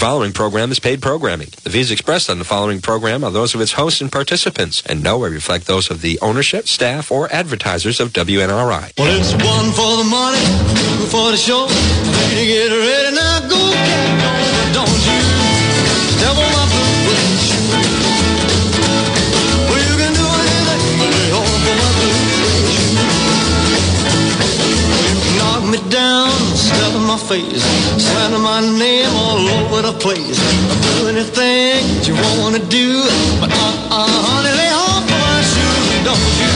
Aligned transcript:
following 0.00 0.32
program 0.32 0.72
is 0.72 0.78
paid 0.78 1.02
programming. 1.02 1.48
The 1.62 1.68
views 1.68 1.90
expressed 1.90 2.30
on 2.30 2.38
the 2.38 2.44
following 2.46 2.80
program 2.80 3.22
are 3.22 3.30
those 3.30 3.54
of 3.54 3.60
its 3.60 3.72
hosts 3.72 4.00
and 4.00 4.10
participants, 4.10 4.82
and 4.86 5.02
nowhere 5.02 5.28
reflect 5.28 5.66
those 5.66 5.90
of 5.90 6.00
the 6.00 6.18
ownership, 6.20 6.68
staff, 6.68 7.12
or 7.12 7.30
advertisers 7.30 8.00
of 8.00 8.14
WNRI. 8.14 8.92
Well, 8.96 9.20
it's 9.20 9.32
one 9.34 9.70
for 9.72 9.98
the 9.98 10.08
money, 10.08 10.40
two 10.96 11.04
for 11.04 11.30
the 11.32 11.36
show. 11.36 11.66
Get 12.32 12.70
ready 12.70 13.14
now, 13.14 13.40
go 13.40 13.60
don't, 14.72 14.88
you 16.48 16.59
face, 27.28 27.64
my 28.40 28.60
name 28.78 29.10
all 29.14 29.40
over 29.60 29.82
the 29.82 29.92
place. 29.98 30.38
I'll 30.70 30.82
do 30.82 31.08
anything 31.08 31.84
that 31.94 32.08
you 32.08 32.14
want 32.40 32.56
to 32.56 32.62
do, 32.68 33.02
but 33.40 33.50
uh, 33.52 33.56
uh, 33.90 34.08
honey, 34.08 34.52
lay 34.56 34.72
off 34.72 35.04
my 35.04 35.42
shoes, 35.42 36.04
don't 36.04 36.20
you 36.40 36.50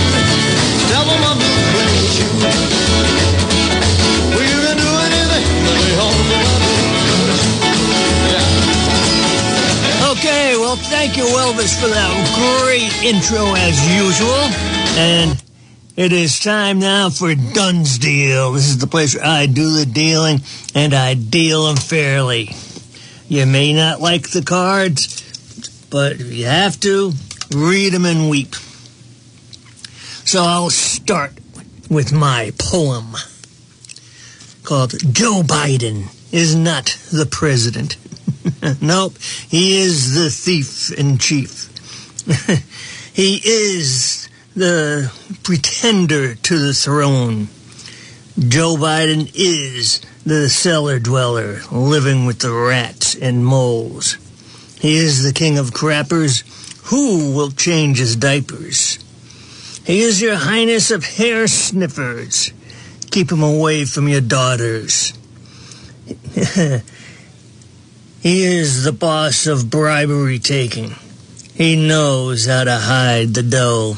you 4.45 4.61
can 4.67 4.77
do 4.77 4.91
anything. 5.07 5.47
Okay, 10.15 10.57
well, 10.57 10.77
thank 10.77 11.17
you, 11.17 11.25
Elvis, 11.25 11.79
for 11.81 11.89
that 11.89 12.11
great 12.39 12.93
intro 13.05 13.55
as 13.57 13.77
usual. 13.93 14.49
And 14.97 15.37
it 15.97 16.13
is 16.13 16.41
time 16.41 16.81
now 16.81 17.09
for 17.09 17.35
Dunn's 17.35 17.99
Deal. 17.99 18.53
This 18.53 18.69
is 18.69 18.79
the 18.79 18.87
place 18.87 19.15
where 19.15 19.25
I 19.25 19.47
do 19.47 19.77
the 19.77 19.87
dealing 19.87 20.41
and 20.75 20.93
I 20.93 21.15
deal 21.15 21.67
them 21.67 21.77
fairly. 21.77 22.51
You 23.29 23.47
may 23.47 23.73
not 23.73 24.01
like 24.01 24.31
the 24.31 24.43
cards, 24.43 25.23
but 25.91 26.13
if 26.13 26.33
you 26.33 26.47
have 26.47 26.81
to, 26.81 27.13
read 27.55 27.93
them 27.93 28.07
and 28.07 28.29
weep. 28.29 28.57
So 30.25 30.43
I'll 30.43 30.71
start 30.71 31.33
with 31.89 32.13
my 32.13 32.53
poem 32.59 33.15
called 34.65 34.95
Joe 35.15 35.43
Biden 35.45 36.09
is 36.33 36.57
not 36.57 36.99
the 37.13 37.27
president. 37.27 37.97
nope, 38.83 39.17
he 39.49 39.81
is 39.81 40.15
the 40.15 40.29
thief 40.29 40.91
in 40.99 41.19
chief. 41.19 41.71
he 43.15 43.41
is 43.45 44.24
the 44.55 45.13
pretender 45.43 46.35
to 46.37 46.59
the 46.59 46.73
throne. 46.73 47.49
Joe 48.39 48.77
Biden 48.77 49.31
is 49.35 50.01
the 50.25 50.49
cellar 50.49 50.99
dweller 50.99 51.61
living 51.71 52.27
with 52.27 52.39
the 52.39 52.53
rats 52.53 53.15
and 53.15 53.45
moles. 53.45 54.17
He 54.81 54.97
is 54.97 55.23
the 55.23 55.33
king 55.33 55.59
of 55.59 55.71
crappers. 55.71 56.43
Who 56.87 57.35
will 57.35 57.51
change 57.51 57.99
his 57.99 58.17
diapers? 58.17 58.99
He 59.85 60.01
is 60.01 60.21
your 60.21 60.37
highness 60.37 60.91
of 60.91 61.05
hair 61.05 61.47
sniffers. 61.47 62.53
Keep 63.11 63.33
him 63.33 63.43
away 63.43 63.85
from 63.85 64.09
your 64.09 64.21
daughters. 64.21 65.13
he 66.07 66.83
is 68.23 68.85
the 68.85 68.93
boss 68.93 69.47
of 69.47 69.71
bribery 69.71 70.39
taking. 70.39 70.95
He 71.55 71.77
knows 71.77 72.47
how 72.47 72.65
to 72.65 72.77
hide 72.77 73.35
the 73.35 73.43
dough. 73.43 73.97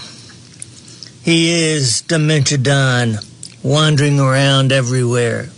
He 1.26 1.72
is 1.72 2.02
Dementia 2.02 2.56
Don, 2.56 3.16
wandering 3.60 4.20
around 4.20 4.70
everywhere. 4.70 5.48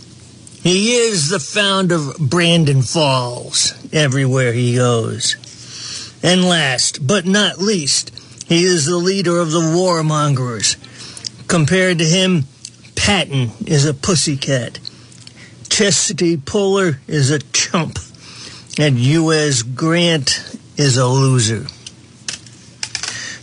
He 0.63 0.95
is 0.95 1.29
the 1.29 1.39
founder 1.39 1.93
of 1.93 2.17
Brandon 2.17 2.81
Falls, 2.81 3.75
everywhere 3.93 4.51
he 4.51 4.77
goes. 4.77 5.35
And 6.23 6.43
last 6.43 7.05
but 7.05 7.27
not 7.27 7.59
least, 7.59 8.09
he 8.47 8.63
is 8.63 8.87
the 8.87 8.97
leader 8.97 9.37
of 9.37 9.51
the 9.51 9.59
warmongers. 9.59 10.75
Compared 11.47 11.99
to 11.99 12.05
him, 12.05 12.45
Patton 12.95 13.51
is 13.67 13.85
a 13.85 13.93
pussycat. 13.93 14.79
Chesty 15.69 16.35
Puller 16.35 16.99
is 17.05 17.29
a 17.29 17.37
chump. 17.53 17.99
And 18.79 18.97
U.S. 18.97 19.61
Grant 19.61 20.57
is 20.77 20.97
a 20.97 21.05
loser. 21.05 21.67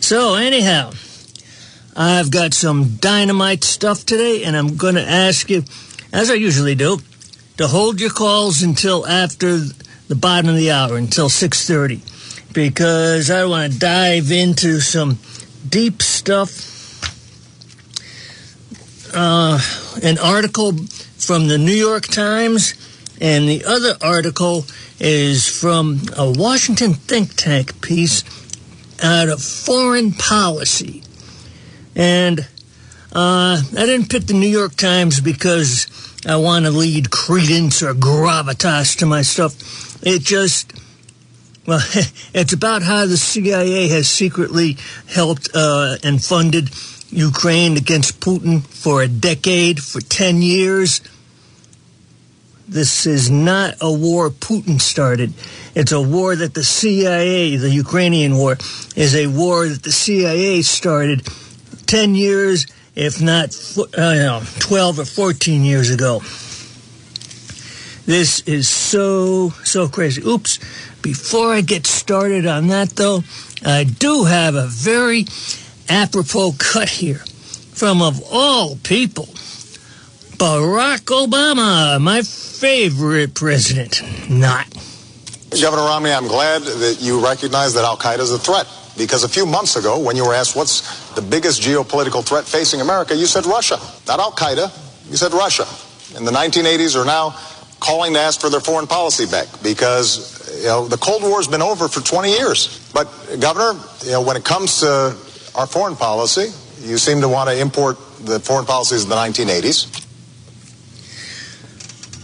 So, 0.00 0.34
anyhow, 0.34 0.90
I've 1.98 2.30
got 2.30 2.52
some 2.52 2.96
dynamite 2.96 3.64
stuff 3.64 4.04
today, 4.04 4.44
and 4.44 4.54
I'm 4.54 4.76
going 4.76 4.96
to 4.96 5.08
ask 5.08 5.48
you, 5.48 5.64
as 6.12 6.30
I 6.30 6.34
usually 6.34 6.74
do, 6.74 6.98
to 7.56 7.66
hold 7.66 8.02
your 8.02 8.10
calls 8.10 8.62
until 8.62 9.06
after 9.06 9.56
the 10.08 10.14
bottom 10.14 10.50
of 10.50 10.56
the 10.56 10.70
hour, 10.70 10.98
until 10.98 11.30
6.30, 11.30 12.52
because 12.52 13.30
I 13.30 13.46
want 13.46 13.72
to 13.72 13.78
dive 13.78 14.30
into 14.30 14.80
some 14.80 15.18
deep 15.66 16.02
stuff. 16.02 16.74
Uh, 19.14 19.58
an 20.02 20.18
article 20.18 20.72
from 21.16 21.48
the 21.48 21.56
New 21.56 21.72
York 21.72 22.06
Times, 22.08 22.74
and 23.22 23.48
the 23.48 23.64
other 23.64 23.96
article 24.02 24.66
is 25.00 25.48
from 25.48 26.02
a 26.14 26.30
Washington 26.30 26.92
think 26.92 27.36
tank 27.36 27.80
piece 27.80 28.22
out 29.02 29.30
of 29.30 29.42
foreign 29.42 30.12
policy. 30.12 31.02
And 31.96 32.40
uh, 33.12 33.62
I 33.76 33.86
didn't 33.86 34.10
pick 34.10 34.26
the 34.26 34.34
New 34.34 34.46
York 34.46 34.76
Times 34.76 35.20
because 35.20 35.86
I 36.26 36.36
want 36.36 36.66
to 36.66 36.70
lead 36.70 37.10
credence 37.10 37.82
or 37.82 37.94
gravitas 37.94 38.98
to 38.98 39.06
my 39.06 39.22
stuff. 39.22 40.04
It 40.04 40.20
just, 40.20 40.74
well, 41.66 41.80
it's 42.34 42.52
about 42.52 42.82
how 42.82 43.06
the 43.06 43.16
CIA 43.16 43.88
has 43.88 44.08
secretly 44.08 44.76
helped 45.08 45.48
uh, 45.54 45.96
and 46.04 46.22
funded 46.22 46.68
Ukraine 47.08 47.78
against 47.78 48.20
Putin 48.20 48.62
for 48.66 49.02
a 49.02 49.08
decade, 49.08 49.82
for 49.82 50.02
10 50.02 50.42
years. 50.42 51.00
This 52.68 53.06
is 53.06 53.30
not 53.30 53.76
a 53.80 53.90
war 53.90 54.28
Putin 54.28 54.80
started. 54.80 55.32
It's 55.74 55.92
a 55.92 56.02
war 56.02 56.36
that 56.36 56.52
the 56.52 56.64
CIA, 56.64 57.56
the 57.56 57.70
Ukrainian 57.70 58.36
war, 58.36 58.58
is 58.96 59.14
a 59.14 59.28
war 59.28 59.68
that 59.68 59.84
the 59.84 59.92
CIA 59.92 60.60
started 60.62 61.26
10 61.86 62.14
years, 62.14 62.66
if 62.94 63.20
not 63.20 63.56
uh, 63.96 64.44
12 64.58 64.98
or 64.98 65.04
14 65.04 65.64
years 65.64 65.90
ago. 65.90 66.20
This 68.06 68.40
is 68.46 68.68
so, 68.68 69.50
so 69.64 69.88
crazy. 69.88 70.22
Oops. 70.22 70.58
Before 71.02 71.52
I 71.52 71.60
get 71.60 71.86
started 71.86 72.46
on 72.46 72.68
that, 72.68 72.90
though, 72.90 73.24
I 73.64 73.84
do 73.84 74.24
have 74.24 74.54
a 74.54 74.66
very 74.66 75.26
apropos 75.88 76.54
cut 76.58 76.88
here 76.88 77.24
from, 77.72 78.02
of 78.02 78.22
all 78.30 78.76
people, 78.76 79.26
Barack 80.36 81.06
Obama, 81.06 82.00
my 82.00 82.22
favorite 82.22 83.34
president. 83.34 84.02
Not. 84.30 84.66
Governor 85.60 85.82
Romney, 85.82 86.12
I'm 86.12 86.28
glad 86.28 86.62
that 86.62 86.98
you 87.00 87.24
recognize 87.24 87.74
that 87.74 87.84
Al 87.84 87.96
Qaeda 87.96 88.20
is 88.20 88.32
a 88.32 88.38
threat. 88.38 88.66
Because 88.96 89.24
a 89.24 89.28
few 89.28 89.44
months 89.44 89.76
ago, 89.76 89.98
when 89.98 90.16
you 90.16 90.24
were 90.24 90.34
asked 90.34 90.56
what's 90.56 91.12
the 91.14 91.22
biggest 91.22 91.60
geopolitical 91.60 92.24
threat 92.24 92.44
facing 92.44 92.80
America, 92.80 93.14
you 93.14 93.26
said 93.26 93.44
Russia. 93.44 93.78
Not 94.06 94.20
Al 94.20 94.32
Qaeda, 94.32 94.72
you 95.10 95.16
said 95.16 95.32
Russia. 95.32 95.66
In 96.16 96.24
the 96.24 96.32
1980s 96.32 96.96
are 96.96 97.04
now 97.04 97.36
calling 97.80 98.14
to 98.14 98.20
ask 98.20 98.40
for 98.40 98.48
their 98.48 98.60
foreign 98.60 98.86
policy 98.86 99.26
back 99.26 99.46
because 99.62 100.58
you 100.60 100.66
know 100.66 100.88
the 100.88 100.96
Cold 100.96 101.22
War 101.22 101.36
has 101.36 101.48
been 101.48 101.62
over 101.62 101.88
for 101.88 102.00
20 102.00 102.30
years. 102.30 102.90
But 102.94 103.06
Governor, 103.40 103.78
you 104.04 104.12
know 104.12 104.22
when 104.22 104.36
it 104.36 104.44
comes 104.44 104.80
to 104.80 105.16
our 105.54 105.66
foreign 105.66 105.96
policy, 105.96 106.52
you 106.80 106.98
seem 106.98 107.20
to 107.20 107.28
want 107.28 107.50
to 107.50 107.58
import 107.58 107.98
the 108.20 108.40
foreign 108.40 108.66
policies 108.66 109.02
of 109.02 109.08
the 109.08 109.14
1980s. 109.16 110.02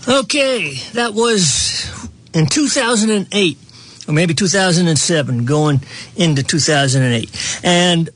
Okay, 0.08 0.74
that 0.94 1.14
was 1.14 1.86
in 2.34 2.46
2008, 2.46 3.58
or 4.08 4.14
maybe 4.14 4.34
2007, 4.34 5.44
going 5.44 5.80
into 6.16 6.42
2008. 6.42 7.60
And 7.62 8.10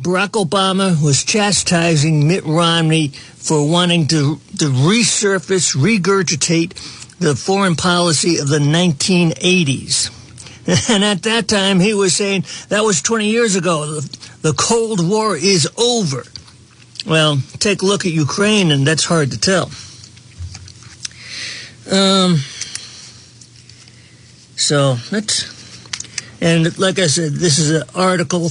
Barack 0.00 0.30
Obama 0.30 1.02
was 1.02 1.24
chastising 1.24 2.26
Mitt 2.26 2.44
Romney 2.44 3.08
for 3.08 3.68
wanting 3.68 4.06
to, 4.08 4.36
to 4.58 4.66
resurface, 4.66 5.76
regurgitate 5.76 6.74
the 7.18 7.36
foreign 7.36 7.76
policy 7.76 8.38
of 8.38 8.48
the 8.48 8.58
1980s. 8.58 10.16
And 10.88 11.02
at 11.02 11.22
that 11.24 11.48
time, 11.48 11.80
he 11.80 11.94
was 11.94 12.14
saying 12.14 12.44
that 12.68 12.84
was 12.84 13.02
20 13.02 13.26
years 13.26 13.56
ago. 13.56 13.86
The, 13.86 14.18
the 14.42 14.52
Cold 14.52 15.06
War 15.06 15.34
is 15.34 15.68
over. 15.76 16.22
Well, 17.06 17.38
take 17.58 17.82
a 17.82 17.86
look 17.86 18.06
at 18.06 18.12
Ukraine, 18.12 18.70
and 18.70 18.86
that's 18.86 19.04
hard 19.04 19.32
to 19.32 19.40
tell. 19.40 19.70
Um, 21.90 22.36
so 24.60 24.98
let's, 25.10 25.46
and 26.42 26.78
like 26.78 26.98
I 26.98 27.06
said, 27.06 27.32
this 27.32 27.58
is 27.58 27.70
an 27.70 27.82
article 27.94 28.50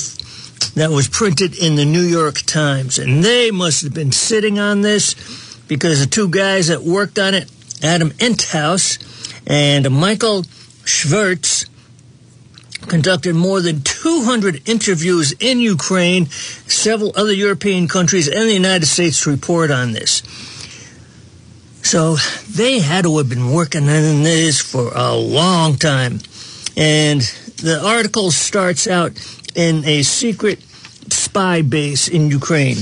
that 0.73 0.89
was 0.89 1.07
printed 1.07 1.55
in 1.55 1.75
the 1.75 1.85
New 1.85 2.01
York 2.01 2.39
Times, 2.39 2.97
and 2.97 3.23
they 3.23 3.51
must 3.51 3.83
have 3.83 3.93
been 3.93 4.11
sitting 4.11 4.57
on 4.57 4.81
this 4.81 5.13
because 5.67 5.99
the 5.99 6.07
two 6.07 6.27
guys 6.27 6.67
that 6.67 6.81
worked 6.81 7.19
on 7.19 7.35
it, 7.35 7.49
Adam 7.83 8.11
Entous 8.19 8.97
And 9.45 9.89
Michael 9.91 10.45
Schwartz, 10.83 11.67
conducted 12.87 13.35
more 13.35 13.61
than 13.61 13.81
200 13.83 14.67
interviews 14.67 15.33
in 15.39 15.59
Ukraine, 15.59 16.25
several 16.25 17.13
other 17.15 17.33
European 17.33 17.87
countries, 17.87 18.27
and 18.27 18.49
the 18.49 18.53
United 18.53 18.87
States 18.87 19.23
to 19.23 19.29
report 19.29 19.69
on 19.69 19.91
this. 19.91 20.23
So 21.81 22.17
they 22.49 22.79
had 22.79 23.03
to 23.05 23.17
have 23.17 23.29
been 23.29 23.51
working 23.51 23.83
on 23.83 24.23
this 24.23 24.61
for 24.61 24.91
a 24.93 25.15
long 25.15 25.75
time. 25.75 26.19
And 26.77 27.21
the 27.57 27.81
article 27.83 28.31
starts 28.31 28.87
out 28.87 29.13
in 29.55 29.83
a 29.85 30.03
secret 30.03 30.61
spy 31.11 31.61
base 31.61 32.07
in 32.07 32.29
Ukraine. 32.29 32.77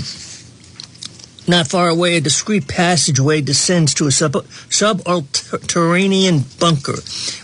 Not 1.49 1.67
far 1.67 1.87
away, 1.87 2.17
a 2.17 2.21
discreet 2.21 2.67
passageway 2.67 3.39
descends 3.39 3.93
to 3.95 4.07
a 4.07 4.11
sub- 4.11 4.45
subterranean 4.69 6.43
bunker 6.59 6.97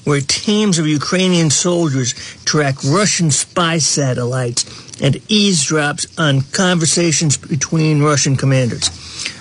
where 0.03 0.19
teams 0.19 0.77
of 0.77 0.85
Ukrainian 0.87 1.49
soldiers 1.49 2.13
track 2.43 2.83
Russian 2.83 3.31
spy 3.31 3.77
satellites 3.77 4.65
and 5.01 5.15
eavesdrops 5.29 6.05
on 6.19 6.41
conversations 6.51 7.37
between 7.37 8.03
Russian 8.03 8.35
commanders. 8.35 8.89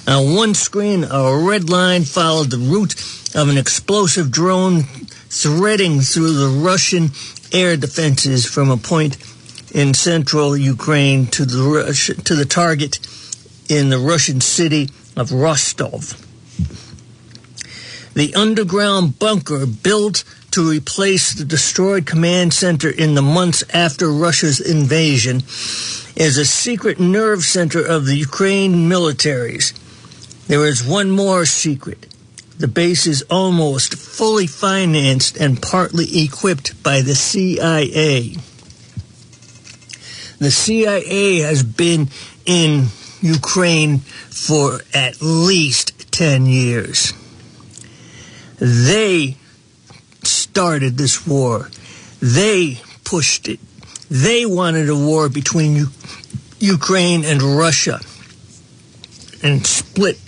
On 0.07 0.35
one 0.35 0.55
screen, 0.55 1.05
a 1.05 1.37
red 1.37 1.71
line 1.71 2.05
followed 2.05 2.51
the 2.51 2.59
route 2.59 2.95
of 3.35 3.49
an 3.49 3.57
explosive 3.57 4.31
drone 4.31 4.83
threading 5.29 6.01
through 6.01 6.33
the 6.33 6.49
Russian 6.49 7.11
air 7.53 7.77
defenses 7.77 8.45
from 8.45 8.71
a 8.71 8.77
point 8.77 9.17
in 9.73 9.95
central 9.95 10.57
Ukraine 10.57 11.27
to 11.29 11.45
the 11.45 12.21
to 12.25 12.35
the 12.35 12.45
target 12.45 12.99
in 13.69 13.89
the 13.89 13.99
Russian 13.99 14.41
city 14.41 14.91
of 15.17 15.33
Rostov. 15.33 16.15
The 18.15 18.35
underground 18.35 19.19
bunker 19.19 19.65
built 19.67 20.25
to 20.53 20.71
replace 20.71 21.33
the 21.33 21.45
destroyed 21.45 22.07
command 22.07 22.53
center 22.53 22.91
in 22.91 23.15
the 23.15 23.23
months 23.23 23.65
after 23.75 24.13
Russia's 24.13 24.61
invasion 24.61 25.39
is 26.15 26.39
a 26.39 26.45
secret 26.45 27.01
nerve 27.01 27.43
center 27.43 27.85
of 27.85 28.07
the 28.07 28.17
Ukraine 28.17 28.89
militaries. 28.89 29.73
There 30.47 30.67
is 30.67 30.85
one 30.85 31.11
more 31.11 31.47
secret. 31.47 32.07
The 32.59 32.69
base 32.69 33.07
is 33.07 33.23
almost 33.31 33.95
fully 33.95 34.47
financed 34.47 35.37
and 35.39 35.61
partly 35.61 36.23
equipped 36.23 36.83
by 36.83 37.01
the 37.01 37.15
CIA. 37.15 38.37
The 40.39 40.51
CIA 40.51 41.39
has 41.41 41.63
been 41.63 42.09
in 42.45 42.89
Ukraine 43.21 43.99
for 43.99 44.81
at 44.93 45.23
least 45.23 46.13
10 46.13 46.47
years. 46.47 47.15
They 48.59 49.37
started 50.53 50.99
this 50.99 51.27
war. 51.27 51.71
They 52.21 52.79
pushed 53.05 53.49
it. 53.49 53.59
They 54.11 54.45
wanted 54.45 54.91
a 54.91 54.95
war 54.95 55.31
between 55.31 55.77
U- 55.77 55.87
Ukraine 56.61 57.25
and 57.25 57.41
Russia 57.41 58.01
and 59.43 59.67
split 59.67 60.19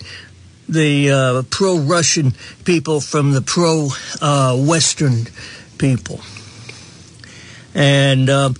the 0.67 1.11
uh, 1.11 1.43
pro 1.51 1.79
Russian 1.79 2.33
people 2.65 3.03
from 3.03 3.33
the 3.33 3.43
pro 3.43 3.91
uh, 4.23 4.57
Western 4.57 5.27
people. 5.77 6.21
And, 7.75 8.31
uh, 8.31 8.55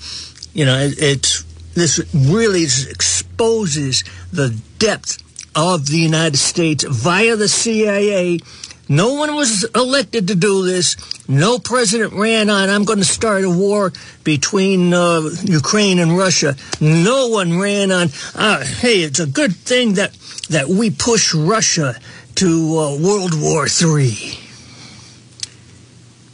you 0.53 0.67
know, 0.67 0.79
it, 0.79 0.97
it's 0.99 1.45
this 1.73 1.99
really 2.13 2.65
exposes 2.65 4.05
the 4.31 4.51
depth 4.79 5.23
of 5.57 5.87
the 5.87 5.99
United 5.99 6.37
States 6.37 6.85
via 6.85 7.37
the 7.37 7.49
CIA. 7.49 8.41
No 8.89 9.15
one 9.15 9.35
was 9.35 9.65
elected 9.75 10.29
to 10.29 10.35
do 10.35 10.65
this. 10.65 10.97
No 11.29 11.59
president 11.59 12.13
ran 12.13 12.51
on, 12.51 12.69
I'm 12.69 12.85
going 12.85 12.99
to 12.99 13.05
start 13.05 13.45
a 13.45 13.51
war 13.51 13.93
between 14.25 14.93
uh, 14.93 15.31
Ukraine 15.43 15.99
and 15.99 16.17
Russia. 16.17 16.57
No 16.81 17.29
one 17.29 17.59
ran 17.59 17.91
on, 17.91 18.09
uh, 18.35 18.65
hey, 18.65 19.03
it's 19.03 19.21
a 19.21 19.27
good 19.27 19.55
thing 19.57 19.95
that, 19.95 20.13
that 20.51 20.69
we 20.69 20.91
push 20.91 21.35
Russia 21.35 21.97
to 22.37 22.79
uh, 22.79 22.99
World 22.99 23.33
War 23.41 23.67
III. 23.67 24.39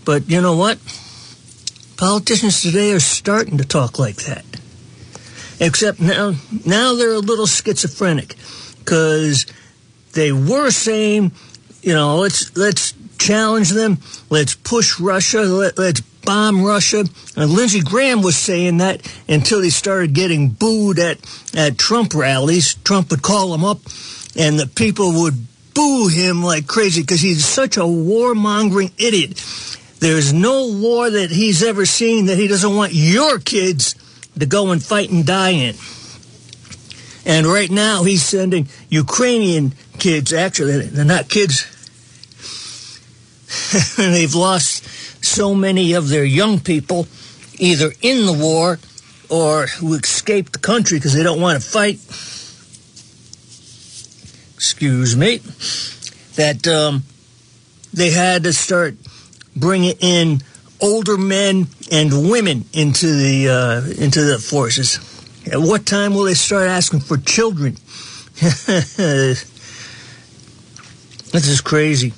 But 0.05 0.29
you 0.29 0.41
know 0.41 0.57
what? 0.57 0.79
Politicians 1.97 2.63
today 2.63 2.93
are 2.93 3.01
starting 3.01 3.59
to 3.59 3.65
talk 3.65 3.99
like 3.99 4.17
that. 4.25 4.45
Except 5.61 6.01
now, 6.01 6.35
now 6.65 6.95
they're 6.95 7.13
a 7.13 7.19
little 7.19 7.47
schizophrenic 7.47 8.35
because 8.79 9.47
they 10.15 10.33
were 10.33 10.71
saying, 10.71 11.33
you 11.83 11.95
know, 11.95 12.17
let's 12.17 12.57
let's 12.57 12.95
challenge 13.19 13.71
them, 13.71 13.99
let's 14.29 14.55
push 14.55 14.99
Russia, 15.01 15.43
let, 15.43 15.79
let's 15.79 16.01
bomb 16.01 16.63
Russia. 16.65 17.05
And 17.37 17.51
Lindsey 17.51 17.81
Graham 17.81 18.23
was 18.23 18.37
saying 18.37 18.79
that 18.79 19.07
until 19.29 19.61
he 19.61 19.71
started 19.71 20.13
getting 20.13 20.51
booed 20.51 20.99
at 20.99 21.19
at 21.55 21.79
Trump 21.79 22.15
rallies. 22.15 22.75
Trump 22.85 23.11
would 23.11 23.23
call 23.23 23.55
him 23.55 23.65
up, 23.65 23.79
and 24.37 24.59
the 24.59 24.71
people 24.75 25.23
would 25.23 25.47
boo 25.75 26.09
him 26.09 26.43
like 26.43 26.67
crazy 26.67 27.03
because 27.03 27.21
he's 27.21 27.45
such 27.45 27.77
a 27.77 27.81
warmongering 27.81 28.93
idiot. 28.99 29.43
There's 30.01 30.33
no 30.33 30.67
war 30.73 31.11
that 31.11 31.31
he's 31.31 31.63
ever 31.63 31.85
seen 31.85 32.27
that 32.27 32.39
he 32.39 32.49
doesn't 32.49 32.75
want 32.75 32.93
your 32.95 33.39
kids 33.39 33.95
to 34.39 34.47
go 34.47 34.73
and 34.73 34.83
fight 34.83 35.11
and 35.11 35.27
die 35.27 35.51
in. 35.51 35.75
And 37.27 37.47
right 37.47 37.71
now 37.71 38.03
he's 38.03 38.23
sending 38.23 38.69
Ukrainian 38.89 39.75
kids, 39.99 40.33
actually, 40.33 40.87
they're 40.87 41.05
not 41.05 41.29
kids. 41.29 41.67
They've 43.97 44.35
lost 44.35 44.85
so 45.25 45.55
many 45.55 45.95
of 45.95 46.09
their 46.09 46.25
young 46.25 46.61
people 46.61 47.07
either 47.59 47.93
in 48.01 48.27
the 48.27 48.33
war 48.33 48.79
or 49.29 49.67
who 49.67 49.95
escaped 49.95 50.53
the 50.53 50.59
country 50.59 50.99
because 50.99 51.15
they 51.15 51.23
don't 51.23 51.41
want 51.41 51.61
to 51.61 51.69
fight. 51.69 52.01
Excuse 54.55 55.17
me. 55.17 55.39
That 56.37 56.67
um, 56.69 57.05
they 57.93 58.11
had 58.11 58.45
to 58.45 58.53
start 58.53 58.95
bringing 59.57 59.97
in 60.01 60.43
older 60.81 61.17
men 61.17 61.67
and 61.91 62.31
women 62.31 62.65
into 62.73 63.07
the 63.07 63.49
uh, 63.49 64.03
into 64.03 64.23
the 64.23 64.39
forces. 64.39 64.99
At 65.51 65.61
what 65.61 65.87
time 65.87 66.15
will 66.15 66.25
they 66.25 66.35
start 66.35 66.69
asking 66.69 67.01
for 67.01 67.17
children? 67.17 67.77
this 68.41 69.45
is 71.33 71.61
crazy. 71.61 72.13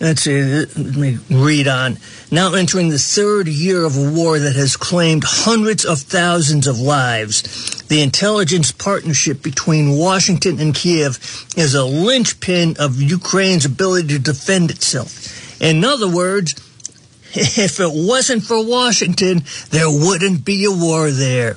Let's 0.00 0.22
see, 0.22 0.40
let 0.40 0.76
me 0.76 1.18
read 1.28 1.66
on. 1.66 1.98
Now 2.30 2.54
entering 2.54 2.88
the 2.88 3.00
third 3.00 3.48
year 3.48 3.84
of 3.84 3.96
a 3.96 4.12
war 4.12 4.38
that 4.38 4.54
has 4.54 4.76
claimed 4.76 5.24
hundreds 5.26 5.84
of 5.84 5.98
thousands 5.98 6.68
of 6.68 6.78
lives, 6.78 7.82
the 7.88 8.00
intelligence 8.00 8.70
partnership 8.70 9.42
between 9.42 9.98
Washington 9.98 10.60
and 10.60 10.72
Kiev 10.72 11.18
is 11.56 11.74
a 11.74 11.84
linchpin 11.84 12.76
of 12.78 13.02
Ukraine's 13.02 13.64
ability 13.64 14.08
to 14.08 14.18
defend 14.20 14.70
itself. 14.70 15.60
In 15.60 15.84
other 15.84 16.08
words, 16.08 16.54
if 17.34 17.80
it 17.80 17.90
wasn't 17.92 18.44
for 18.44 18.64
Washington, 18.64 19.42
there 19.70 19.90
wouldn't 19.90 20.44
be 20.44 20.64
a 20.64 20.70
war 20.70 21.10
there. 21.10 21.56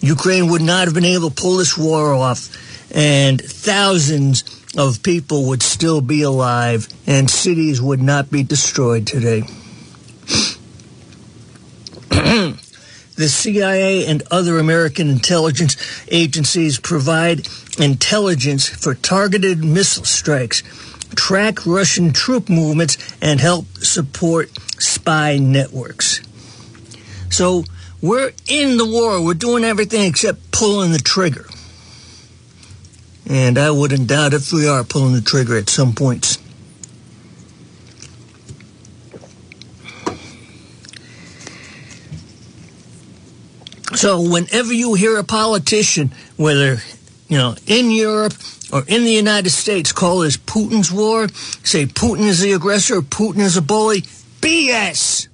Ukraine 0.00 0.50
would 0.50 0.62
not 0.62 0.86
have 0.86 0.94
been 0.94 1.04
able 1.04 1.28
to 1.28 1.42
pull 1.42 1.58
this 1.58 1.76
war 1.76 2.14
off, 2.14 2.48
and 2.94 3.42
thousands 3.42 4.42
of 4.76 5.02
people 5.02 5.46
would 5.48 5.62
still 5.62 6.00
be 6.00 6.22
alive, 6.22 6.88
and 7.06 7.30
cities 7.30 7.80
would 7.80 8.02
not 8.02 8.30
be 8.30 8.42
destroyed 8.42 9.06
today. 9.06 9.42
the 13.16 13.28
CIA 13.28 14.06
and 14.06 14.22
other 14.30 14.58
American 14.58 15.08
intelligence 15.08 15.76
agencies 16.08 16.78
provide 16.78 17.48
intelligence 17.78 18.68
for 18.68 18.94
targeted 18.94 19.64
missile 19.64 20.04
strikes, 20.04 20.62
track 21.14 21.64
Russian 21.66 22.12
troop 22.12 22.48
movements, 22.48 22.98
and 23.22 23.40
help 23.40 23.66
support 23.78 24.50
spy 24.80 25.38
networks. 25.38 26.20
So 27.30 27.64
we're 28.02 28.32
in 28.46 28.76
the 28.76 28.86
war. 28.86 29.24
We're 29.24 29.34
doing 29.34 29.64
everything 29.64 30.02
except 30.02 30.52
pulling 30.52 30.92
the 30.92 30.98
trigger. 30.98 31.46
And 33.28 33.58
I 33.58 33.70
wouldn't 33.70 34.06
doubt 34.06 34.34
if 34.34 34.52
we 34.52 34.68
are 34.68 34.84
pulling 34.84 35.14
the 35.14 35.20
trigger 35.20 35.56
at 35.56 35.68
some 35.68 35.94
points. 35.94 36.38
So 43.96 44.20
whenever 44.20 44.72
you 44.72 44.94
hear 44.94 45.16
a 45.16 45.24
politician, 45.24 46.12
whether 46.36 46.76
you 47.28 47.38
know 47.38 47.56
in 47.66 47.90
Europe 47.90 48.34
or 48.70 48.84
in 48.86 49.04
the 49.04 49.12
United 49.12 49.50
States, 49.50 49.90
call 49.90 50.18
this 50.18 50.36
Putin's 50.36 50.92
war, 50.92 51.28
say 51.28 51.86
Putin 51.86 52.26
is 52.26 52.40
the 52.40 52.52
aggressor, 52.52 53.00
Putin 53.00 53.40
is 53.40 53.56
a 53.56 53.62
bully, 53.62 54.02
BS. 54.40 55.28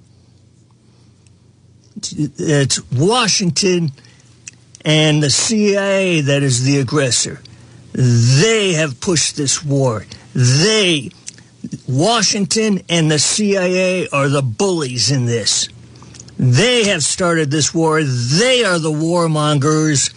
It's 1.97 2.91
Washington 2.91 3.91
and 4.85 5.21
the 5.21 5.29
CIA 5.29 6.21
that 6.21 6.41
is 6.41 6.63
the 6.63 6.79
aggressor. 6.79 7.41
They 7.93 8.73
have 8.73 8.99
pushed 8.99 9.37
this 9.37 9.63
war. 9.63 10.05
They 10.33 11.11
Washington 11.87 12.81
and 12.89 13.09
the 13.09 13.19
CIA 13.19 14.07
are 14.09 14.27
the 14.27 14.41
bullies 14.41 15.11
in 15.11 15.25
this. 15.25 15.69
They 16.37 16.85
have 16.85 17.03
started 17.03 17.51
this 17.51 17.73
war. 17.73 18.03
They 18.03 18.63
are 18.65 18.79
the 18.79 18.91
warmongers, 18.91 20.11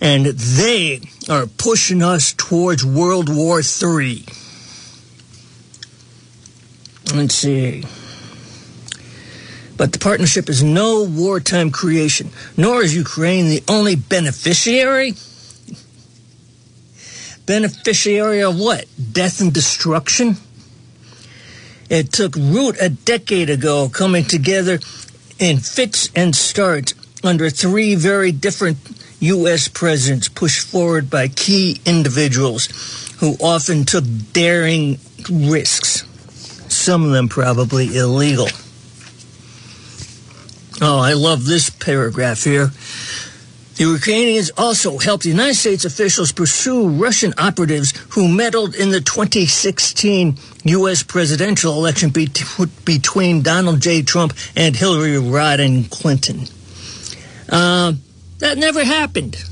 and 0.00 0.26
they 0.26 1.00
are 1.28 1.46
pushing 1.46 2.02
us 2.02 2.32
towards 2.32 2.84
World 2.84 3.28
War 3.28 3.60
III. 3.60 4.24
Let's 7.14 7.34
see. 7.34 7.84
But 9.76 9.92
the 9.92 9.98
partnership 9.98 10.48
is 10.48 10.62
no 10.62 11.04
wartime 11.04 11.70
creation, 11.70 12.30
nor 12.56 12.82
is 12.82 12.94
Ukraine 12.94 13.46
the 13.46 13.62
only 13.68 13.96
beneficiary. 13.96 15.14
Beneficiary 17.46 18.42
of 18.42 18.58
what? 18.58 18.86
Death 19.12 19.40
and 19.40 19.52
destruction? 19.52 20.36
It 21.90 22.12
took 22.12 22.36
root 22.36 22.76
a 22.80 22.88
decade 22.88 23.50
ago, 23.50 23.88
coming 23.88 24.24
together 24.24 24.78
in 25.38 25.58
fits 25.58 26.08
and 26.14 26.34
starts 26.34 26.94
under 27.24 27.50
three 27.50 27.94
very 27.94 28.32
different 28.32 28.78
U.S. 29.20 29.68
presidents 29.68 30.28
pushed 30.28 30.66
forward 30.66 31.10
by 31.10 31.28
key 31.28 31.80
individuals 31.84 32.66
who 33.20 33.36
often 33.40 33.84
took 33.84 34.04
daring 34.32 34.98
risks, 35.30 36.04
some 36.72 37.04
of 37.04 37.12
them 37.12 37.28
probably 37.28 37.96
illegal. 37.96 38.48
Oh, 40.80 40.98
I 40.98 41.12
love 41.12 41.44
this 41.44 41.70
paragraph 41.70 42.42
here. 42.42 42.70
The 43.82 43.88
Ukrainians 43.88 44.48
also 44.56 44.96
helped 44.96 45.24
United 45.24 45.56
States 45.56 45.84
officials 45.84 46.30
pursue 46.30 46.88
Russian 46.88 47.34
operatives 47.36 47.92
who 48.10 48.28
meddled 48.28 48.76
in 48.76 48.90
the 48.90 49.00
2016 49.00 50.38
U.S. 50.66 51.02
presidential 51.02 51.74
election 51.74 52.10
be- 52.10 52.30
between 52.84 53.42
Donald 53.42 53.80
J. 53.80 54.02
Trump 54.02 54.34
and 54.54 54.76
Hillary 54.76 55.16
Rodham 55.16 55.90
Clinton. 55.90 56.46
Uh, 57.48 57.94
that 58.38 58.56
never 58.56 58.84
happened. 58.84 59.44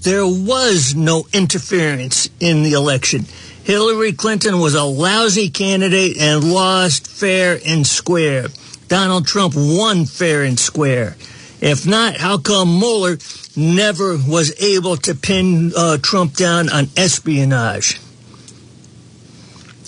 There 0.00 0.24
was 0.24 0.94
no 0.94 1.26
interference 1.34 2.30
in 2.40 2.62
the 2.62 2.72
election. 2.72 3.26
Hillary 3.62 4.14
Clinton 4.14 4.58
was 4.58 4.74
a 4.74 4.84
lousy 4.84 5.50
candidate 5.50 6.16
and 6.16 6.50
lost 6.50 7.08
fair 7.08 7.60
and 7.66 7.86
square. 7.86 8.46
Donald 8.88 9.26
Trump 9.26 9.52
won 9.54 10.06
fair 10.06 10.44
and 10.44 10.58
square. 10.58 11.18
If 11.64 11.86
not, 11.86 12.18
how 12.18 12.36
come 12.36 12.78
Mueller 12.78 13.16
never 13.56 14.18
was 14.18 14.54
able 14.60 14.98
to 14.98 15.14
pin 15.14 15.72
uh, 15.74 15.96
Trump 15.96 16.34
down 16.34 16.68
on 16.68 16.88
espionage? 16.94 17.98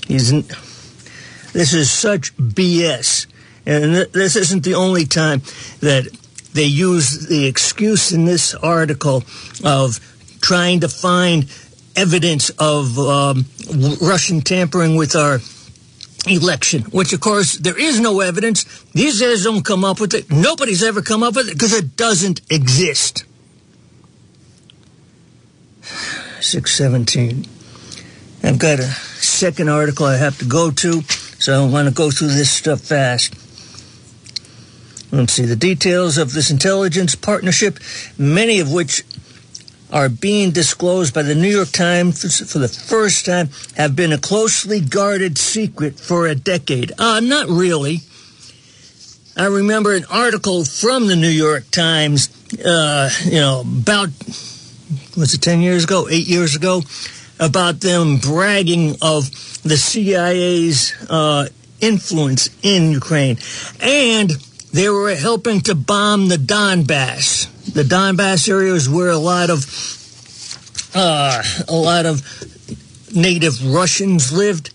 He's, 0.08 0.30
this 1.52 1.74
is 1.74 1.90
such 1.90 2.34
BS. 2.38 3.26
And 3.66 3.92
th- 3.92 4.12
this 4.12 4.36
isn't 4.36 4.64
the 4.64 4.72
only 4.72 5.04
time 5.04 5.42
that 5.80 6.08
they 6.54 6.64
use 6.64 7.26
the 7.28 7.44
excuse 7.44 8.10
in 8.10 8.24
this 8.24 8.54
article 8.54 9.22
of 9.62 10.00
trying 10.40 10.80
to 10.80 10.88
find 10.88 11.44
evidence 11.94 12.48
of 12.58 12.98
um, 12.98 13.44
Russian 14.00 14.40
tampering 14.40 14.96
with 14.96 15.14
our 15.14 15.40
election, 16.26 16.82
which 16.84 17.12
of 17.12 17.20
course 17.20 17.54
there 17.58 17.78
is 17.78 18.00
no 18.00 18.20
evidence. 18.20 18.64
These 18.92 19.20
guys 19.20 19.44
don't 19.44 19.64
come 19.64 19.84
up 19.84 20.00
with 20.00 20.14
it. 20.14 20.30
Nobody's 20.30 20.82
ever 20.82 21.02
come 21.02 21.22
up 21.22 21.36
with 21.36 21.48
it 21.48 21.54
because 21.54 21.72
it 21.72 21.96
doesn't 21.96 22.40
exist. 22.50 23.24
617. 26.40 27.46
I've 28.42 28.58
got 28.58 28.78
a 28.78 28.84
second 28.84 29.68
article 29.68 30.06
I 30.06 30.16
have 30.16 30.38
to 30.38 30.44
go 30.44 30.70
to, 30.70 31.02
so 31.02 31.64
I 31.64 31.68
want 31.68 31.88
to 31.88 31.94
go 31.94 32.10
through 32.10 32.28
this 32.28 32.50
stuff 32.50 32.80
fast. 32.80 33.34
Let's 35.12 35.32
see 35.32 35.44
the 35.44 35.56
details 35.56 36.18
of 36.18 36.32
this 36.32 36.50
intelligence 36.50 37.14
partnership, 37.14 37.78
many 38.18 38.60
of 38.60 38.72
which 38.72 39.04
are 39.92 40.08
being 40.08 40.50
disclosed 40.50 41.14
by 41.14 41.22
the 41.22 41.34
New 41.34 41.48
York 41.48 41.70
Times 41.70 42.50
for 42.50 42.58
the 42.58 42.68
first 42.68 43.26
time 43.26 43.50
have 43.76 43.94
been 43.94 44.12
a 44.12 44.18
closely 44.18 44.80
guarded 44.80 45.38
secret 45.38 45.98
for 45.98 46.26
a 46.26 46.34
decade. 46.34 46.92
Uh, 46.98 47.20
not 47.20 47.48
really. 47.48 48.00
I 49.36 49.46
remember 49.46 49.94
an 49.94 50.06
article 50.10 50.64
from 50.64 51.08
the 51.08 51.16
New 51.16 51.28
York 51.28 51.70
Times, 51.70 52.30
uh, 52.64 53.10
you 53.24 53.38
know, 53.38 53.60
about, 53.60 54.08
was 55.16 55.34
it 55.34 55.42
10 55.42 55.60
years 55.60 55.84
ago, 55.84 56.08
eight 56.10 56.26
years 56.26 56.56
ago, 56.56 56.82
about 57.38 57.80
them 57.80 58.16
bragging 58.16 58.96
of 59.02 59.30
the 59.62 59.76
CIA's 59.76 60.94
uh, 61.10 61.48
influence 61.80 62.48
in 62.62 62.92
Ukraine. 62.92 63.36
And 63.80 64.30
they 64.72 64.88
were 64.88 65.14
helping 65.14 65.60
to 65.62 65.74
bomb 65.74 66.28
the 66.28 66.36
Donbass. 66.36 67.52
The 67.72 67.82
Donbass 67.82 68.48
area 68.48 68.72
is 68.74 68.88
where 68.88 69.10
a 69.10 69.18
lot 69.18 69.50
of 69.50 69.66
uh, 70.94 71.42
a 71.68 71.74
lot 71.74 72.06
of 72.06 72.22
native 73.14 73.64
Russians 73.66 74.32
lived 74.32 74.72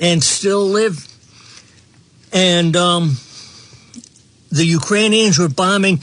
and 0.00 0.22
still 0.22 0.64
live, 0.64 1.06
and 2.32 2.74
um, 2.76 3.16
the 4.50 4.64
Ukrainians 4.64 5.38
were 5.38 5.48
bombing 5.48 6.00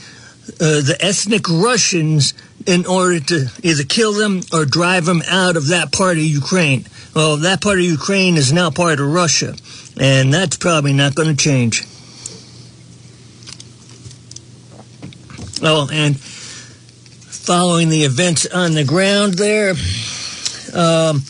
uh, 0.60 0.80
the 0.80 0.96
ethnic 1.00 1.48
Russians 1.48 2.34
in 2.66 2.86
order 2.86 3.20
to 3.20 3.46
either 3.62 3.84
kill 3.84 4.12
them 4.12 4.40
or 4.52 4.64
drive 4.64 5.04
them 5.06 5.22
out 5.28 5.56
of 5.56 5.68
that 5.68 5.92
part 5.92 6.16
of 6.16 6.22
Ukraine. 6.22 6.86
Well, 7.14 7.38
that 7.38 7.60
part 7.60 7.78
of 7.78 7.84
Ukraine 7.84 8.36
is 8.36 8.52
now 8.52 8.70
part 8.70 9.00
of 9.00 9.08
Russia, 9.08 9.54
and 10.00 10.32
that's 10.32 10.56
probably 10.56 10.92
not 10.92 11.14
going 11.14 11.28
to 11.28 11.36
change. 11.36 11.84
Oh, 15.60 15.88
and 15.92 16.18
following 16.18 17.88
the 17.88 18.04
events 18.04 18.46
on 18.46 18.74
the 18.74 18.84
ground 18.84 19.34
there, 19.34 19.70
um, 20.72 21.22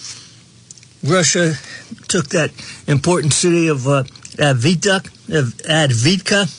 Russia 1.02 1.54
took 2.08 2.28
that 2.30 2.50
important 2.86 3.32
city 3.32 3.68
of 3.68 3.86
uh, 3.86 4.02
Advitak, 4.36 5.08
Advitka, 5.28 6.54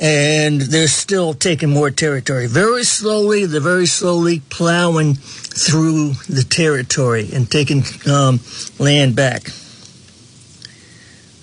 and 0.00 0.60
they're 0.60 0.88
still 0.88 1.32
taking 1.32 1.70
more 1.70 1.90
territory. 1.90 2.46
Very 2.48 2.84
slowly, 2.84 3.46
they're 3.46 3.60
very 3.60 3.86
slowly 3.86 4.40
plowing 4.50 5.14
through 5.14 6.12
the 6.28 6.44
territory 6.48 7.30
and 7.32 7.50
taking 7.50 7.82
um, 8.10 8.40
land 8.78 9.16
back. 9.16 9.50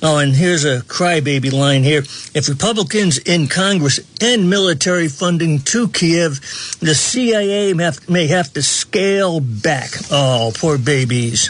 Oh, 0.03 0.17
and 0.17 0.35
here's 0.35 0.65
a 0.65 0.81
crybaby 0.81 1.51
line 1.51 1.83
here. 1.83 1.99
If 2.33 2.49
Republicans 2.49 3.17
in 3.17 3.47
Congress 3.47 3.99
end 4.21 4.49
military 4.49 5.07
funding 5.07 5.59
to 5.61 5.87
Kiev, 5.87 6.39
the 6.79 6.93
CIA 6.93 7.73
may 7.73 8.27
have 8.27 8.53
to 8.53 8.61
scale 8.61 9.39
back. 9.39 9.91
Oh, 10.11 10.51
poor 10.55 10.77
babies. 10.77 11.49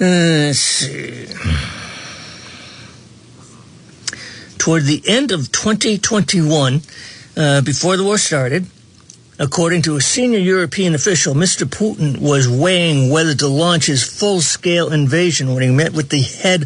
Let's 0.00 0.58
see. 0.58 1.26
Toward 4.58 4.84
the 4.84 5.02
end 5.06 5.32
of 5.32 5.50
2021, 5.50 6.82
uh, 7.36 7.60
before 7.62 7.96
the 7.96 8.04
war 8.04 8.18
started, 8.18 8.66
According 9.40 9.82
to 9.82 9.94
a 9.94 10.00
senior 10.00 10.40
European 10.40 10.96
official, 10.96 11.32
Mr. 11.32 11.64
Putin 11.64 12.18
was 12.18 12.48
weighing 12.48 13.08
whether 13.08 13.36
to 13.36 13.46
launch 13.46 13.86
his 13.86 14.02
full 14.02 14.40
scale 14.40 14.92
invasion 14.92 15.54
when 15.54 15.62
he 15.62 15.70
met 15.70 15.92
with 15.92 16.08
the 16.08 16.22
head 16.22 16.62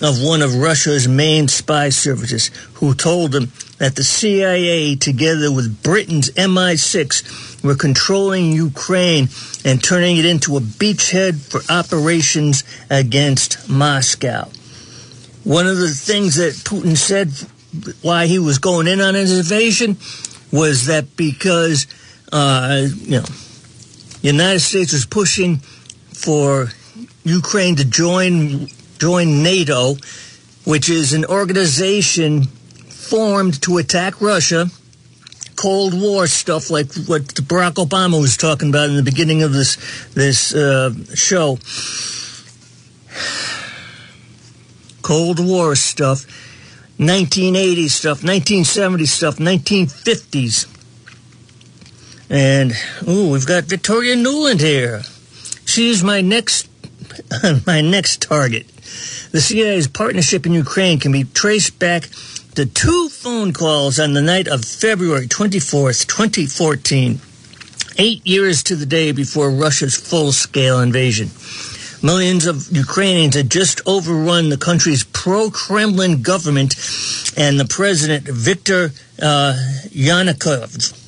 of 0.00 0.22
one 0.22 0.40
of 0.40 0.54
Russia's 0.54 1.06
main 1.06 1.48
spy 1.48 1.90
services, 1.90 2.50
who 2.74 2.94
told 2.94 3.34
him 3.34 3.52
that 3.76 3.96
the 3.96 4.04
CIA, 4.04 4.96
together 4.96 5.52
with 5.52 5.82
Britain's 5.82 6.30
MI6, 6.30 7.62
were 7.62 7.74
controlling 7.74 8.52
Ukraine 8.52 9.28
and 9.62 9.84
turning 9.84 10.16
it 10.16 10.24
into 10.24 10.56
a 10.56 10.60
beachhead 10.60 11.40
for 11.50 11.60
operations 11.70 12.64
against 12.88 13.68
Moscow. 13.68 14.48
One 15.44 15.66
of 15.66 15.76
the 15.76 15.90
things 15.90 16.36
that 16.36 16.54
Putin 16.54 16.96
said 16.96 17.32
why 18.00 18.28
he 18.28 18.38
was 18.38 18.58
going 18.58 18.86
in 18.86 19.02
on 19.02 19.14
his 19.14 19.36
invasion 19.36 19.98
was 20.50 20.86
that 20.86 21.16
because 21.16 21.86
uh, 22.34 22.88
you 22.92 23.12
know, 23.12 23.22
the 23.22 24.18
United 24.22 24.58
States 24.58 24.92
was 24.92 25.06
pushing 25.06 25.58
for 25.58 26.68
Ukraine 27.22 27.76
to 27.76 27.84
join 27.84 28.66
join 28.98 29.44
NATO, 29.44 29.94
which 30.64 30.90
is 30.90 31.12
an 31.12 31.24
organization 31.26 32.44
formed 32.88 33.62
to 33.62 33.78
attack 33.78 34.20
Russia. 34.20 34.66
Cold 35.54 35.94
War 35.98 36.26
stuff, 36.26 36.70
like 36.70 36.92
what 37.06 37.22
Barack 37.22 37.74
Obama 37.74 38.20
was 38.20 38.36
talking 38.36 38.68
about 38.68 38.88
in 38.88 38.96
the 38.96 39.04
beginning 39.04 39.44
of 39.44 39.52
this 39.52 39.76
this 40.14 40.52
uh, 40.52 40.92
show. 41.14 41.58
Cold 45.02 45.38
War 45.38 45.76
stuff, 45.76 46.26
1980s 46.98 47.90
stuff, 47.90 48.22
1970s 48.22 49.06
stuff, 49.06 49.36
1950s 49.36 50.73
and, 52.30 52.72
oh, 53.06 53.32
we've 53.32 53.46
got 53.46 53.64
Victoria 53.64 54.16
Nuland 54.16 54.60
here. 54.60 55.02
She's 55.64 56.02
my 56.02 56.20
next 56.20 56.68
my 57.66 57.80
next 57.80 58.22
target. 58.22 58.66
The 59.32 59.40
CIA's 59.40 59.88
partnership 59.88 60.46
in 60.46 60.52
Ukraine 60.52 60.98
can 61.00 61.12
be 61.12 61.24
traced 61.24 61.78
back 61.78 62.08
to 62.54 62.66
two 62.66 63.08
phone 63.08 63.52
calls 63.52 63.98
on 63.98 64.12
the 64.12 64.22
night 64.22 64.46
of 64.46 64.64
February 64.64 65.26
24th, 65.26 66.06
2014, 66.06 67.18
eight 67.98 68.26
years 68.26 68.62
to 68.64 68.76
the 68.76 68.86
day 68.86 69.12
before 69.12 69.50
Russia's 69.50 69.96
full 69.96 70.32
scale 70.32 70.80
invasion. 70.80 71.30
Millions 72.02 72.46
of 72.46 72.70
Ukrainians 72.70 73.34
had 73.34 73.50
just 73.50 73.80
overrun 73.86 74.50
the 74.50 74.58
country's 74.58 75.04
pro 75.04 75.50
Kremlin 75.50 76.22
government 76.22 76.74
and 77.36 77.58
the 77.58 77.64
president, 77.64 78.28
Viktor 78.28 78.92
uh, 79.20 79.54
Yanukovych, 79.88 81.03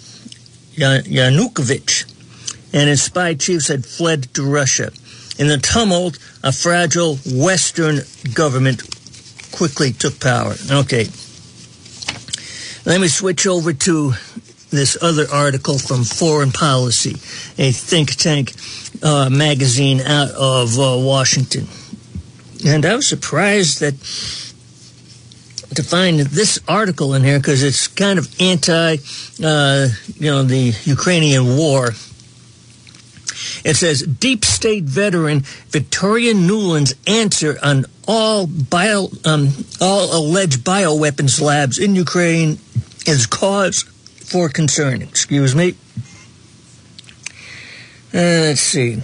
Yanukovych, 0.76 2.04
and 2.72 2.88
his 2.88 3.02
spy 3.02 3.34
chiefs 3.34 3.68
had 3.68 3.84
fled 3.84 4.34
to 4.34 4.42
Russia. 4.42 4.92
In 5.38 5.48
the 5.48 5.58
tumult, 5.58 6.18
a 6.42 6.52
fragile 6.52 7.16
Western 7.26 8.00
government 8.32 8.82
quickly 9.52 9.92
took 9.92 10.20
power. 10.20 10.54
Okay. 10.70 11.06
Let 12.84 13.00
me 13.00 13.08
switch 13.08 13.46
over 13.46 13.72
to 13.72 14.12
this 14.70 14.96
other 15.02 15.26
article 15.32 15.78
from 15.78 16.04
Foreign 16.04 16.52
Policy, 16.52 17.16
a 17.58 17.72
think 17.72 18.14
tank 18.14 18.52
uh, 19.02 19.28
magazine 19.30 20.00
out 20.00 20.30
of 20.30 20.78
uh, 20.78 20.96
Washington. 20.98 21.66
And 22.66 22.84
I 22.86 22.96
was 22.96 23.06
surprised 23.06 23.80
that 23.80 23.94
to 25.74 25.82
find 25.82 26.20
this 26.20 26.58
article 26.68 27.14
in 27.14 27.22
here 27.22 27.38
because 27.38 27.62
it's 27.62 27.88
kind 27.88 28.18
of 28.18 28.34
anti, 28.40 28.96
uh, 29.42 29.88
you 30.14 30.30
know, 30.30 30.42
the 30.42 30.74
Ukrainian 30.84 31.56
war. 31.56 31.88
It 33.64 33.76
says 33.76 34.02
deep 34.02 34.44
state 34.44 34.84
veteran 34.84 35.40
Victoria 35.68 36.34
Nuland's 36.34 36.94
answer 37.06 37.58
on 37.62 37.86
all 38.06 38.46
bio, 38.46 39.08
um, 39.24 39.48
all 39.80 40.16
alleged 40.16 40.64
bioweapons 40.64 41.40
labs 41.40 41.78
in 41.78 41.94
Ukraine 41.94 42.58
is 43.06 43.26
cause 43.26 43.82
for 43.82 44.48
concern. 44.48 45.02
Excuse 45.02 45.54
me. 45.54 45.74
Uh, 48.14 48.48
let's 48.48 48.60
see. 48.60 49.02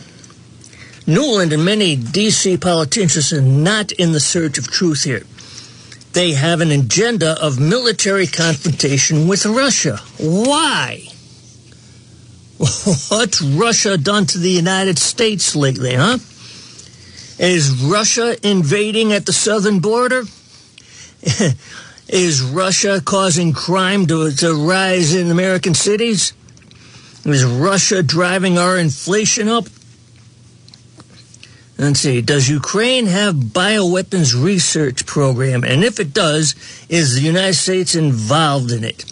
Nuland 1.07 1.53
and 1.53 1.65
many 1.65 1.97
D.C. 1.97 2.57
politicians 2.59 3.33
are 3.33 3.43
not 3.43 3.91
in 3.93 4.13
the 4.13 4.21
search 4.21 4.57
of 4.57 4.71
truth 4.71 5.03
here. 5.03 5.25
They 6.13 6.33
have 6.33 6.61
an 6.61 6.71
agenda 6.71 7.43
of 7.43 7.59
military 7.59 8.27
confrontation 8.27 9.27
with 9.27 9.47
Russia. 9.47 9.99
Why? 10.19 11.09
What's 12.59 13.41
Russia 13.41 13.97
done 13.97 14.27
to 14.27 14.39
the 14.39 14.51
United 14.51 14.99
States 14.99 15.57
lately, 15.57 15.95
huh? 15.95 16.19
Is 17.39 17.73
Russia 17.83 18.37
invading 18.47 19.13
at 19.13 19.27
the 19.27 19.33
southern 19.33 19.81
border? 19.81 20.25
Is 22.09 22.43
Russia 22.43 23.01
causing 23.03 23.55
crime 23.55 24.07
to, 24.07 24.33
to 24.33 24.55
rise 24.55 25.15
in 25.15 25.31
American 25.31 25.73
cities? 25.73 26.35
Is 27.25 27.45
Russia 27.45 28.03
driving 28.03 28.59
our 28.59 28.77
inflation 28.77 29.49
up? 29.49 29.65
Let's 31.79 32.01
see. 32.01 32.21
Does 32.21 32.49
Ukraine 32.49 33.07
have 33.07 33.35
bioweapons 33.35 34.41
research 34.41 35.07
program? 35.07 35.65
And 35.65 35.83
if 35.83 35.99
it 35.99 36.13
does, 36.13 36.55
is 36.89 37.15
the 37.15 37.23
United 37.23 37.55
States 37.55 37.95
involved 37.95 38.71
in 38.71 38.85
it? 38.85 39.05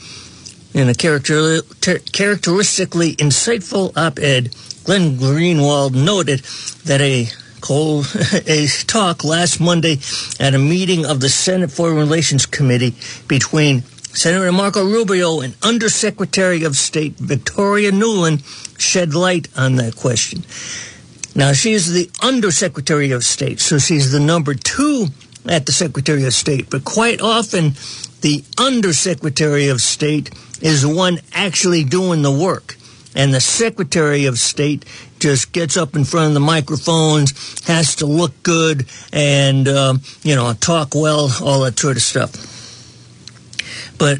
In 0.72 0.88
a 0.88 0.94
character, 0.94 1.62
ter- 1.80 1.98
characteristically 1.98 3.16
insightful 3.16 3.96
op-ed, 3.96 4.54
Glenn 4.84 5.16
Greenwald 5.16 5.94
noted 5.94 6.40
that 6.84 7.00
a 7.00 7.28
a 8.48 8.66
talk 8.86 9.22
last 9.22 9.60
Monday 9.60 9.98
at 10.38 10.54
a 10.54 10.58
meeting 10.58 11.04
of 11.04 11.20
the 11.20 11.28
Senate 11.28 11.70
Foreign 11.70 11.96
Relations 11.96 12.46
Committee 12.46 12.94
between 13.28 13.82
Senator 14.12 14.50
Marco 14.50 14.84
Rubio 14.84 15.40
and 15.40 15.54
Undersecretary 15.62 16.64
of 16.64 16.76
State 16.76 17.14
Victoria 17.14 17.92
Nuland 17.92 18.42
shed 18.80 19.14
light 19.14 19.48
on 19.56 19.76
that 19.76 19.94
question. 19.94 20.42
Now, 21.34 21.52
she's 21.52 21.92
the 21.92 22.10
Undersecretary 22.22 23.12
of 23.12 23.24
State, 23.24 23.60
so 23.60 23.78
she's 23.78 24.12
the 24.12 24.20
number 24.20 24.54
two 24.54 25.06
at 25.46 25.66
the 25.66 25.72
Secretary 25.72 26.24
of 26.24 26.34
State. 26.34 26.68
But 26.70 26.84
quite 26.84 27.20
often, 27.20 27.74
the 28.20 28.44
Undersecretary 28.58 29.68
of 29.68 29.80
State 29.80 30.30
is 30.60 30.82
the 30.82 30.94
one 30.94 31.20
actually 31.32 31.84
doing 31.84 32.22
the 32.22 32.32
work. 32.32 32.76
And 33.14 33.34
the 33.34 33.40
Secretary 33.40 34.26
of 34.26 34.38
State 34.38 34.84
just 35.18 35.52
gets 35.52 35.76
up 35.76 35.96
in 35.96 36.04
front 36.04 36.28
of 36.28 36.34
the 36.34 36.40
microphones, 36.40 37.64
has 37.66 37.96
to 37.96 38.06
look 38.06 38.42
good, 38.42 38.86
and, 39.12 39.66
um, 39.68 40.00
you 40.22 40.34
know, 40.34 40.52
talk 40.54 40.94
well, 40.94 41.30
all 41.42 41.60
that 41.62 41.78
sort 41.78 41.96
of 41.96 42.02
stuff 42.02 42.50
but 44.00 44.18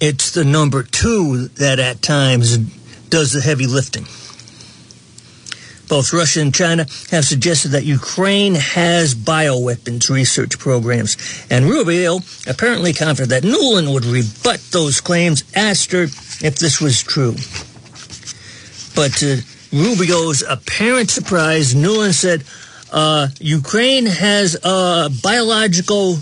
it's 0.00 0.30
the 0.30 0.44
number 0.44 0.84
two 0.84 1.48
that 1.48 1.80
at 1.80 2.00
times 2.00 2.56
does 2.56 3.32
the 3.32 3.40
heavy 3.40 3.66
lifting. 3.66 4.06
Both 5.88 6.12
Russia 6.12 6.40
and 6.40 6.54
China 6.54 6.86
have 7.10 7.24
suggested 7.24 7.68
that 7.72 7.84
Ukraine 7.84 8.54
has 8.54 9.14
bioweapons 9.14 10.08
research 10.08 10.58
programs, 10.58 11.16
and 11.50 11.66
Rubio 11.66 12.20
apparently 12.46 12.92
confident 12.92 13.30
that 13.30 13.42
Nuland 13.42 13.92
would 13.92 14.04
rebut 14.04 14.60
those 14.70 15.00
claims, 15.00 15.44
asked 15.54 15.92
her 15.92 16.04
if 16.04 16.56
this 16.56 16.80
was 16.80 17.02
true. 17.02 17.32
But 18.94 19.12
to 19.18 19.42
Rubio's 19.72 20.42
apparent 20.42 21.10
surprise, 21.10 21.74
Nuland 21.74 22.14
said, 22.14 22.44
uh, 22.92 23.28
Ukraine 23.40 24.06
has 24.06 24.56
uh, 24.62 25.08
biological 25.22 26.18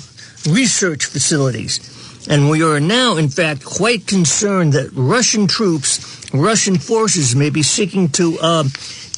research 0.49 1.05
facilities 1.07 1.81
and 2.29 2.51
we 2.51 2.63
are 2.63 2.81
now, 2.81 3.17
in 3.17 3.29
fact, 3.29 3.65
quite 3.65 4.07
concerned 4.07 4.75
that 4.75 4.91
Russian 4.93 5.47
troops, 5.47 6.31
Russian 6.33 6.79
forces 6.79 7.35
may 7.35 7.51
be 7.51 7.63
seeking 7.63 8.09
to 8.11 8.39
uh, 8.41 8.65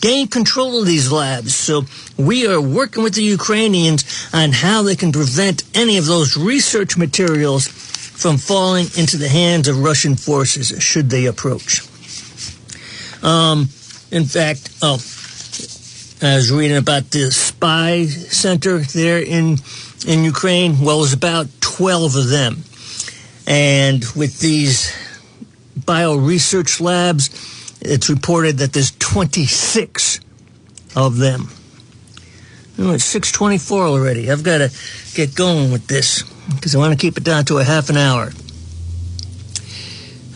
gain 0.03 0.27
control 0.27 0.81
of 0.81 0.87
these 0.87 1.11
labs. 1.11 1.55
So 1.55 1.85
we 2.19 2.47
are 2.47 2.61
working 2.61 3.03
with 3.03 3.15
the 3.15 3.23
Ukrainians 3.23 4.05
on 4.35 4.53
how 4.53 4.83
they 4.83 4.97
can 4.97 5.13
prevent 5.13 5.63
any 5.75 5.97
of 5.97 6.05
those 6.05 6.37
research 6.37 6.99
materials 6.99 7.69
from 7.69 8.37
falling 8.37 8.87
into 8.99 9.17
the 9.17 9.29
hands 9.29 9.69
of 9.69 9.83
Russian 9.83 10.17
forces 10.17 10.69
should 10.83 11.09
they 11.09 11.25
approach. 11.27 11.81
Um, 13.23 13.69
in 14.11 14.25
fact, 14.25 14.69
oh, 14.83 15.01
I 16.21 16.37
was 16.37 16.53
reading 16.53 16.77
about 16.77 17.11
the 17.11 17.31
spy 17.31 18.07
center 18.07 18.79
there 18.79 19.23
in 19.23 19.59
in 20.07 20.25
Ukraine. 20.25 20.81
Well, 20.81 20.99
there's 20.99 21.13
about 21.13 21.47
twelve 21.61 22.17
of 22.17 22.29
them. 22.29 22.65
And 23.47 24.05
with 24.17 24.41
these 24.41 24.93
bio 25.87 26.17
research 26.17 26.81
labs, 26.81 27.31
it's 27.85 28.09
reported 28.09 28.59
that 28.59 28.73
there's 28.73 28.93
26 28.93 30.21
of 30.97 31.19
them. 31.19 31.49
Oh, 32.79 32.93
it's 32.93 33.05
624 33.05 33.83
already. 33.83 34.31
I've 34.31 34.43
got 34.43 34.59
to 34.59 34.71
get 35.15 35.35
going 35.35 35.71
with 35.73 35.87
this 35.87 36.23
because 36.55 36.75
I 36.75 36.79
want 36.79 36.93
to 36.93 36.99
keep 36.99 37.17
it 37.17 37.25
down 37.25 37.45
to 37.47 37.59
a 37.59 37.65
half 37.65 37.91
an 37.91 37.97
hour. 37.97 38.33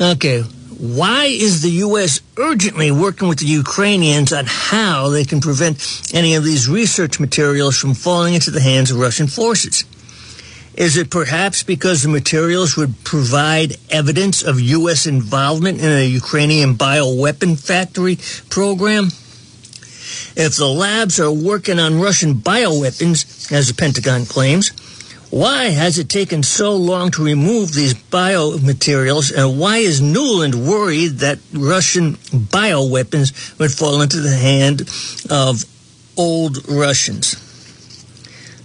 Okay. 0.01 0.43
Why 0.43 1.25
is 1.25 1.63
the 1.63 1.71
U.S. 1.71 2.21
urgently 2.37 2.91
working 2.91 3.29
with 3.29 3.39
the 3.39 3.47
Ukrainians 3.47 4.35
on 4.35 4.45
how 4.47 5.09
they 5.09 5.25
can 5.25 5.41
prevent 5.41 6.03
any 6.13 6.35
of 6.35 6.45
these 6.45 6.69
research 6.69 7.19
materials 7.19 7.79
from 7.79 7.95
falling 7.95 8.35
into 8.35 8.51
the 8.51 8.61
hands 8.61 8.91
of 8.91 8.99
Russian 8.99 9.27
forces? 9.27 9.85
Is 10.77 10.99
it 10.99 11.11
perhaps 11.11 11.63
because 11.63 12.03
the 12.03 12.11
materials 12.11 12.77
would 12.77 13.03
provide 13.03 13.77
evidence 13.91 14.43
of 14.43 14.61
U.S. 14.61 15.07
involvement 15.07 15.81
in 15.81 15.91
a 15.91 16.07
Ukrainian 16.07 16.75
bioweapon 16.75 17.59
factory 17.59 18.19
program? 18.51 19.07
If 20.37 20.57
the 20.57 20.69
labs 20.69 21.19
are 21.19 21.33
working 21.33 21.79
on 21.79 21.99
Russian 21.99 22.35
bioweapons, 22.35 23.51
as 23.51 23.69
the 23.69 23.75
Pentagon 23.75 24.27
claims, 24.27 24.69
why 25.31 25.71
has 25.71 25.99
it 25.99 26.11
taken 26.11 26.43
so 26.43 26.77
long 26.77 27.11
to 27.13 27.25
remove 27.25 27.73
these 27.73 27.95
biomaterials, 27.95 29.35
and 29.35 29.59
why 29.59 29.79
is 29.79 30.03
Nuland 30.03 30.55
worried 30.55 31.21
that 31.21 31.39
Russian 31.55 32.17
bioweapons 32.17 33.59
would 33.59 33.73
fall 33.73 34.03
into 34.03 34.21
the 34.21 34.37
hand 34.37 34.83
of 35.31 35.65
old 36.19 36.69
Russians? 36.69 37.43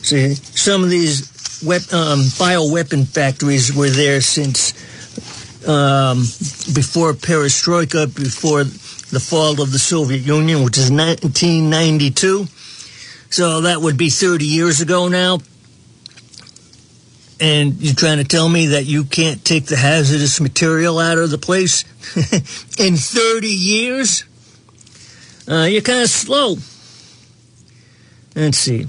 See, 0.03 0.35
some 0.35 0.83
of 0.83 0.89
these 0.89 1.30
wep- 1.63 1.93
um, 1.93 2.21
bioweapon 2.37 3.07
factories 3.07 3.73
were 3.73 3.89
there 3.89 4.21
since 4.21 4.73
um, 5.67 6.19
before 6.73 7.13
perestroika, 7.13 8.13
before 8.13 8.63
the 8.63 9.19
fall 9.19 9.61
of 9.61 9.71
the 9.71 9.79
Soviet 9.79 10.21
Union, 10.21 10.63
which 10.63 10.77
is 10.77 10.91
1992. 10.91 12.47
So 13.29 13.61
that 13.61 13.81
would 13.81 13.97
be 13.97 14.09
30 14.09 14.45
years 14.45 14.81
ago 14.81 15.07
now. 15.07 15.39
And 17.39 17.81
you're 17.81 17.95
trying 17.95 18.19
to 18.19 18.23
tell 18.23 18.47
me 18.47 18.67
that 18.67 18.85
you 18.85 19.03
can't 19.03 19.43
take 19.43 19.65
the 19.65 19.75
hazardous 19.75 20.39
material 20.39 20.99
out 20.99 21.17
of 21.17 21.31
the 21.31 21.39
place 21.39 21.83
in 22.79 22.95
30 22.95 23.47
years? 23.47 24.25
Uh, 25.47 25.63
you're 25.63 25.81
kind 25.81 26.03
of 26.03 26.09
slow. 26.09 26.55
let's 28.35 28.57
see. 28.57 28.87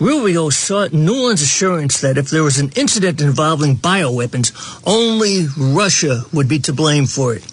Rubio 0.00 0.50
sought 0.50 0.92
Nuland's 0.92 1.42
assurance 1.42 2.00
that 2.00 2.18
if 2.18 2.28
there 2.28 2.42
was 2.42 2.58
an 2.58 2.72
incident 2.74 3.20
involving 3.20 3.76
bioweapons, 3.76 4.50
only 4.84 5.46
Russia 5.56 6.24
would 6.32 6.48
be 6.48 6.58
to 6.60 6.72
blame 6.72 7.06
for 7.06 7.34
it. 7.34 7.46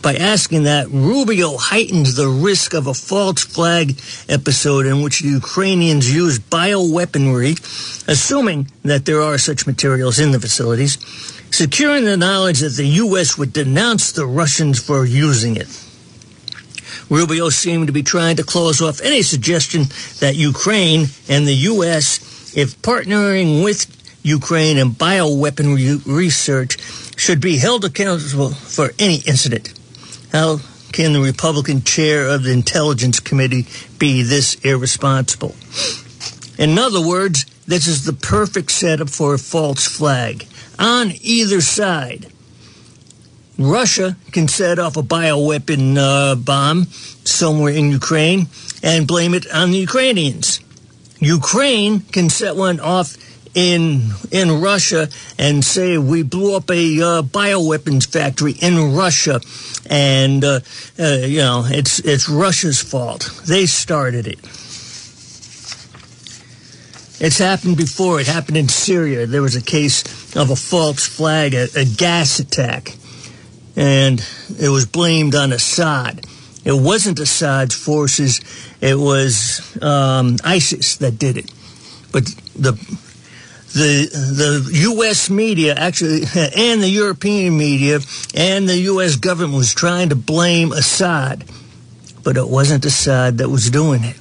By 0.00 0.14
asking 0.14 0.62
that, 0.62 0.88
Rubio 0.90 1.56
heightened 1.56 2.06
the 2.06 2.28
risk 2.28 2.72
of 2.72 2.86
a 2.86 2.94
false 2.94 3.44
flag 3.44 3.98
episode 4.28 4.86
in 4.86 5.02
which 5.02 5.20
the 5.20 5.28
Ukrainians 5.28 6.14
used 6.14 6.48
bioweaponry, 6.48 7.58
assuming 8.06 8.68
that 8.84 9.04
there 9.04 9.20
are 9.20 9.36
such 9.36 9.66
materials 9.66 10.20
in 10.20 10.30
the 10.30 10.38
facilities, 10.38 10.98
securing 11.50 12.04
the 12.04 12.16
knowledge 12.16 12.60
that 12.60 12.76
the 12.76 12.86
U.S. 13.02 13.36
would 13.36 13.52
denounce 13.52 14.12
the 14.12 14.24
Russians 14.24 14.78
for 14.78 15.04
using 15.04 15.56
it. 15.56 15.66
Rubio 17.10 17.48
seemed 17.48 17.86
to 17.86 17.92
be 17.92 18.02
trying 18.02 18.36
to 18.36 18.44
close 18.44 18.82
off 18.82 19.00
any 19.00 19.22
suggestion 19.22 19.84
that 20.20 20.36
Ukraine 20.36 21.06
and 21.28 21.46
the 21.46 21.54
U.S., 21.54 22.54
if 22.56 22.80
partnering 22.82 23.64
with 23.64 23.86
Ukraine 24.22 24.78
in 24.78 24.90
bioweapon 24.90 25.74
re- 25.76 26.02
research, 26.12 26.78
should 27.18 27.40
be 27.40 27.58
held 27.58 27.84
accountable 27.84 28.50
for 28.50 28.92
any 28.98 29.16
incident. 29.26 29.72
How 30.32 30.60
can 30.92 31.12
the 31.12 31.20
Republican 31.20 31.82
chair 31.82 32.28
of 32.28 32.42
the 32.42 32.52
Intelligence 32.52 33.20
Committee 33.20 33.66
be 33.98 34.22
this 34.22 34.54
irresponsible? 34.56 35.54
In 36.58 36.78
other 36.78 37.00
words, 37.00 37.44
this 37.66 37.86
is 37.86 38.04
the 38.04 38.12
perfect 38.12 38.70
setup 38.70 39.10
for 39.10 39.34
a 39.34 39.38
false 39.38 39.86
flag. 39.86 40.46
On 40.78 41.12
either 41.22 41.60
side, 41.60 42.32
Russia 43.58 44.16
can 44.30 44.46
set 44.46 44.78
off 44.78 44.96
a 44.96 45.02
bioweapon 45.02 45.96
uh, 45.98 46.36
bomb 46.36 46.84
somewhere 47.24 47.72
in 47.72 47.90
Ukraine 47.90 48.46
and 48.82 49.06
blame 49.06 49.34
it 49.34 49.50
on 49.52 49.72
the 49.72 49.78
Ukrainians. 49.78 50.60
Ukraine 51.18 52.00
can 52.00 52.30
set 52.30 52.54
one 52.54 52.78
off 52.78 53.16
in 53.54 54.12
in 54.30 54.60
Russia 54.60 55.08
and 55.36 55.64
say 55.64 55.98
we 55.98 56.22
blew 56.22 56.54
up 56.54 56.70
a 56.70 57.02
uh, 57.02 57.22
bioweapons 57.22 58.06
factory 58.06 58.52
in 58.52 58.94
Russia, 58.94 59.40
and 59.90 60.44
uh, 60.44 60.60
uh, 61.00 61.26
you 61.26 61.38
know 61.38 61.64
it's 61.66 61.98
it's 61.98 62.28
Russia's 62.28 62.80
fault. 62.80 63.42
They 63.48 63.66
started 63.66 64.28
it. 64.28 64.38
It's 67.20 67.38
happened 67.38 67.76
before. 67.76 68.20
It 68.20 68.28
happened 68.28 68.56
in 68.56 68.68
Syria. 68.68 69.26
There 69.26 69.42
was 69.42 69.56
a 69.56 69.62
case 69.62 70.04
of 70.36 70.50
a 70.50 70.56
false 70.56 71.08
flag, 71.08 71.52
a, 71.54 71.66
a 71.74 71.84
gas 71.84 72.38
attack 72.38 72.94
and 73.78 74.20
it 74.58 74.68
was 74.68 74.86
blamed 74.86 75.36
on 75.36 75.52
Assad. 75.52 76.26
It 76.64 76.72
wasn't 76.72 77.20
Assad's 77.20 77.76
forces; 77.76 78.40
it 78.80 78.98
was 78.98 79.78
um, 79.80 80.36
ISIS 80.44 80.96
that 80.96 81.16
did 81.16 81.38
it. 81.38 81.52
But 82.10 82.24
the 82.56 82.72
the 83.72 84.08
the 84.10 84.70
U.S. 84.72 85.30
media 85.30 85.74
actually, 85.74 86.22
and 86.56 86.82
the 86.82 86.88
European 86.88 87.56
media, 87.56 88.00
and 88.34 88.68
the 88.68 88.78
U.S. 88.92 89.14
government 89.14 89.56
was 89.56 89.72
trying 89.72 90.08
to 90.08 90.16
blame 90.16 90.72
Assad, 90.72 91.44
but 92.24 92.36
it 92.36 92.48
wasn't 92.48 92.84
Assad 92.84 93.38
that 93.38 93.48
was 93.48 93.70
doing 93.70 94.02
it. 94.02 94.16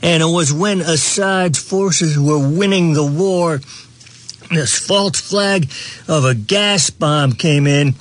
And 0.00 0.22
it 0.22 0.26
was 0.26 0.52
when 0.52 0.80
Assad's 0.80 1.58
forces 1.58 2.16
were 2.16 2.38
winning 2.38 2.92
the 2.92 3.04
war, 3.04 3.60
this 4.50 4.78
false 4.78 5.20
flag 5.20 5.68
of 6.06 6.24
a 6.24 6.34
gas 6.36 6.88
bomb 6.88 7.32
came 7.32 7.66
in 7.66 7.94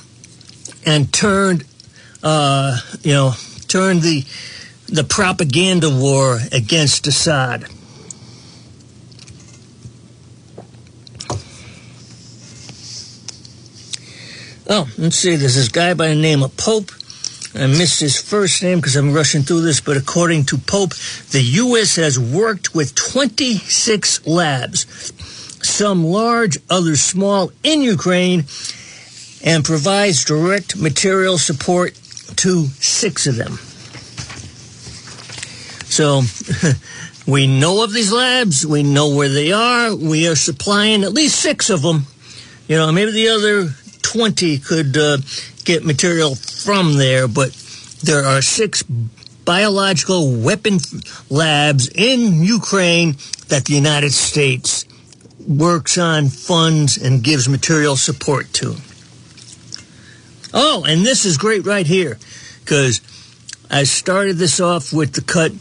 and 0.86 1.12
turned, 1.14 1.66
uh, 2.24 2.80
you 3.02 3.14
know, 3.14 3.34
turned 3.68 4.02
the 4.02 4.26
the 4.88 5.04
propaganda 5.04 5.90
war 5.90 6.40
against 6.52 7.06
Assad. 7.08 7.66
Oh, 14.72 14.88
let's 15.00 15.16
see. 15.16 15.36
There's 15.36 15.56
this 15.56 15.70
guy 15.70 15.96
by 15.96 16.10
the 16.10 16.16
name 16.16 16.44
of 16.44 16.56
Pope. 16.56 16.92
I 17.56 17.66
missed 17.66 18.00
his 18.00 18.22
first 18.22 18.62
name 18.62 18.78
because 18.78 18.96
I'm 18.96 19.14
rushing 19.14 19.42
through 19.42 19.62
this, 19.62 19.82
but 19.82 19.98
according 19.98 20.46
to 20.46 20.60
Pope, 20.60 20.94
the 21.32 21.42
U.S. 21.42 21.96
has 21.96 22.20
worked 22.20 22.76
with 22.76 22.94
26 22.94 24.28
labs, 24.28 25.12
some 25.68 26.04
large, 26.04 26.60
others 26.70 27.02
small, 27.02 27.52
in 27.64 27.82
Ukraine, 27.82 28.46
and 29.44 29.64
provides 29.64 30.26
direct 30.26 30.78
material 30.78 31.38
support 31.38 31.94
to 32.36 32.66
six 32.80 33.28
of 33.28 33.36
them. 33.36 33.58
So 35.90 36.22
we 37.28 37.48
know 37.48 37.84
of 37.84 37.94
these 37.94 38.12
labs, 38.12 38.66
we 38.66 38.84
know 38.84 39.16
where 39.16 39.30
they 39.30 39.52
are, 39.52 39.96
we 39.96 40.28
are 40.28 40.36
supplying 40.36 41.04
at 41.04 41.14
least 41.14 41.40
six 41.40 41.70
of 41.70 41.82
them. 41.82 42.06
You 42.68 42.78
know, 42.78 42.92
maybe 42.92 43.12
the 43.12 43.30
other 43.30 43.70
20 44.02 44.60
could 44.60 44.98
uh, 44.98 45.18
get 45.64 45.84
material 45.84 46.36
from 46.36 46.98
there, 46.98 47.28
but 47.28 47.52
there 48.04 48.24
are 48.24 48.42
six 48.42 48.84
biological 48.84 50.36
weapon 50.40 50.78
labs 51.30 51.90
in 51.90 52.44
Ukraine 52.44 53.16
that 53.48 53.66
the 53.66 53.74
United 53.74 54.14
States 54.14 54.86
works 55.48 55.98
on, 55.98 56.30
funds, 56.30 56.98
and 56.98 57.24
gives 57.24 57.50
material 57.50 57.96
support 57.96 58.54
to. 58.54 58.76
Oh, 60.54 60.84
and 60.88 61.06
this 61.06 61.26
is 61.26 61.38
great 61.38 61.66
right 61.66 61.86
here 61.86 62.18
because 62.62 63.02
I 63.70 63.84
started 63.84 64.38
this 64.38 64.60
off 64.60 64.92
with 64.92 65.14
the 65.14 65.22
cut 65.22 65.52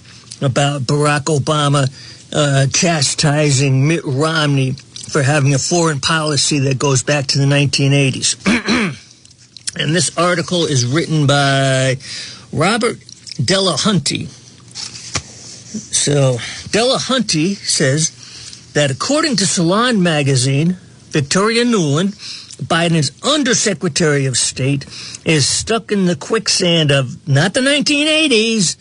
about 0.41 0.83
Barack 0.83 1.25
Obama 1.25 1.91
uh, 2.33 2.67
chastising 2.69 3.87
Mitt 3.87 4.05
Romney 4.05 4.73
for 4.73 5.23
having 5.23 5.55
a 5.55 5.59
foreign 5.59 6.01
policy 6.01 6.59
that 6.61 6.79
goes 6.79 7.03
back 7.03 7.27
to 7.29 7.39
the 7.39 7.47
1980s. 7.47 8.37
and 9.79 9.95
this 9.95 10.17
article 10.17 10.65
is 10.65 10.87
written 10.87 11.27
by 11.27 11.97
Robert 12.53 12.99
Delahunty. 13.37 14.29
So, 15.79 16.37
Delahunty 16.71 17.57
says 17.57 18.73
that 18.73 18.91
according 18.91 19.37
to 19.37 19.47
Salon 19.47 20.03
magazine, 20.03 20.77
Victoria 21.11 21.65
Nuland, 21.65 22.15
Biden's 22.63 23.13
Undersecretary 23.23 24.27
of 24.27 24.37
State, 24.37 24.85
is 25.25 25.47
stuck 25.47 25.93
in 25.93 26.07
the 26.07 26.17
quicksand 26.17 26.91
of 26.91 27.29
not 27.29 27.55
the 27.55 27.61
1980s, 27.61 28.77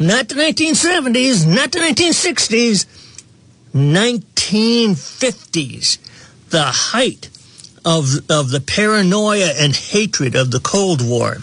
not 0.00 0.28
the 0.28 0.34
1970s, 0.34 1.46
not 1.46 1.70
the 1.72 1.80
1960s, 1.80 2.86
1950s, 3.74 5.98
the 6.50 6.64
height 6.64 7.28
of, 7.84 8.30
of 8.30 8.50
the 8.50 8.60
paranoia 8.60 9.52
and 9.56 9.76
hatred 9.76 10.34
of 10.34 10.50
the 10.50 10.60
Cold 10.60 11.06
War. 11.06 11.36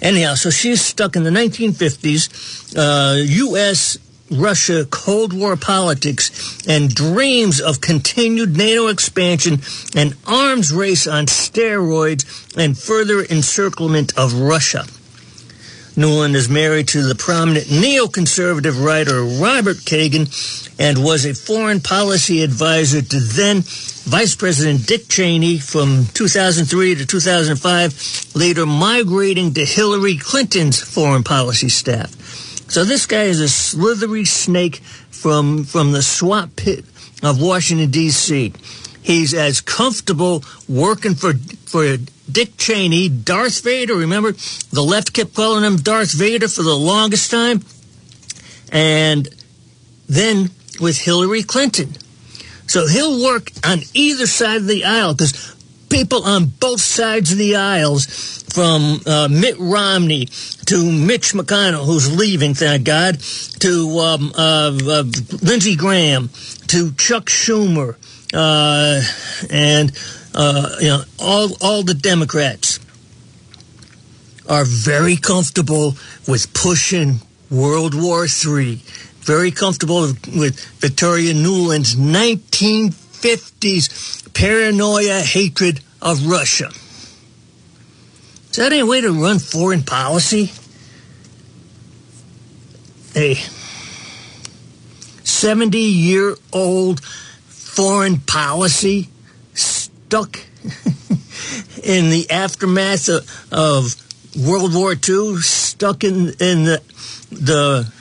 Anyhow, 0.00 0.34
so 0.34 0.50
she's 0.50 0.82
stuck 0.82 1.16
in 1.16 1.22
the 1.22 1.30
1950s, 1.30 2.76
uh, 2.76 3.22
U.S. 3.22 3.96
Russia 4.32 4.84
Cold 4.90 5.32
War 5.32 5.56
politics 5.56 6.66
and 6.66 6.94
dreams 6.94 7.60
of 7.60 7.80
continued 7.80 8.56
NATO 8.56 8.88
expansion 8.88 9.60
and 9.94 10.16
arms 10.26 10.72
race 10.72 11.06
on 11.06 11.26
steroids 11.26 12.56
and 12.56 12.76
further 12.76 13.24
encirclement 13.24 14.16
of 14.16 14.34
Russia. 14.34 14.84
Nuland 15.94 16.34
is 16.34 16.48
married 16.48 16.88
to 16.88 17.02
the 17.02 17.14
prominent 17.14 17.66
neoconservative 17.66 18.82
writer 18.82 19.22
Robert 19.22 19.76
Kagan 19.76 20.26
and 20.78 21.04
was 21.04 21.26
a 21.26 21.34
foreign 21.34 21.80
policy 21.80 22.42
advisor 22.42 23.02
to 23.02 23.20
then 23.20 23.62
Vice 24.04 24.34
President 24.34 24.86
Dick 24.86 25.06
Cheney 25.08 25.58
from 25.58 26.06
2003 26.14 26.94
to 26.94 27.06
2005, 27.06 28.34
later 28.34 28.64
migrating 28.64 29.52
to 29.54 29.64
Hillary 29.66 30.16
Clinton's 30.16 30.80
foreign 30.80 31.22
policy 31.22 31.68
staff. 31.68 32.16
So 32.72 32.84
this 32.84 33.04
guy 33.04 33.24
is 33.24 33.38
a 33.38 33.50
slithery 33.50 34.24
snake 34.24 34.76
from 35.10 35.64
from 35.64 35.92
the 35.92 36.00
swamp 36.00 36.56
pit 36.56 36.86
of 37.22 37.38
Washington 37.38 37.90
D.C. 37.90 38.54
He's 39.02 39.34
as 39.34 39.60
comfortable 39.60 40.42
working 40.70 41.14
for 41.14 41.34
for 41.66 41.98
Dick 42.30 42.56
Cheney, 42.56 43.10
Darth 43.10 43.60
Vader. 43.62 43.94
Remember, 43.94 44.32
the 44.72 44.80
left 44.80 45.12
kept 45.12 45.34
calling 45.34 45.64
him 45.64 45.76
Darth 45.76 46.14
Vader 46.14 46.48
for 46.48 46.62
the 46.62 46.74
longest 46.74 47.30
time, 47.30 47.60
and 48.72 49.28
then 50.08 50.48
with 50.80 50.96
Hillary 50.96 51.42
Clinton. 51.42 51.92
So 52.68 52.86
he'll 52.86 53.22
work 53.22 53.50
on 53.66 53.80
either 53.92 54.26
side 54.26 54.62
of 54.62 54.66
the 54.66 54.86
aisle 54.86 55.12
because 55.12 55.51
people 55.92 56.24
on 56.24 56.46
both 56.46 56.80
sides 56.80 57.32
of 57.32 57.38
the 57.38 57.56
aisles, 57.56 58.06
from 58.54 59.00
uh, 59.06 59.28
Mitt 59.30 59.56
Romney 59.58 60.26
to 60.66 60.90
Mitch 60.90 61.32
McConnell, 61.32 61.84
who's 61.84 62.14
leaving, 62.16 62.54
thank 62.54 62.84
God, 62.84 63.20
to 63.60 63.98
um, 63.98 64.32
uh, 64.36 64.72
uh 64.72 65.04
Lindsey 65.42 65.76
Graham, 65.76 66.30
to 66.68 66.92
Chuck 66.92 67.26
Schumer, 67.26 67.96
uh, 68.34 69.02
and 69.50 69.92
uh, 70.34 70.76
you 70.80 70.88
know 70.88 71.02
all 71.18 71.50
all 71.60 71.82
the 71.82 71.94
Democrats 71.94 72.80
are 74.48 74.64
very 74.64 75.16
comfortable 75.16 75.94
with 76.26 76.52
pushing 76.52 77.20
World 77.50 77.94
War 77.94 78.26
III 78.26 78.80
very 79.22 79.52
comfortable 79.52 80.00
with 80.36 80.58
Victoria 80.80 81.32
Nuland's 81.32 81.96
19 81.96 82.90
50s 83.22 84.32
paranoia 84.34 85.20
hatred 85.20 85.80
of 86.00 86.26
Russia. 86.26 86.70
Is 88.50 88.56
that 88.56 88.72
any 88.72 88.82
way 88.82 89.00
to 89.00 89.12
run 89.12 89.38
foreign 89.38 89.82
policy? 89.82 90.52
A 93.16 93.34
70 95.24 95.78
year 95.78 96.36
old 96.52 97.02
foreign 97.04 98.18
policy 98.18 99.08
stuck 99.54 100.38
in 101.82 102.10
the 102.10 102.26
aftermath 102.30 103.08
of, 103.08 103.48
of, 103.50 103.96
World 104.34 104.74
War 104.74 104.92
II, 104.92 105.36
stuck 105.42 106.04
in, 106.04 106.28
in 106.40 106.64
the, 106.64 106.82
the, 107.30 107.92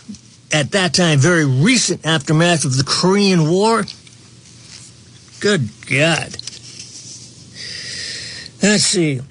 at 0.53 0.71
that 0.71 0.93
time, 0.93 1.19
very 1.19 1.45
recent 1.45 2.05
aftermath 2.05 2.63
of 2.63 2.77
the 2.77 2.85
Korean 2.85 3.49
War. 3.49 3.83
Good 5.41 5.69
God. 5.89 6.37
Let's 8.61 8.83
see. 8.83 9.21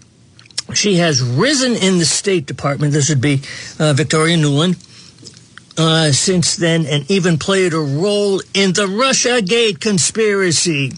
She 0.75 0.97
has 0.97 1.23
risen 1.23 1.77
in 1.77 1.99
the 1.99 2.05
State 2.05 2.47
Department. 2.47 2.93
This 2.93 3.09
would 3.11 3.21
be 3.21 3.43
uh, 3.79 3.93
Victoria 3.93 4.37
Nuland. 4.37 4.77
Uh, 5.79 6.11
since 6.11 6.57
then, 6.57 6.85
and 6.85 7.09
even 7.09 7.39
played 7.39 7.73
a 7.73 7.79
role 7.79 8.43
in 8.55 8.73
the 8.73 8.89
Russia 8.89 9.41
Gate 9.41 9.79
conspiracy. 9.79 10.93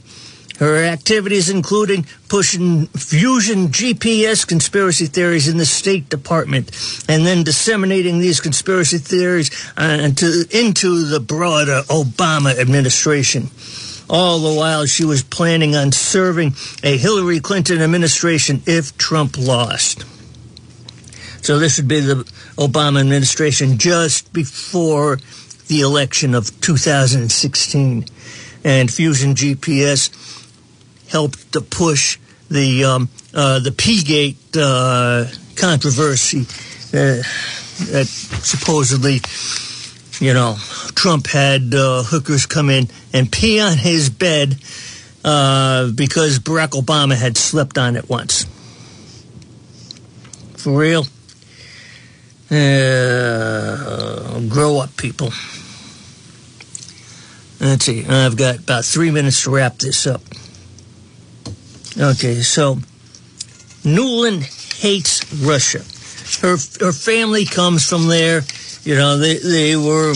Her 0.58 0.82
activities 0.82 1.50
including 1.50 2.06
pushing 2.28 2.86
fusion 2.86 3.68
GPS 3.68 4.46
conspiracy 4.48 5.06
theories 5.06 5.46
in 5.46 5.58
the 5.58 5.66
State 5.66 6.08
Department 6.08 6.70
and 7.06 7.26
then 7.26 7.42
disseminating 7.42 8.18
these 8.18 8.40
conspiracy 8.40 8.98
theories 8.98 9.50
uh, 9.76 9.98
into, 10.00 10.46
into 10.50 11.04
the 11.04 11.20
broader 11.20 11.82
Obama 11.88 12.58
administration. 12.58 13.50
All 14.12 14.40
the 14.40 14.54
while, 14.54 14.84
she 14.84 15.06
was 15.06 15.22
planning 15.22 15.74
on 15.74 15.90
serving 15.90 16.54
a 16.82 16.98
Hillary 16.98 17.40
Clinton 17.40 17.80
administration 17.80 18.62
if 18.66 18.98
Trump 18.98 19.38
lost. 19.38 20.04
So 21.42 21.58
this 21.58 21.78
would 21.78 21.88
be 21.88 22.00
the 22.00 22.16
Obama 22.56 23.00
administration 23.00 23.78
just 23.78 24.30
before 24.34 25.18
the 25.68 25.80
election 25.80 26.34
of 26.34 26.60
2016. 26.60 28.04
And 28.64 28.92
Fusion 28.92 29.34
GPS 29.34 30.10
helped 31.10 31.50
to 31.54 31.62
push 31.62 32.18
the 32.50 32.84
um, 32.84 33.08
uh, 33.32 33.60
the 33.60 33.72
P-gate 33.72 34.56
uh, 34.56 35.24
controversy 35.56 36.42
uh, 36.92 37.24
that 37.90 38.06
supposedly, 38.06 39.20
you 40.20 40.34
know, 40.34 40.56
Trump 40.94 41.26
had 41.26 41.74
uh, 41.74 42.02
hookers 42.02 42.46
come 42.46 42.70
in 42.70 42.88
and 43.12 43.30
pee 43.30 43.60
on 43.60 43.78
his 43.78 44.10
bed 44.10 44.56
uh, 45.24 45.90
because 45.92 46.38
Barack 46.38 46.70
Obama 46.70 47.16
had 47.16 47.36
slept 47.36 47.78
on 47.78 47.96
it 47.96 48.08
once. 48.08 48.46
For 50.56 50.76
real? 50.76 51.06
Uh, 52.50 54.40
grow 54.48 54.78
up, 54.78 54.96
people. 54.96 55.30
Let's 57.60 57.84
see. 57.84 58.04
I've 58.04 58.36
got 58.36 58.58
about 58.58 58.84
three 58.84 59.10
minutes 59.10 59.44
to 59.44 59.50
wrap 59.50 59.78
this 59.78 60.06
up. 60.06 60.20
Okay, 61.98 62.40
so 62.42 62.76
Nuland 63.84 64.42
hates 64.80 65.32
Russia. 65.34 65.82
Her 66.40 66.56
her 66.84 66.92
family 66.92 67.44
comes 67.44 67.88
from 67.88 68.08
there. 68.08 68.42
You 68.84 68.96
know, 68.96 69.18
they 69.18 69.38
they 69.38 69.76
were 69.76 70.14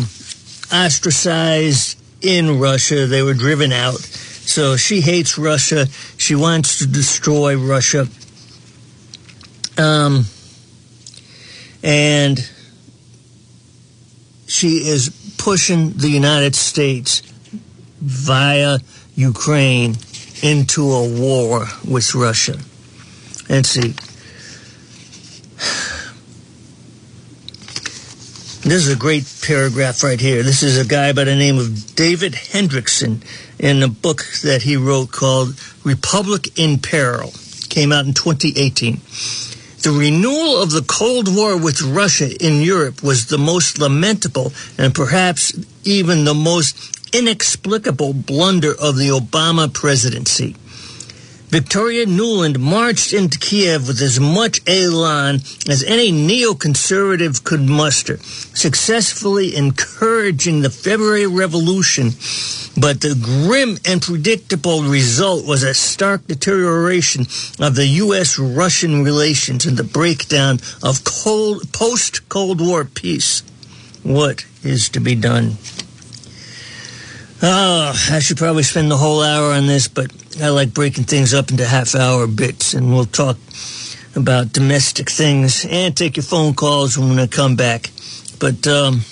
ostracized 0.72 1.98
in 2.20 2.58
Russia. 2.58 3.06
They 3.06 3.22
were 3.22 3.34
driven 3.34 3.72
out. 3.72 4.00
So 4.00 4.76
she 4.76 5.00
hates 5.00 5.38
Russia. 5.38 5.86
She 6.16 6.34
wants 6.34 6.78
to 6.78 6.86
destroy 6.86 7.56
Russia. 7.56 8.08
Um, 9.78 10.24
and 11.82 12.38
she 14.46 14.88
is 14.88 15.10
pushing 15.38 15.92
the 15.92 16.08
United 16.08 16.54
States 16.54 17.20
via 18.00 18.78
Ukraine 19.14 19.96
into 20.42 20.90
a 20.90 21.08
war 21.08 21.66
with 21.86 22.14
Russia. 22.14 22.58
Let's 23.48 23.68
see. 23.68 23.94
This 28.66 28.88
is 28.88 28.92
a 28.92 28.96
great 28.96 29.32
paragraph 29.42 30.02
right 30.02 30.20
here. 30.20 30.42
This 30.42 30.64
is 30.64 30.76
a 30.76 30.84
guy 30.84 31.12
by 31.12 31.22
the 31.22 31.36
name 31.36 31.56
of 31.56 31.94
David 31.94 32.32
Hendrickson 32.32 33.22
in 33.60 33.80
a 33.80 33.86
book 33.86 34.24
that 34.42 34.62
he 34.62 34.76
wrote 34.76 35.12
called 35.12 35.54
Republic 35.84 36.58
in 36.58 36.80
Peril. 36.80 37.32
Came 37.68 37.92
out 37.92 38.06
in 38.06 38.12
2018. 38.12 39.00
The 39.82 39.96
renewal 39.96 40.60
of 40.60 40.72
the 40.72 40.82
Cold 40.82 41.32
War 41.32 41.56
with 41.56 41.80
Russia 41.80 42.28
in 42.44 42.60
Europe 42.60 43.04
was 43.04 43.26
the 43.26 43.38
most 43.38 43.78
lamentable 43.78 44.52
and 44.76 44.92
perhaps 44.92 45.56
even 45.84 46.24
the 46.24 46.34
most 46.34 47.14
inexplicable 47.14 48.14
blunder 48.14 48.72
of 48.72 48.96
the 48.96 49.10
Obama 49.10 49.72
presidency. 49.72 50.56
Victoria 51.48 52.06
Nuland 52.06 52.58
marched 52.58 53.12
into 53.12 53.38
Kiev 53.38 53.86
with 53.86 54.02
as 54.02 54.18
much 54.18 54.60
elan 54.66 55.36
as 55.68 55.84
any 55.86 56.10
neoconservative 56.10 57.44
could 57.44 57.60
muster, 57.60 58.18
successfully 58.18 59.54
encouraging 59.54 60.62
the 60.62 60.70
February 60.70 61.26
Revolution. 61.26 62.10
But 62.76 63.00
the 63.00 63.14
grim 63.14 63.78
and 63.86 64.02
predictable 64.02 64.82
result 64.82 65.46
was 65.46 65.62
a 65.62 65.72
stark 65.72 66.26
deterioration 66.26 67.22
of 67.60 67.76
the 67.76 67.86
U.S. 68.04 68.40
Russian 68.40 69.04
relations 69.04 69.64
and 69.66 69.76
the 69.76 69.84
breakdown 69.84 70.58
of 70.82 71.04
post 71.04 72.28
Cold 72.28 72.60
War 72.60 72.84
peace. 72.84 73.44
What 74.02 74.44
is 74.64 74.88
to 74.90 75.00
be 75.00 75.14
done? 75.14 75.58
Oh, 77.42 78.08
I 78.10 78.20
should 78.20 78.38
probably 78.38 78.62
spend 78.62 78.90
the 78.90 78.96
whole 78.96 79.22
hour 79.22 79.52
on 79.52 79.66
this, 79.66 79.88
but 79.88 80.10
I 80.40 80.48
like 80.48 80.72
breaking 80.72 81.04
things 81.04 81.34
up 81.34 81.50
into 81.50 81.66
half 81.66 81.94
hour 81.94 82.26
bits, 82.26 82.72
and 82.72 82.94
we'll 82.94 83.04
talk 83.04 83.36
about 84.14 84.54
domestic 84.54 85.10
things 85.10 85.66
and 85.68 85.94
take 85.94 86.16
your 86.16 86.24
phone 86.24 86.54
calls 86.54 86.96
when 86.96 87.18
I 87.18 87.26
come 87.26 87.54
back. 87.54 87.90
But, 88.40 88.66
um, 88.66 89.02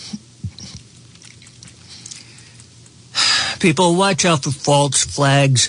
people, 3.61 3.95
watch 3.95 4.25
out 4.25 4.45
for 4.45 4.53
false 4.53 5.05
flags. 5.05 5.69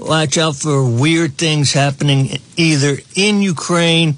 Watch 0.00 0.38
out 0.38 0.56
for 0.56 0.84
weird 0.84 1.38
things 1.38 1.72
happening 1.72 2.40
either 2.56 2.96
in 3.14 3.42
Ukraine 3.42 4.16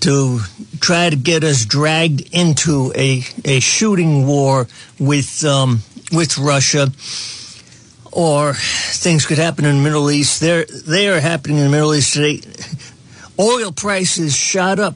to 0.00 0.40
try 0.80 1.08
to 1.08 1.16
get 1.16 1.42
us 1.42 1.64
dragged 1.64 2.20
into 2.34 2.92
a, 2.94 3.22
a 3.46 3.60
shooting 3.60 4.26
war 4.26 4.68
with, 4.98 5.42
um, 5.46 5.80
with 6.12 6.38
Russia, 6.38 6.88
or 8.12 8.54
things 8.54 9.26
could 9.26 9.38
happen 9.38 9.64
in 9.64 9.76
the 9.76 9.82
Middle 9.82 10.10
East. 10.10 10.40
They're, 10.40 10.64
they 10.64 11.08
are 11.08 11.20
happening 11.20 11.58
in 11.58 11.64
the 11.64 11.70
Middle 11.70 11.94
East 11.94 12.14
today. 12.14 12.40
Oil 13.38 13.72
prices 13.72 14.36
shot 14.36 14.78
up 14.78 14.94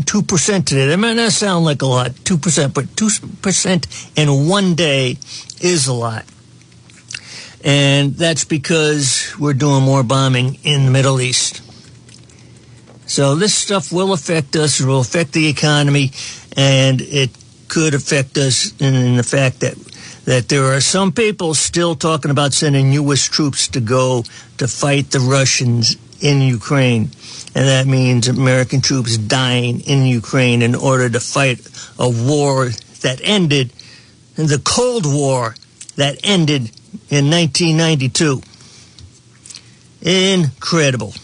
2% 0.00 0.64
today. 0.64 0.86
That 0.86 0.98
might 0.98 1.14
not 1.14 1.32
sound 1.32 1.64
like 1.64 1.82
a 1.82 1.86
lot, 1.86 2.10
2%, 2.12 2.74
but 2.74 2.84
2% 2.84 4.12
in 4.16 4.48
one 4.48 4.74
day 4.74 5.18
is 5.60 5.86
a 5.86 5.92
lot. 5.92 6.24
And 7.64 8.14
that's 8.14 8.44
because 8.44 9.34
we're 9.38 9.54
doing 9.54 9.82
more 9.82 10.02
bombing 10.02 10.58
in 10.64 10.84
the 10.84 10.90
Middle 10.90 11.20
East. 11.20 11.62
So 13.06 13.34
this 13.34 13.54
stuff 13.54 13.92
will 13.92 14.12
affect 14.12 14.56
us, 14.56 14.80
it 14.80 14.86
will 14.86 15.00
affect 15.00 15.32
the 15.32 15.48
economy, 15.48 16.10
and 16.56 17.00
it 17.00 17.30
could 17.68 17.94
affect 17.94 18.36
us 18.36 18.72
in, 18.80 18.94
in 18.94 19.16
the 19.16 19.22
fact 19.22 19.60
that 19.60 19.76
that 20.24 20.48
there 20.48 20.64
are 20.64 20.80
some 20.80 21.12
people 21.12 21.54
still 21.54 21.94
talking 21.94 22.30
about 22.30 22.52
sending 22.52 22.92
U.S. 22.92 23.28
troops 23.28 23.68
to 23.68 23.80
go 23.80 24.24
to 24.58 24.66
fight 24.66 25.10
the 25.10 25.20
Russians 25.20 25.96
in 26.20 26.40
Ukraine. 26.40 27.10
And 27.54 27.68
that 27.68 27.86
means 27.86 28.26
American 28.26 28.80
troops 28.80 29.16
dying 29.16 29.80
in 29.80 30.06
Ukraine 30.06 30.62
in 30.62 30.74
order 30.74 31.08
to 31.08 31.20
fight 31.20 31.60
a 31.98 32.08
war 32.08 32.70
that 33.02 33.20
ended, 33.22 33.72
in 34.36 34.46
the 34.46 34.60
Cold 34.64 35.04
War 35.06 35.54
that 35.96 36.18
ended 36.24 36.70
in 37.10 37.30
1992. 37.30 38.42
Incredible. 40.02 41.14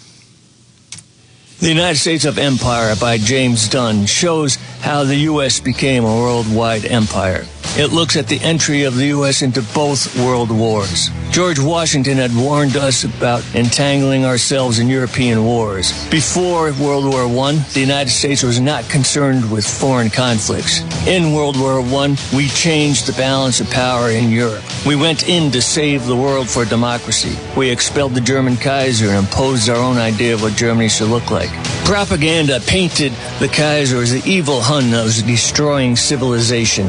The 1.60 1.68
United 1.68 1.98
States 1.98 2.24
of 2.24 2.38
Empire 2.38 2.96
by 2.96 3.18
James 3.18 3.68
Dunn 3.68 4.06
shows 4.06 4.56
how 4.80 5.04
the 5.04 5.16
U.S. 5.16 5.60
became 5.60 6.04
a 6.04 6.16
worldwide 6.16 6.84
empire. 6.84 7.44
It 7.76 7.92
looks 7.92 8.16
at 8.16 8.26
the 8.26 8.40
entry 8.40 8.82
of 8.82 8.96
the 8.96 9.06
U.S. 9.06 9.42
into 9.42 9.62
both 9.72 10.18
world 10.18 10.50
wars. 10.50 11.08
George 11.30 11.60
Washington 11.60 12.16
had 12.16 12.34
warned 12.34 12.76
us 12.76 13.04
about 13.04 13.44
entangling 13.54 14.24
ourselves 14.24 14.80
in 14.80 14.88
European 14.88 15.44
wars. 15.44 15.92
Before 16.10 16.72
World 16.72 17.04
War 17.04 17.26
I, 17.44 17.52
the 17.72 17.78
United 17.78 18.10
States 18.10 18.42
was 18.42 18.58
not 18.58 18.88
concerned 18.88 19.48
with 19.52 19.64
foreign 19.64 20.10
conflicts. 20.10 20.80
In 21.06 21.32
World 21.32 21.56
War 21.56 21.80
I, 21.80 22.16
we 22.34 22.48
changed 22.48 23.06
the 23.06 23.12
balance 23.12 23.60
of 23.60 23.70
power 23.70 24.10
in 24.10 24.30
Europe. 24.30 24.64
We 24.84 24.96
went 24.96 25.28
in 25.28 25.52
to 25.52 25.62
save 25.62 26.04
the 26.06 26.16
world 26.16 26.50
for 26.50 26.64
democracy. 26.64 27.38
We 27.56 27.70
expelled 27.70 28.14
the 28.14 28.20
German 28.20 28.56
Kaiser 28.56 29.10
and 29.10 29.18
imposed 29.18 29.68
our 29.68 29.76
own 29.76 29.98
idea 29.98 30.34
of 30.34 30.42
what 30.42 30.56
Germany 30.56 30.88
should 30.88 31.08
look 31.08 31.30
like. 31.30 31.50
Propaganda 31.84 32.58
painted 32.66 33.12
the 33.38 33.48
Kaiser 33.48 33.98
as 33.98 34.10
the 34.10 34.28
evil 34.28 34.60
Hun 34.72 34.92
was 34.92 35.24
destroying 35.24 35.96
civilization. 35.96 36.88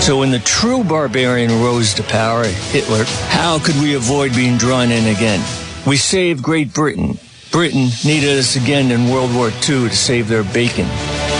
So 0.00 0.20
when 0.20 0.30
the 0.30 0.38
true 0.38 0.82
barbarian 0.82 1.50
rose 1.62 1.92
to 1.94 2.02
power, 2.02 2.44
Hitler, 2.44 3.04
how 3.28 3.58
could 3.58 3.74
we 3.82 3.96
avoid 3.96 4.34
being 4.34 4.56
drawn 4.56 4.90
in 4.90 5.14
again? 5.14 5.44
We 5.86 5.98
saved 5.98 6.42
Great 6.42 6.72
Britain. 6.72 7.18
Britain 7.50 7.88
needed 8.02 8.38
us 8.38 8.56
again 8.56 8.90
in 8.90 9.10
World 9.10 9.34
War 9.34 9.48
II 9.48 9.90
to 9.90 9.94
save 9.94 10.28
their 10.28 10.42
bacon. 10.42 10.86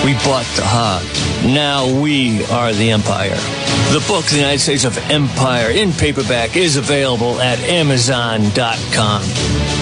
We 0.04 0.12
bought 0.28 0.44
the 0.56 0.66
hog. 0.66 1.04
Now 1.42 1.86
we 2.02 2.44
are 2.44 2.74
the 2.74 2.90
empire. 2.90 3.38
The 3.90 4.04
book, 4.06 4.26
The 4.26 4.36
United 4.36 4.60
States 4.60 4.84
of 4.84 4.98
Empire, 5.10 5.70
in 5.70 5.92
paperback, 5.92 6.54
is 6.54 6.76
available 6.76 7.40
at 7.40 7.58
Amazon.com. 7.60 9.77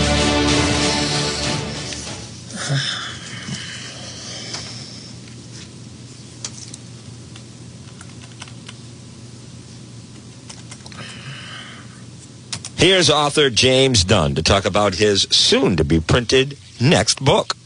Here's 12.77 13.09
author 13.09 13.49
James 13.49 14.05
Dunn 14.05 14.35
to 14.35 14.43
talk 14.43 14.67
about 14.67 14.97
his 14.97 15.23
soon 15.31 15.79
to 15.79 15.85
be 15.85 15.99
printed 15.99 16.59
next 16.79 17.25
book. 17.25 17.57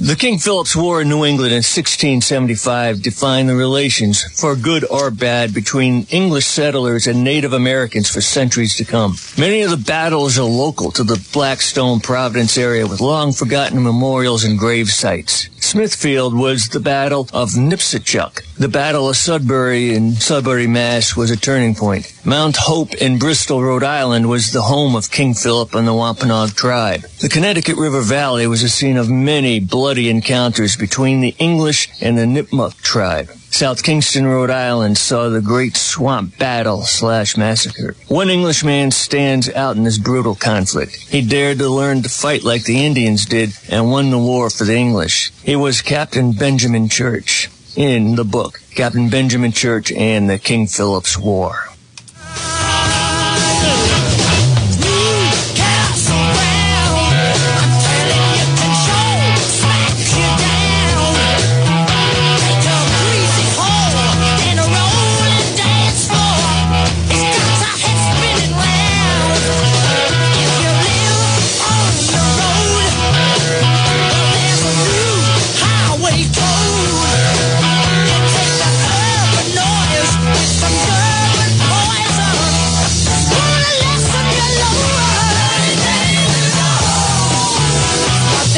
The 0.00 0.16
King 0.16 0.38
Philip's 0.38 0.74
War 0.74 1.02
in 1.02 1.08
New 1.10 1.24
England 1.24 1.52
in 1.52 1.58
1675 1.58 3.02
defined 3.02 3.50
the 3.50 3.54
relations, 3.54 4.22
for 4.22 4.56
good 4.56 4.84
or 4.90 5.10
bad, 5.10 5.52
between 5.52 6.06
English 6.10 6.46
settlers 6.46 7.06
and 7.06 7.22
Native 7.22 7.52
Americans 7.52 8.08
for 8.10 8.22
centuries 8.22 8.74
to 8.76 8.84
come. 8.86 9.16
Many 9.36 9.62
of 9.62 9.70
the 9.70 9.76
battles 9.76 10.38
are 10.38 10.44
local 10.44 10.92
to 10.92 11.02
the 11.02 11.20
Blackstone 11.32 11.98
Providence 11.98 12.56
area 12.56 12.86
with 12.86 13.00
long 13.00 13.32
forgotten 13.32 13.82
memorials 13.82 14.44
and 14.44 14.56
grave 14.56 14.90
sites. 14.90 15.48
Smithfield 15.58 16.38
was 16.38 16.68
the 16.68 16.78
Battle 16.78 17.28
of 17.32 17.50
Nipsachuck. 17.50 18.44
The 18.56 18.68
Battle 18.68 19.08
of 19.08 19.16
Sudbury 19.16 19.92
in 19.92 20.12
Sudbury, 20.12 20.68
Mass. 20.68 21.16
was 21.16 21.32
a 21.32 21.36
turning 21.36 21.74
point. 21.74 22.12
Mount 22.24 22.56
Hope 22.56 22.94
in 22.94 23.18
Bristol, 23.18 23.60
Rhode 23.60 23.82
Island 23.82 24.28
was 24.28 24.52
the 24.52 24.62
home 24.62 24.94
of 24.94 25.10
King 25.10 25.34
Philip 25.34 25.74
and 25.74 25.88
the 25.88 25.94
Wampanoag 25.94 26.54
tribe. 26.54 27.00
The 27.20 27.28
Connecticut 27.28 27.76
River 27.76 28.02
Valley 28.02 28.46
was 28.46 28.62
a 28.62 28.68
scene 28.68 28.96
of 28.96 29.10
many 29.10 29.58
bloody 29.58 30.08
encounters 30.10 30.76
between 30.76 31.22
the 31.22 31.34
English 31.40 31.88
and 32.00 32.16
the 32.16 32.22
Nipmuc 32.22 32.76
tribe. 32.82 33.30
South 33.54 33.84
Kingstown, 33.84 34.26
Rhode 34.26 34.50
Island 34.50 34.98
saw 34.98 35.28
the 35.28 35.40
Great 35.40 35.76
Swamp 35.76 36.36
Battle 36.38 36.82
slash 36.82 37.36
Massacre. 37.36 37.94
One 38.08 38.28
Englishman 38.28 38.90
stands 38.90 39.48
out 39.48 39.76
in 39.76 39.84
this 39.84 39.96
brutal 39.96 40.34
conflict. 40.34 40.96
He 40.96 41.22
dared 41.22 41.58
to 41.58 41.68
learn 41.68 42.02
to 42.02 42.08
fight 42.08 42.42
like 42.42 42.64
the 42.64 42.84
Indians 42.84 43.26
did 43.26 43.50
and 43.68 43.92
won 43.92 44.10
the 44.10 44.18
war 44.18 44.50
for 44.50 44.64
the 44.64 44.74
English. 44.74 45.30
He 45.44 45.54
was 45.54 45.82
Captain 45.82 46.32
Benjamin 46.32 46.88
Church 46.88 47.48
in 47.76 48.16
the 48.16 48.24
book, 48.24 48.60
Captain 48.74 49.08
Benjamin 49.08 49.52
Church 49.52 49.92
and 49.92 50.28
the 50.28 50.40
King 50.40 50.66
Philip's 50.66 51.16
War. 51.16 51.68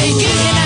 Okay, 0.08 0.65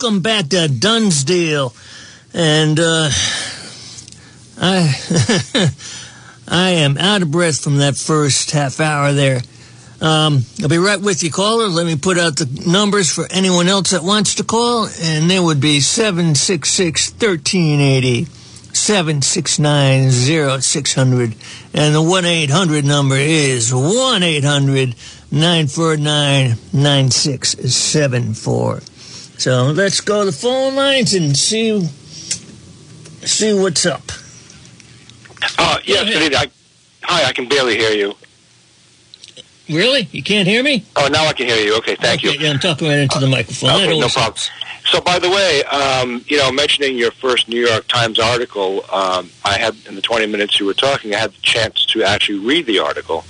welcome 0.00 0.20
back 0.20 0.48
to 0.48 0.68
Dunn's 0.68 1.24
Deal. 1.24 1.74
And 2.32 2.78
uh, 2.78 3.10
I 4.60 4.94
I 6.48 6.70
am 6.70 6.96
out 6.98 7.22
of 7.22 7.32
breath 7.32 7.64
from 7.64 7.78
that 7.78 7.96
first 7.96 8.52
half 8.52 8.78
hour 8.78 9.12
there. 9.12 9.40
Um, 10.00 10.44
I'll 10.62 10.68
be 10.68 10.78
right 10.78 11.00
with 11.00 11.24
you, 11.24 11.32
caller. 11.32 11.66
Let 11.66 11.84
me 11.84 11.96
put 11.96 12.16
out 12.16 12.36
the 12.36 12.46
numbers 12.64 13.12
for 13.12 13.26
anyone 13.30 13.66
else 13.66 13.90
that 13.90 14.04
wants 14.04 14.36
to 14.36 14.44
call, 14.44 14.86
and 15.00 15.28
they 15.28 15.40
would 15.40 15.60
be 15.60 15.80
766 15.80 17.10
1380, 17.10 18.26
769 18.72 20.12
0600, 20.60 21.34
and 21.74 21.92
the 21.92 22.02
1 22.02 22.24
800 22.24 22.84
number 22.84 23.16
is 23.16 23.74
1 23.74 24.22
800 24.22 24.94
949 25.32 26.54
9674. 26.72 28.80
So 29.38 29.66
let's 29.66 30.00
go 30.00 30.20
to 30.20 30.26
the 30.26 30.32
phone 30.32 30.74
lines 30.74 31.14
and 31.14 31.36
see 31.36 31.80
see 33.24 33.54
what's 33.54 33.86
up. 33.86 34.02
Uh, 35.56 35.78
yes. 35.84 36.34
I, 36.34 36.50
hi, 37.02 37.28
I 37.28 37.32
can 37.32 37.48
barely 37.48 37.76
hear 37.76 37.92
you. 37.92 38.14
Really? 39.68 40.08
You 40.10 40.24
can't 40.24 40.48
hear 40.48 40.62
me? 40.62 40.84
Oh, 40.96 41.08
now 41.08 41.26
I 41.26 41.32
can 41.34 41.46
hear 41.46 41.64
you. 41.64 41.76
Okay, 41.78 41.94
thank 41.94 42.24
okay, 42.24 42.32
you. 42.32 42.40
Yeah, 42.40 42.50
I'm 42.50 42.58
talking 42.58 42.88
right 42.88 42.98
into 42.98 43.20
the 43.20 43.28
microphone. 43.28 43.70
Okay, 43.70 44.00
no 44.00 44.08
problem. 44.08 44.42
So, 44.86 45.00
by 45.02 45.18
the 45.18 45.28
way, 45.28 45.62
um, 45.64 46.24
you 46.26 46.38
know, 46.38 46.50
mentioning 46.50 46.96
your 46.96 47.10
first 47.10 47.48
New 47.48 47.64
York 47.64 47.86
Times 47.86 48.18
article, 48.18 48.84
um, 48.90 49.30
I 49.44 49.58
had 49.58 49.76
in 49.86 49.94
the 49.94 50.02
20 50.02 50.26
minutes 50.26 50.58
you 50.58 50.66
were 50.66 50.74
talking, 50.74 51.14
I 51.14 51.18
had 51.18 51.32
the 51.32 51.40
chance 51.42 51.84
to 51.86 52.02
actually 52.02 52.38
read 52.38 52.66
the 52.66 52.78
article 52.78 53.24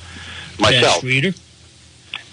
myself. 0.58 0.94
Fast 0.94 1.02
reader. 1.02 1.32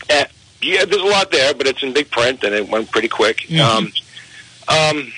Uh, 0.10 0.26
yeah, 0.66 0.86
there's 0.86 1.02
a 1.02 1.06
lot 1.06 1.32
there, 1.32 1.54
but 1.54 1.68
it's 1.68 1.84
in 1.84 1.94
big 1.94 2.10
print 2.12 2.44
and 2.44 2.54
it 2.54 2.68
went 2.68 2.92
pretty 2.92 3.08
quick. 3.08 3.38
Mhm. 3.50 3.60
Um, 3.60 3.94
um, 4.68 5.14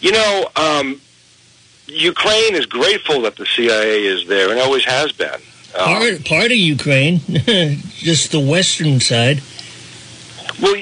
you 0.00 0.12
know, 0.12 0.48
um, 0.56 1.00
Ukraine 1.86 2.54
is 2.54 2.66
grateful 2.66 3.22
that 3.22 3.36
the 3.36 3.46
CIA 3.46 4.04
is 4.04 4.26
there 4.26 4.50
and 4.50 4.60
always 4.60 4.84
has 4.84 5.12
been. 5.12 5.40
Um, 5.76 5.86
Part, 5.86 6.24
part 6.24 6.44
of 6.46 6.56
Ukraine, 6.56 7.20
just 7.96 8.30
the 8.30 8.40
western 8.40 9.00
side. 9.00 9.42
Well, 10.60 10.76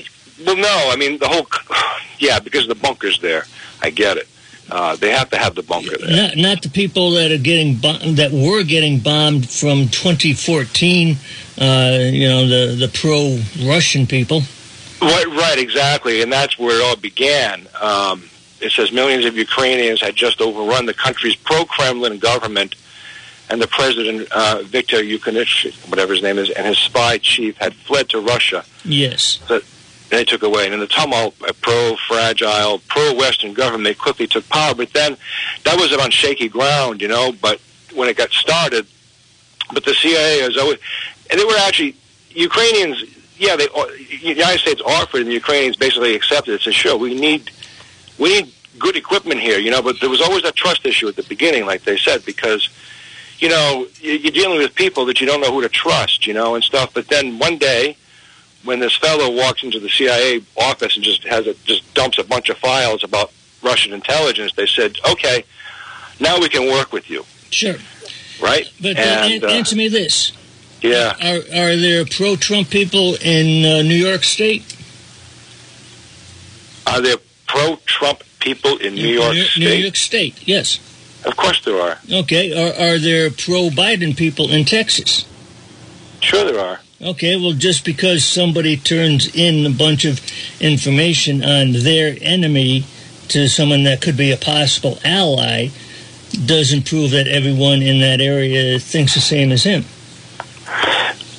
well, 0.44 0.56
no. 0.56 0.90
I 0.92 0.96
mean, 0.96 1.18
the 1.18 1.28
whole, 1.28 1.46
yeah, 2.18 2.38
because 2.40 2.66
the 2.68 2.74
bunker's 2.74 3.18
there. 3.20 3.46
I 3.80 3.90
get 3.90 4.16
it. 4.16 4.28
Uh, 4.70 4.96
they 4.96 5.10
have 5.10 5.28
to 5.30 5.36
have 5.36 5.54
the 5.54 5.62
bunker 5.62 5.96
there. 5.98 6.10
Not, 6.10 6.36
not 6.36 6.62
the 6.62 6.70
people 6.70 7.10
that 7.12 7.30
are 7.30 7.38
getting 7.38 7.76
bom- 7.76 8.14
that 8.14 8.32
were 8.32 8.62
getting 8.62 9.00
bombed 9.00 9.50
from 9.50 9.88
2014. 9.88 11.16
Uh, 11.60 11.98
you 12.10 12.28
know 12.28 12.46
the 12.46 12.74
the 12.74 12.88
pro 12.88 13.38
Russian 13.68 14.06
people. 14.06 14.42
Right, 15.02 15.26
right, 15.26 15.58
exactly, 15.58 16.22
and 16.22 16.32
that's 16.32 16.58
where 16.58 16.80
it 16.80 16.82
all 16.84 16.96
began. 16.96 17.66
Um, 17.80 18.24
it 18.60 18.70
says 18.70 18.92
millions 18.92 19.24
of 19.24 19.36
Ukrainians 19.36 20.00
had 20.00 20.14
just 20.14 20.40
overrun 20.40 20.86
the 20.86 20.94
country's 20.94 21.34
pro-Kremlin 21.34 22.18
government, 22.18 22.76
and 23.50 23.60
the 23.60 23.66
president, 23.66 24.30
uh, 24.30 24.62
Viktor 24.62 24.98
Yanukovych, 24.98 25.74
whatever 25.90 26.12
his 26.12 26.22
name 26.22 26.38
is, 26.38 26.50
and 26.50 26.66
his 26.66 26.78
spy 26.78 27.18
chief 27.18 27.56
had 27.58 27.74
fled 27.74 28.08
to 28.10 28.20
Russia. 28.20 28.64
Yes. 28.84 29.40
They 30.12 30.24
took 30.24 30.42
away, 30.42 30.66
and 30.66 30.74
in 30.74 30.80
the 30.80 30.86
tumult, 30.86 31.34
a 31.48 31.54
pro-fragile, 31.54 32.80
pro-Western 32.86 33.54
government 33.54 33.84
they 33.84 33.94
quickly 33.94 34.26
took 34.26 34.46
power. 34.50 34.74
But 34.74 34.92
then, 34.92 35.16
that 35.64 35.80
was 35.80 35.90
on 35.94 36.10
shaky 36.10 36.50
ground, 36.50 37.00
you 37.00 37.08
know. 37.08 37.32
But 37.32 37.62
when 37.94 38.10
it 38.10 38.18
got 38.18 38.30
started, 38.30 38.86
but 39.72 39.86
the 39.86 39.94
CIA 39.94 40.40
has 40.42 40.58
always, 40.58 40.78
and 41.30 41.40
they 41.40 41.44
were 41.46 41.56
actually 41.56 41.96
Ukrainians. 42.28 43.02
Yeah, 43.38 43.56
they 43.56 43.68
uh, 43.74 43.86
the 43.86 44.18
United 44.20 44.58
States 44.58 44.82
offered, 44.84 45.22
and 45.22 45.28
the 45.28 45.32
Ukrainians 45.32 45.76
basically 45.76 46.14
accepted 46.14 46.52
it. 46.56 46.60
Said, 46.60 46.74
"Sure, 46.74 46.94
we 46.98 47.14
need 47.14 47.50
we 48.18 48.34
need 48.34 48.52
good 48.78 48.96
equipment 48.96 49.40
here," 49.40 49.58
you 49.58 49.70
know. 49.70 49.80
But 49.80 49.98
there 50.00 50.10
was 50.10 50.20
always 50.20 50.42
that 50.42 50.56
trust 50.56 50.84
issue 50.84 51.08
at 51.08 51.16
the 51.16 51.22
beginning, 51.22 51.64
like 51.64 51.84
they 51.84 51.96
said, 51.96 52.22
because 52.26 52.68
you 53.38 53.48
know 53.48 53.86
you're 54.02 54.30
dealing 54.30 54.58
with 54.58 54.74
people 54.74 55.06
that 55.06 55.22
you 55.22 55.26
don't 55.26 55.40
know 55.40 55.50
who 55.50 55.62
to 55.62 55.70
trust, 55.70 56.26
you 56.26 56.34
know, 56.34 56.54
and 56.54 56.62
stuff. 56.62 56.92
But 56.92 57.08
then 57.08 57.38
one 57.38 57.56
day, 57.56 57.96
when 58.64 58.78
this 58.80 58.96
fellow 58.96 59.30
walks 59.30 59.62
into 59.62 59.80
the 59.80 59.88
CIA 59.88 60.42
office 60.56 60.96
and 60.96 61.04
just 61.04 61.24
has 61.24 61.46
a 61.46 61.54
just 61.64 61.92
dumps 61.94 62.18
a 62.18 62.24
bunch 62.24 62.48
of 62.48 62.58
files 62.58 63.02
about 63.04 63.32
Russian 63.62 63.92
intelligence, 63.92 64.52
they 64.54 64.66
said, 64.66 64.96
"Okay, 65.10 65.44
now 66.20 66.38
we 66.40 66.48
can 66.48 66.66
work 66.70 66.92
with 66.92 67.10
you." 67.10 67.24
Sure. 67.50 67.76
Right? 68.40 68.70
But 68.80 68.96
and 68.96 69.44
an- 69.44 69.44
uh, 69.44 69.52
answer 69.52 69.76
me 69.76 69.88
this: 69.88 70.32
yeah, 70.80 71.14
Are 71.20 71.38
are 71.56 71.76
there 71.76 72.04
pro-Trump 72.04 72.70
people 72.70 73.14
in 73.16 73.64
uh, 73.64 73.82
New 73.82 73.94
York 73.94 74.24
State? 74.24 74.64
are 76.86 77.00
there 77.00 77.16
pro-Trump 77.46 78.22
people 78.40 78.76
in 78.78 78.94
New 78.94 79.06
York 79.08 79.34
New, 79.34 79.44
State? 79.44 79.60
New 79.60 79.72
York 79.74 79.96
State, 79.96 80.48
yes. 80.48 80.78
Of 81.24 81.36
course 81.36 81.64
there 81.64 81.80
are. 81.80 81.98
Okay. 82.10 82.52
Are 82.52 82.72
are 82.94 82.98
there 82.98 83.30
pro-Biden 83.30 84.16
people 84.16 84.50
in 84.50 84.64
Texas? 84.64 85.24
Sure 86.20 86.44
there 86.44 86.58
are. 86.60 86.80
Okay, 87.02 87.34
well, 87.36 87.52
just 87.52 87.84
because 87.84 88.24
somebody 88.24 88.76
turns 88.76 89.34
in 89.34 89.66
a 89.66 89.74
bunch 89.74 90.04
of 90.04 90.20
information 90.60 91.42
on 91.42 91.72
their 91.72 92.16
enemy 92.20 92.84
to 93.26 93.48
someone 93.48 93.82
that 93.82 94.00
could 94.00 94.16
be 94.16 94.30
a 94.30 94.36
possible 94.36 95.00
ally 95.04 95.70
doesn't 96.46 96.86
prove 96.86 97.10
that 97.10 97.26
everyone 97.26 97.82
in 97.82 97.98
that 98.00 98.20
area 98.20 98.78
thinks 98.78 99.14
the 99.14 99.20
same 99.20 99.50
as 99.50 99.64
him. 99.64 99.84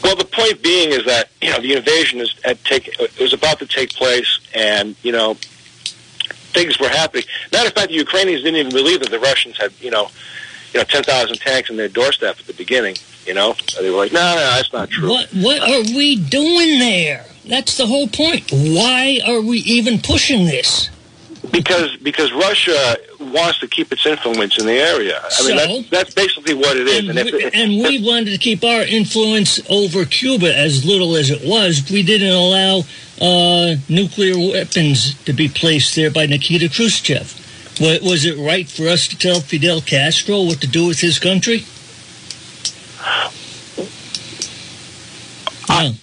Well, 0.03 0.17
the 0.17 0.27
point 0.29 0.61
being 0.61 0.89
is 0.89 1.05
that 1.05 1.29
you 1.41 1.49
know 1.49 1.61
the 1.61 1.75
invasion 1.75 2.19
is 2.19 2.35
at 2.43 2.61
take 2.65 2.89
it 2.99 3.17
was 3.17 3.31
about 3.31 3.59
to 3.59 3.65
take 3.65 3.93
place, 3.93 4.41
and 4.53 4.97
you 5.01 5.13
know 5.13 5.35
things 6.51 6.77
were 6.77 6.89
happening. 6.89 7.23
Matter 7.53 7.69
of 7.69 7.73
fact, 7.73 7.87
the 7.87 7.95
Ukrainians 7.95 8.43
didn't 8.43 8.59
even 8.59 8.73
believe 8.73 8.99
that 8.99 9.11
the 9.11 9.19
Russians 9.19 9.57
had 9.57 9.71
you 9.79 9.91
know 9.91 10.09
you 10.73 10.81
know 10.81 10.83
ten 10.83 11.03
thousand 11.03 11.37
tanks 11.37 11.69
in 11.69 11.77
their 11.77 11.87
doorstep 11.87 12.37
at 12.37 12.47
the 12.47 12.53
beginning. 12.53 12.97
You 13.25 13.33
know, 13.33 13.55
they 13.79 13.89
were 13.89 13.97
like, 13.97 14.11
no, 14.11 14.19
no, 14.19 14.35
that's 14.35 14.73
not 14.73 14.89
true. 14.89 15.09
What 15.09 15.29
what 15.31 15.61
are 15.61 15.81
we 15.95 16.15
doing 16.17 16.79
there? 16.79 17.25
That's 17.45 17.77
the 17.77 17.87
whole 17.87 18.07
point. 18.07 18.49
Why 18.51 19.19
are 19.25 19.41
we 19.41 19.59
even 19.59 19.99
pushing 19.99 20.45
this? 20.45 20.89
Because 21.51 21.95
because 21.97 22.31
Russia 22.33 22.97
wants 23.19 23.59
to 23.59 23.67
keep 23.67 23.91
its 23.91 24.05
influence 24.05 24.57
in 24.59 24.65
the 24.65 24.73
area. 24.73 25.19
I 25.23 25.29
So? 25.29 25.47
mean, 25.47 25.57
that's, 25.57 25.89
that's 25.89 26.13
basically 26.13 26.53
what 26.53 26.77
it 26.77 26.87
is. 26.87 26.99
And, 27.09 27.17
And, 27.17 27.19
if, 27.27 27.33
we, 27.33 27.43
if, 27.43 27.53
and 27.55 27.71
we 27.71 28.05
wanted 28.05 28.31
to 28.31 28.37
keep 28.37 28.63
our 28.63 28.81
influence 28.83 29.59
over 29.69 30.05
Cuba 30.05 30.55
as 30.55 30.85
little 30.85 31.15
as 31.15 31.29
it 31.29 31.47
was. 31.47 31.89
We 31.91 32.03
didn't 32.03 32.31
allow 32.31 32.83
uh, 33.21 33.75
nuclear 33.89 34.37
weapons 34.37 35.15
to 35.25 35.33
be 35.33 35.47
placed 35.47 35.95
there 35.95 36.11
by 36.11 36.25
Nikita 36.25 36.69
Khrushchev. 36.69 37.39
Was 37.81 38.23
it 38.25 38.37
right 38.37 38.67
for 38.69 38.87
us 38.87 39.07
to 39.07 39.17
tell 39.17 39.39
Fidel 39.39 39.81
Castro 39.81 40.43
what 40.43 40.61
to 40.61 40.67
do 40.67 40.87
with 40.87 40.99
his 40.99 41.19
country? 41.19 41.63
No. 45.69 45.93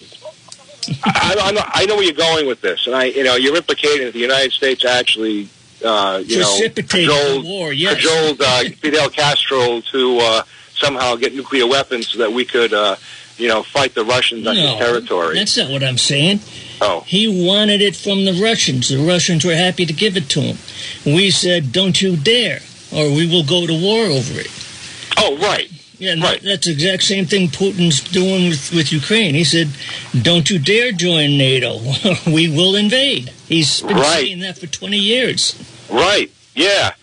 I, 1.03 1.35
I, 1.41 1.51
know, 1.51 1.61
I 1.65 1.85
know 1.85 1.95
where 1.95 2.03
you're 2.03 2.13
going 2.13 2.47
with 2.47 2.61
this, 2.61 2.87
and 2.87 2.95
I, 2.95 3.05
you 3.05 3.23
know, 3.23 3.35
you're 3.35 3.55
implicating 3.55 4.05
that 4.05 4.13
the 4.13 4.19
United 4.19 4.51
States 4.51 4.83
actually, 4.83 5.47
uh, 5.83 6.21
you 6.25 6.39
know, 6.39 6.59
cajoled, 6.69 7.45
war, 7.45 7.71
yes. 7.71 7.95
cajoled 7.95 8.41
uh, 8.41 8.63
Fidel 8.79 9.09
Castro 9.09 9.81
to 9.81 10.19
uh, 10.19 10.43
somehow 10.73 11.15
get 11.15 11.33
nuclear 11.33 11.67
weapons 11.67 12.09
so 12.09 12.19
that 12.19 12.31
we 12.31 12.43
could, 12.45 12.73
uh, 12.73 12.95
you 13.37 13.47
know, 13.47 13.63
fight 13.63 13.95
the 13.95 14.03
Russians 14.03 14.45
on 14.47 14.55
his 14.55 14.75
territory. 14.75 15.35
That's 15.35 15.57
not 15.57 15.69
what 15.69 15.83
I'm 15.83 15.97
saying. 15.97 16.41
Oh, 16.81 17.01
He 17.05 17.47
wanted 17.47 17.81
it 17.81 17.95
from 17.95 18.25
the 18.25 18.33
Russians. 18.33 18.89
The 18.89 18.97
Russians 18.97 19.45
were 19.45 19.55
happy 19.55 19.85
to 19.85 19.93
give 19.93 20.17
it 20.17 20.29
to 20.29 20.41
him. 20.41 20.57
We 21.05 21.29
said, 21.31 21.71
don't 21.71 22.01
you 22.01 22.17
dare, 22.17 22.59
or 22.91 23.09
we 23.11 23.27
will 23.27 23.43
go 23.43 23.65
to 23.67 23.73
war 23.73 24.05
over 24.05 24.39
it. 24.39 24.51
oh, 25.17 25.37
right. 25.37 25.69
Yeah, 26.01 26.15
Right. 26.19 26.41
that's 26.41 26.65
the 26.65 26.71
exact 26.71 27.03
same 27.03 27.27
thing 27.27 27.47
Putin's 27.49 27.99
doing 28.01 28.49
with, 28.49 28.73
with 28.73 28.91
Ukraine. 28.91 29.35
He 29.35 29.43
said, 29.43 29.69
don't 30.19 30.49
you 30.49 30.57
dare 30.57 30.91
join 30.91 31.37
NATO. 31.37 31.79
we 32.25 32.49
will 32.49 32.75
invade. 32.75 33.29
He's 33.47 33.81
been 33.81 33.97
Right. 33.97 34.25
saying 34.25 34.39
that 34.39 34.57
for 34.57 34.65
20 34.65 34.97
years. 34.97 35.53
Right. 35.91 36.31
Yeah. 36.55 36.93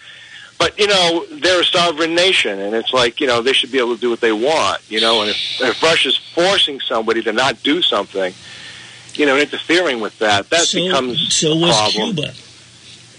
But 0.59 0.77
you 0.77 0.89
know 0.89 1.25
they're 1.31 1.61
a 1.61 1.65
sovereign 1.65 2.17
nation, 2.17 2.59
and 2.59 2.75
it's 2.75 2.93
like 2.93 3.21
you 3.21 3.29
know 3.29 3.41
they 3.43 3.53
should 3.53 3.71
be 3.71 3.79
able 3.79 3.95
to 3.95 4.01
do 4.01 4.11
what 4.11 4.21
they 4.21 4.33
want. 4.33 4.81
You 4.89 5.01
know, 5.01 5.21
and 5.23 5.31
if, 5.31 5.37
if 5.61 5.81
Russia's 5.81 6.17
forcing 6.35 6.81
somebody 6.81 7.23
to 7.23 7.33
not 7.33 7.63
do 7.63 7.81
something, 7.81 8.35
you 9.15 9.25
know, 9.27 9.37
interfering 9.39 10.01
with 10.01 10.19
that, 10.19 10.51
that 10.51 10.63
so, 10.63 10.85
becomes 10.85 11.33
so 11.33 11.53
a 11.53 11.57
was 11.61 11.77
problem. 11.77 12.15
Cuba. 12.17 12.33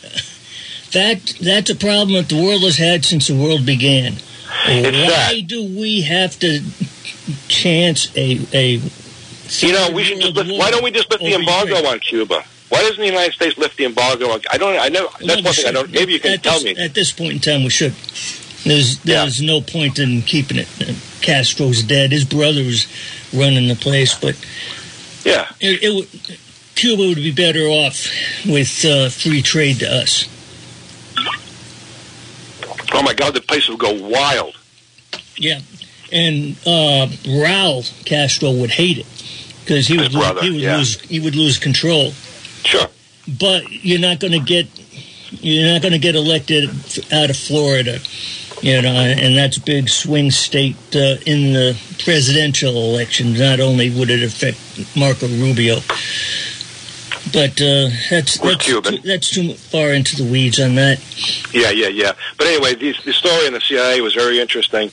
That 0.91 1.37
That's 1.41 1.69
a 1.69 1.75
problem 1.75 2.13
that 2.17 2.27
the 2.29 2.41
world 2.43 2.63
has 2.63 2.77
had 2.77 3.05
since 3.05 3.27
the 3.27 3.35
world 3.35 3.65
began. 3.65 4.15
Why 4.65 5.41
do 5.45 5.63
we 5.63 6.01
have 6.01 6.37
to 6.39 6.61
chance 7.47 8.15
a 8.15 8.39
a 8.53 8.81
You 9.59 9.73
know, 9.73 9.91
we 9.91 10.03
should 10.03 10.19
just 10.21 10.35
lift, 10.35 10.49
why 10.51 10.71
don't 10.71 10.83
we 10.83 10.91
just 10.91 11.09
lift 11.11 11.23
the 11.23 11.33
embargo 11.33 11.75
Ukraine? 11.75 11.85
on 11.93 11.99
Cuba? 11.99 12.43
Why 12.69 12.81
doesn't 12.81 12.99
the 12.99 13.05
United 13.07 13.33
States 13.33 13.57
lift 13.57 13.77
the 13.77 13.85
embargo? 13.85 14.29
on 14.31 14.41
I 14.51 14.57
don't. 14.57 14.77
I 14.79 14.89
know 14.89 15.09
that's 15.19 15.23
Well, 15.27 15.43
one 15.43 15.53
thing 15.53 15.65
I 15.67 15.71
don't. 15.71 15.91
Maybe 15.91 16.13
you 16.13 16.19
can 16.19 16.39
tell 16.39 16.61
me. 16.61 16.75
At 16.77 16.93
this 16.93 17.11
point 17.11 17.33
in 17.33 17.39
time, 17.39 17.63
we 17.63 17.69
should. 17.69 17.93
There's 18.63 19.03
Yeah. 19.05 19.21
there's 19.23 19.41
no 19.41 19.61
point 19.61 19.97
in 19.99 20.21
keeping 20.21 20.57
it. 20.57 20.67
Castro's 21.21 21.81
dead. 21.81 22.11
His 22.11 22.25
brother's 22.25 22.87
running 23.33 23.67
the 23.67 23.75
place, 23.75 24.13
but 24.13 24.35
Yeah. 25.25 25.47
it, 25.59 25.79
it 25.83 26.07
Cuba 26.75 27.07
would 27.07 27.15
be 27.17 27.31
better 27.31 27.65
off 27.67 28.07
with 28.45 28.85
uh, 28.85 29.09
free 29.09 29.41
trade 29.41 29.79
to 29.79 29.91
us. 29.91 30.25
Oh 32.93 33.03
my 33.03 33.13
God, 33.13 33.33
the 33.33 33.41
place 33.41 33.69
would 33.69 33.79
go 33.79 33.93
wild. 33.93 34.55
Yeah, 35.35 35.59
and 36.11 36.57
uh, 36.65 37.07
Raul 37.25 38.05
Castro 38.05 38.51
would 38.51 38.71
hate 38.71 38.97
it 38.97 39.05
because 39.69 39.87
he 39.87 39.97
would 39.97 40.11
brother, 40.11 40.41
he 40.41 40.49
would 40.49 40.59
yeah. 40.59 40.77
lose 40.77 40.99
he 41.01 41.19
would 41.19 41.35
lose 41.35 41.57
control. 41.57 42.11
Sure. 42.63 42.87
But 43.39 43.69
you're 43.69 43.99
not 43.99 44.19
going 44.19 44.33
to 44.33 44.39
get 44.39 44.67
you're 45.31 45.71
not 45.71 45.81
going 45.81 45.93
to 45.93 45.99
get 45.99 46.15
elected 46.15 46.69
out 47.13 47.29
of 47.29 47.37
Florida, 47.37 47.99
you 48.61 48.81
know, 48.81 48.89
and 48.89 49.37
that's 49.37 49.57
a 49.57 49.61
big 49.61 49.89
swing 49.89 50.31
state 50.31 50.75
uh, 50.95 51.21
in 51.25 51.53
the 51.53 51.79
presidential 52.03 52.75
election. 52.75 53.33
Not 53.33 53.59
only 53.59 53.89
would 53.91 54.09
it 54.09 54.23
affect 54.23 54.57
Marco 54.97 55.27
Rubio, 55.27 55.77
but 57.31 57.61
uh, 57.61 57.89
that's 58.09 58.37
that's 58.39 58.65
Cuban? 58.65 58.97
too, 58.97 59.01
that's 59.07 59.29
too 59.29 59.53
far 59.53 59.89
into 59.89 60.15
the 60.15 60.29
weeds 60.29 60.59
on 60.59 60.75
that. 60.75 60.99
Yeah, 61.53 61.69
yeah, 61.71 61.87
yeah. 61.87 62.13
But 62.37 62.47
anyway, 62.47 62.75
the, 62.75 62.95
the 63.05 63.13
story 63.13 63.47
in 63.47 63.53
the 63.53 63.61
CIA 63.61 64.01
was 64.01 64.13
very 64.13 64.39
interesting. 64.39 64.91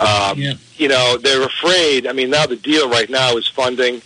Um, 0.00 0.38
Yeah. 0.38 0.54
You 0.76 0.88
know, 0.88 1.16
they're 1.16 1.42
afraid. 1.42 2.06
I 2.06 2.12
mean, 2.12 2.30
now 2.30 2.46
the 2.46 2.56
deal 2.56 2.88
right 2.90 3.08
now 3.08 3.36
is 3.36 3.46
funding, 3.46 4.02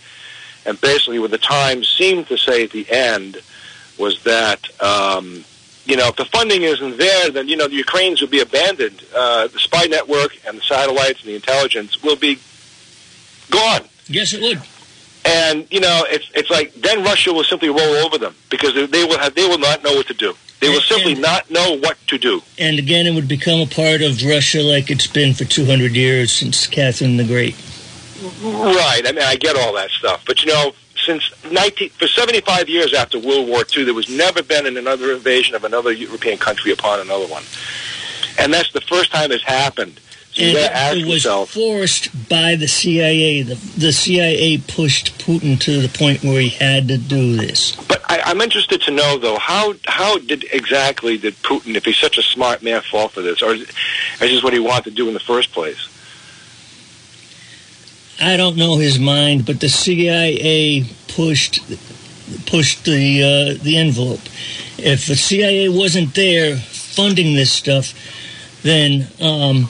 and 0.65 0.79
basically 0.79 1.19
what 1.19 1.31
the 1.31 1.37
Times 1.37 1.89
seemed 1.89 2.27
to 2.27 2.37
say 2.37 2.63
at 2.63 2.71
the 2.71 2.89
end 2.91 3.41
was 3.97 4.21
that, 4.23 4.61
um, 4.81 5.43
you 5.85 5.95
know, 5.95 6.07
if 6.09 6.15
the 6.17 6.25
funding 6.25 6.61
isn't 6.63 6.97
there, 6.97 7.31
then, 7.31 7.47
you 7.47 7.55
know, 7.57 7.67
the 7.67 7.75
Ukrainians 7.75 8.21
will 8.21 8.27
be 8.29 8.41
abandoned. 8.41 9.01
Uh, 9.15 9.47
the 9.47 9.57
spy 9.59 9.85
network 9.85 10.37
and 10.45 10.57
the 10.57 10.61
satellites 10.61 11.21
and 11.21 11.29
the 11.29 11.35
intelligence 11.35 12.03
will 12.03 12.15
be 12.15 12.37
gone. 13.49 13.81
Yes, 14.07 14.33
it 14.33 14.41
would. 14.41 14.61
And 15.27 15.67
you 15.69 15.81
know, 15.81 16.05
it's 16.07 16.31
it's 16.33 16.49
like 16.49 16.73
then 16.75 17.03
Russia 17.03 17.33
will 17.33 17.43
simply 17.43 17.67
roll 17.67 17.95
over 18.05 18.17
them 18.17 18.33
because 18.49 18.73
they, 18.73 18.85
they 18.85 19.03
will 19.03 19.19
have 19.19 19.35
they 19.35 19.45
will 19.45 19.57
not 19.57 19.83
know 19.83 19.93
what 19.93 20.07
to 20.07 20.13
do. 20.13 20.33
They 20.61 20.69
will 20.69 20.81
simply 20.81 21.13
and- 21.13 21.21
not 21.21 21.51
know 21.51 21.77
what 21.77 21.97
to 22.07 22.17
do. 22.17 22.41
And 22.57 22.79
again, 22.79 23.05
it 23.05 23.13
would 23.13 23.27
become 23.27 23.59
a 23.59 23.67
part 23.67 24.01
of 24.01 24.23
Russia 24.23 24.61
like 24.63 24.89
it's 24.89 25.05
been 25.05 25.33
for 25.33 25.43
200 25.43 25.91
years 25.95 26.31
since 26.31 26.65
Catherine 26.65 27.17
the 27.17 27.25
Great. 27.25 27.55
Right. 28.41 29.03
I 29.05 29.11
mean, 29.11 29.21
I 29.21 29.35
get 29.35 29.55
all 29.55 29.73
that 29.75 29.91
stuff, 29.91 30.23
but 30.25 30.43
you 30.43 30.51
know, 30.51 30.71
since 31.05 31.29
19 31.51 31.89
for 31.89 32.07
75 32.07 32.67
years 32.69 32.93
after 32.93 33.19
World 33.19 33.47
War 33.47 33.63
II, 33.75 33.83
there 33.83 33.93
was 33.93 34.09
never 34.09 34.41
been 34.41 34.65
another 34.65 35.11
invasion 35.11 35.55
of 35.55 35.63
another 35.63 35.91
European 35.91 36.37
country 36.37 36.71
upon 36.71 36.99
another 36.99 37.27
one, 37.27 37.43
and 38.39 38.51
that's 38.53 38.71
the 38.71 38.81
first 38.81 39.11
time 39.11 39.31
it's 39.31 39.43
happened. 39.43 39.99
So 40.37 40.43
you 40.43 40.49
And 40.49 40.57
got 40.57 40.71
ask 40.71 40.97
it 40.97 41.05
was 41.05 41.13
yourself. 41.23 41.49
forced 41.51 42.29
by 42.29 42.55
the 42.55 42.67
CIA. 42.67 43.41
The, 43.41 43.55
the 43.55 43.91
CIA 43.91 44.59
pushed 44.59 45.17
Putin 45.17 45.59
to 45.61 45.81
the 45.81 45.89
point 45.89 46.23
where 46.23 46.39
he 46.39 46.49
had 46.49 46.87
to 46.89 46.97
do 46.99 47.35
this. 47.35 47.75
But 47.87 48.03
I, 48.05 48.21
I'm 48.23 48.39
interested 48.41 48.81
to 48.83 48.91
know, 48.91 49.17
though, 49.17 49.39
how 49.39 49.73
how 49.87 50.19
did 50.19 50.45
exactly 50.51 51.17
did 51.17 51.33
Putin, 51.41 51.75
if 51.75 51.85
he's 51.85 51.97
such 51.97 52.19
a 52.19 52.21
smart 52.21 52.61
man, 52.61 52.81
fall 52.81 53.07
for 53.07 53.23
this, 53.23 53.41
or 53.41 53.53
is, 53.55 53.61
is 53.61 53.71
this 54.19 54.43
what 54.43 54.53
he 54.53 54.59
wanted 54.59 54.83
to 54.85 54.91
do 54.91 55.07
in 55.07 55.15
the 55.15 55.19
first 55.19 55.51
place? 55.53 55.89
I 58.21 58.37
don't 58.37 58.57
know 58.57 58.77
his 58.77 58.99
mind, 58.99 59.45
but 59.45 59.59
the 59.59 59.69
CIA 59.69 60.85
pushed 61.07 61.61
pushed 62.45 62.85
the 62.85 63.23
uh, 63.57 63.63
the 63.63 63.77
envelope. 63.77 64.21
If 64.77 65.07
the 65.07 65.15
CIA 65.15 65.69
wasn't 65.69 66.13
there 66.13 66.57
funding 66.57 67.33
this 67.35 67.51
stuff, 67.51 67.93
then 68.61 69.07
um, 69.19 69.69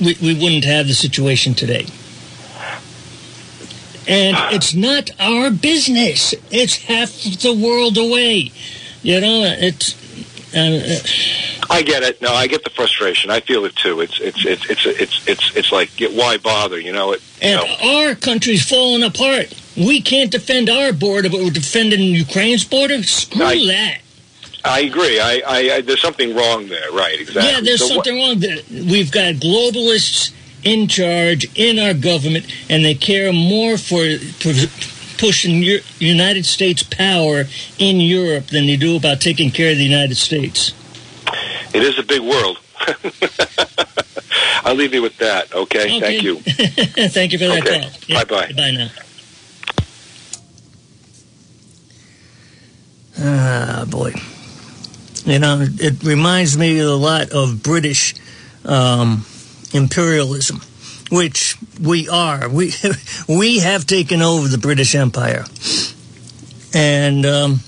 we, 0.00 0.16
we 0.20 0.34
wouldn't 0.34 0.64
have 0.64 0.86
the 0.86 0.94
situation 0.94 1.54
today. 1.54 1.86
And 4.08 4.36
it's 4.54 4.74
not 4.74 5.10
our 5.20 5.50
business. 5.50 6.34
It's 6.50 6.76
half 6.84 7.12
the 7.12 7.54
world 7.54 7.96
away. 7.96 8.50
You 9.02 9.20
know, 9.20 9.44
it's. 9.56 9.94
Uh, 10.52 10.98
I 11.72 11.82
get 11.82 12.02
it. 12.02 12.20
No, 12.20 12.32
I 12.32 12.48
get 12.48 12.64
the 12.64 12.70
frustration. 12.70 13.30
I 13.30 13.38
feel 13.40 13.64
it 13.64 13.76
too. 13.76 14.00
It's 14.00 14.18
it's 14.20 14.44
it's 14.44 14.68
it's 14.68 14.86
it's 14.86 15.28
it's, 15.28 15.56
it's 15.56 15.72
like 15.72 15.90
why 16.12 16.38
bother? 16.38 16.80
You 16.80 16.92
know 16.92 17.12
it. 17.12 17.22
You 17.40 17.50
and 17.50 17.60
know. 17.68 18.06
our 18.08 18.14
country's 18.16 18.68
falling 18.68 19.04
apart. 19.04 19.54
We 19.76 20.00
can't 20.00 20.32
defend 20.32 20.68
our 20.68 20.92
border, 20.92 21.30
but 21.30 21.38
we're 21.40 21.50
defending 21.50 22.00
Ukraine's 22.00 22.64
border. 22.64 23.02
Screw 23.04 23.44
I- 23.44 23.66
that. 23.66 23.98
I 24.64 24.80
agree. 24.80 25.18
I, 25.20 25.42
I, 25.46 25.58
I 25.76 25.80
there's 25.80 26.02
something 26.02 26.34
wrong 26.34 26.68
there. 26.68 26.90
Right. 26.92 27.18
Exactly. 27.20 27.50
Yeah, 27.50 27.60
there's 27.60 27.80
So 27.80 27.96
what- 27.96 28.04
something 28.04 28.18
wrong 28.20 28.38
there. 28.40 28.58
We've 28.70 29.10
got 29.10 29.34
globalists 29.36 30.32
in 30.62 30.86
charge 30.88 31.46
in 31.58 31.78
our 31.78 31.94
government, 31.94 32.44
and 32.68 32.84
they 32.84 32.94
care 32.94 33.32
more 33.32 33.78
for, 33.78 34.18
for 34.18 34.52
pushing 35.18 35.62
United 35.98 36.44
States 36.44 36.82
power 36.82 37.44
in 37.78 38.00
Europe 38.00 38.48
than 38.48 38.66
they 38.66 38.76
do 38.76 38.96
about 38.96 39.20
taking 39.22 39.50
care 39.50 39.72
of 39.72 39.78
the 39.78 39.84
United 39.84 40.16
States. 40.16 40.72
It 41.72 41.82
is 41.82 41.98
a 41.98 42.02
big 42.02 42.20
world. 42.20 42.58
I'll 44.64 44.74
leave 44.74 44.92
you 44.92 45.00
with 45.00 45.16
that. 45.18 45.54
Okay. 45.54 45.96
Okay. 45.96 46.00
Thank 46.00 46.22
you. 46.22 46.36
Thank 47.08 47.32
you 47.32 47.38
for 47.38 47.46
that 47.46 47.66
Okay. 47.66 47.80
call. 47.80 48.24
Bye-bye. 48.24 48.52
Bye 48.52 48.70
now. 48.72 48.90
Ah, 53.18 53.84
boy. 53.88 54.12
You 55.24 55.38
know, 55.38 55.60
it 55.60 56.02
reminds 56.02 56.56
me 56.56 56.78
a 56.78 56.90
lot 56.90 57.30
of 57.30 57.62
British 57.62 58.14
um, 58.64 59.26
imperialism, 59.72 60.62
which 61.10 61.56
we 61.80 62.08
are. 62.08 62.48
We 62.48 62.72
we 63.28 63.58
have 63.58 63.86
taken 63.86 64.22
over 64.22 64.48
the 64.48 64.58
British 64.58 64.94
Empire, 64.94 65.44
and 66.72 67.26
um, 67.26 67.60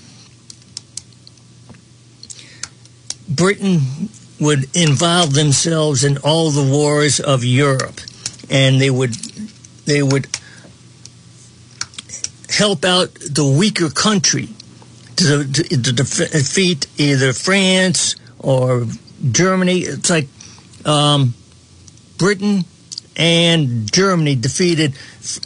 Britain 3.29 4.09
would 4.39 4.75
involve 4.75 5.33
themselves 5.33 6.03
in 6.03 6.17
all 6.17 6.49
the 6.49 6.71
wars 6.71 7.19
of 7.19 7.43
Europe, 7.43 8.01
and 8.49 8.81
they 8.81 8.89
would 8.89 9.13
they 9.85 10.01
would 10.01 10.27
help 12.49 12.83
out 12.83 13.13
the 13.15 13.45
weaker 13.45 13.89
country 13.89 14.49
to, 15.17 15.43
to, 15.51 15.63
to 15.63 15.93
defeat 15.93 16.87
either 16.97 17.33
France 17.33 18.15
or 18.39 18.87
Germany. 19.31 19.79
It's 19.79 20.09
like 20.09 20.27
um, 20.85 21.33
Britain 22.17 22.65
and 23.15 23.91
Germany 23.91 24.35
defeated 24.35 24.93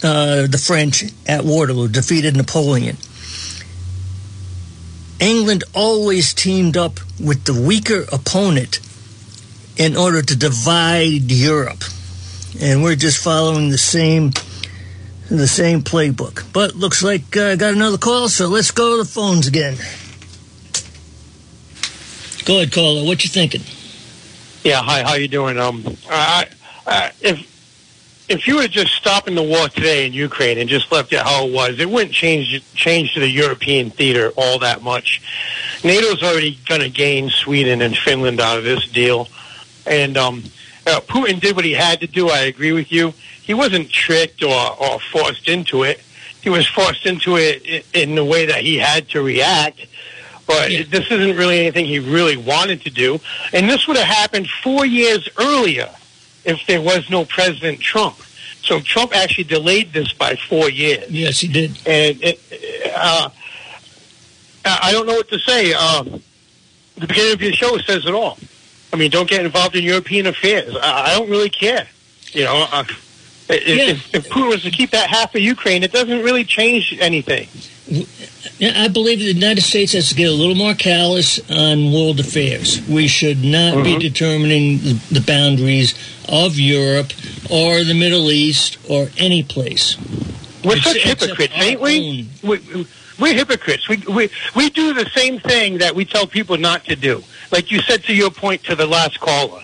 uh, 0.04 0.48
the 0.48 0.62
French 0.64 1.04
at 1.28 1.44
Waterloo, 1.44 1.88
defeated 1.88 2.36
Napoleon. 2.36 2.98
England 5.20 5.64
always 5.74 6.34
teamed 6.34 6.78
up 6.78 7.00
with 7.20 7.46
the 7.46 7.54
weaker 7.54 8.06
opponent 8.12 8.80
in 9.76 9.96
order 9.96 10.22
to 10.22 10.36
divide 10.36 11.32
Europe. 11.32 11.84
And 12.60 12.84
we're 12.84 12.96
just 12.96 13.24
following 13.24 13.70
the 13.70 13.78
same 13.78 14.32
the 15.30 15.48
same 15.48 15.82
playbook. 15.82 16.52
But 16.54 16.76
looks 16.76 17.04
like 17.04 17.36
uh, 17.36 17.52
I 17.52 17.56
got 17.56 17.74
another 17.74 17.98
call, 17.98 18.30
so 18.30 18.48
let's 18.48 18.72
go 18.72 18.98
to 18.98 19.04
the 19.04 19.10
phones 19.10 19.48
again. 19.48 19.76
Go 22.46 22.58
ahead, 22.58 22.72
caller. 22.72 23.06
What 23.06 23.24
you 23.24 23.30
thinking? 23.30 23.62
Yeah, 24.64 24.82
hi. 24.82 25.04
How 25.04 25.16
you 25.16 25.28
doing? 25.28 25.60
Um, 25.60 25.84
I, 26.10 26.48
I, 26.86 27.12
if 27.22 27.58
if 28.30 28.48
you 28.48 28.58
were 28.58 28.68
just 28.68 28.94
stopping 28.94 29.36
the 29.36 29.44
war 29.44 29.70
today 29.70 30.06
in 30.06 30.14
Ukraine 30.14 30.58
and 30.58 30.70
just 30.70 30.92
left 30.92 31.14
it 31.14 31.20
how 31.20 31.46
it 31.46 31.54
was, 31.54 31.80
it 31.80 31.90
wouldn't 31.90 32.14
change 32.14 32.64
change 32.74 33.14
to 33.14 33.20
the 33.20 33.30
European 33.30 33.90
theater 33.90 34.32
all 34.36 34.60
that 34.60 34.82
much. 34.82 35.22
NATO's 35.84 36.24
already 36.24 36.58
going 36.68 36.82
to 36.82 36.90
gain 36.90 37.30
Sweden 37.30 37.82
and 37.82 37.96
Finland 37.98 38.40
out 38.40 38.58
of 38.58 38.64
this 38.64 38.88
deal, 38.88 39.28
and 39.86 40.18
um, 40.18 40.44
uh, 40.86 41.02
Putin 41.02 41.40
did 41.40 41.56
what 41.56 41.66
he 41.66 41.74
had 41.74 42.00
to 42.00 42.08
do. 42.08 42.30
I 42.30 42.40
agree 42.40 42.72
with 42.72 42.92
you. 42.92 43.14
He 43.48 43.54
wasn't 43.54 43.90
tricked 43.90 44.44
or, 44.44 44.76
or 44.84 45.00
forced 45.00 45.48
into 45.48 45.84
it. 45.84 46.02
He 46.42 46.50
was 46.50 46.68
forced 46.68 47.06
into 47.06 47.38
it 47.38 47.86
in 47.94 48.14
the 48.16 48.24
way 48.24 48.46
that 48.46 48.62
he 48.62 48.78
had 48.78 49.08
to 49.10 49.22
react. 49.22 49.80
But 50.46 50.70
Yeah. 50.72 50.84
this 50.90 51.06
isn't 51.10 51.36
really 51.38 51.60
anything 51.62 51.86
he 51.86 52.00
really 52.00 52.38
wanted 52.38 52.82
to 52.84 52.90
do. 52.90 53.20
And 53.54 53.70
this 53.70 53.88
would 53.88 53.98
have 53.98 54.06
happened 54.06 54.48
four 54.50 54.86
years 54.86 55.28
earlier 55.38 55.90
if 56.46 56.66
there 56.68 56.82
was 56.82 57.10
no 57.10 57.26
President 57.26 57.80
Trump. 57.80 58.18
So 58.64 58.82
Trump 58.82 59.16
actually 59.16 59.46
delayed 59.46 59.94
this 59.94 60.12
by 60.12 60.36
four 60.36 60.70
years. 60.70 61.10
Yes, 61.10 61.40
he 61.40 61.48
did. 61.48 61.72
And 61.86 62.22
it, 62.22 62.40
uh, 62.96 63.30
I 64.66 64.92
don't 64.92 65.08
know 65.08 65.14
what 65.16 65.30
to 65.30 65.40
say. 65.40 65.72
Um, 65.74 66.22
the 66.98 67.08
beginning 67.08 67.34
of 67.34 67.42
your 67.42 67.54
show 67.54 67.78
says 67.78 68.06
it 68.06 68.14
all. 68.14 68.38
I 68.92 68.98
mean, 68.98 69.10
don't 69.12 69.30
get 69.30 69.46
involved 69.46 69.76
in 69.78 69.84
European 69.86 70.28
affairs. 70.28 70.76
I, 70.76 71.12
I 71.12 71.16
don't 71.18 71.30
really 71.30 71.50
care. 71.50 71.88
You 72.34 72.44
know, 72.44 72.68
uh, 72.72 72.84
if, 73.50 73.68
Yeah. 73.68 73.84
if, 73.86 74.16
if 74.16 74.30
Putin 74.30 74.50
was 74.50 74.64
to 74.64 74.72
keep 74.72 74.92
that 74.92 75.10
half 75.10 75.34
of 75.36 75.42
Ukraine, 75.42 75.84
it 75.84 75.92
doesn't 75.92 76.24
really 76.24 76.44
change 76.44 76.96
anything. 77.00 77.48
I 78.60 78.90
believe 78.90 79.20
the 79.20 79.34
United 79.34 79.62
States 79.62 79.94
has 79.94 80.10
to 80.10 80.16
get 80.16 80.30
a 80.30 80.34
little 80.34 80.56
more 80.56 80.74
callous 80.74 81.40
on 81.50 81.94
world 81.94 82.20
affairs. 82.20 82.86
We 82.88 83.08
should 83.08 83.44
not 83.44 83.84
be 83.84 83.92
mm-hmm. 83.92 84.00
determining 84.00 84.78
the, 85.10 85.24
boundaries 85.26 85.94
of 86.28 86.58
Europe 86.58 87.14
or 87.50 87.84
the 87.84 87.94
Middle 87.94 88.30
East 88.30 88.78
or 88.90 89.08
any 89.18 89.44
place. 89.44 89.98
We're 90.66 90.78
such 90.78 90.98
hypocrites, 90.98 91.54
ain't 91.56 91.80
we? 91.80 92.30
we? 92.44 92.58
we- 92.58 92.88
We're 93.20 93.34
hypocrites. 93.34 93.90
We, 93.90 93.98
we 94.08 94.30
we 94.56 94.70
do 94.70 94.94
the 94.94 95.10
same 95.10 95.40
thing 95.40 95.80
that 95.80 95.96
we 95.96 96.06
tell 96.06 96.28
people 96.28 96.56
not 96.56 96.86
to 96.86 96.96
do. 96.96 97.24
Like 97.52 97.72
you 97.72 97.82
said 97.82 98.04
to 98.04 98.14
your 98.14 98.30
point 98.30 98.64
to 98.66 98.76
the 98.76 98.86
last 98.86 99.20
caller, 99.20 99.64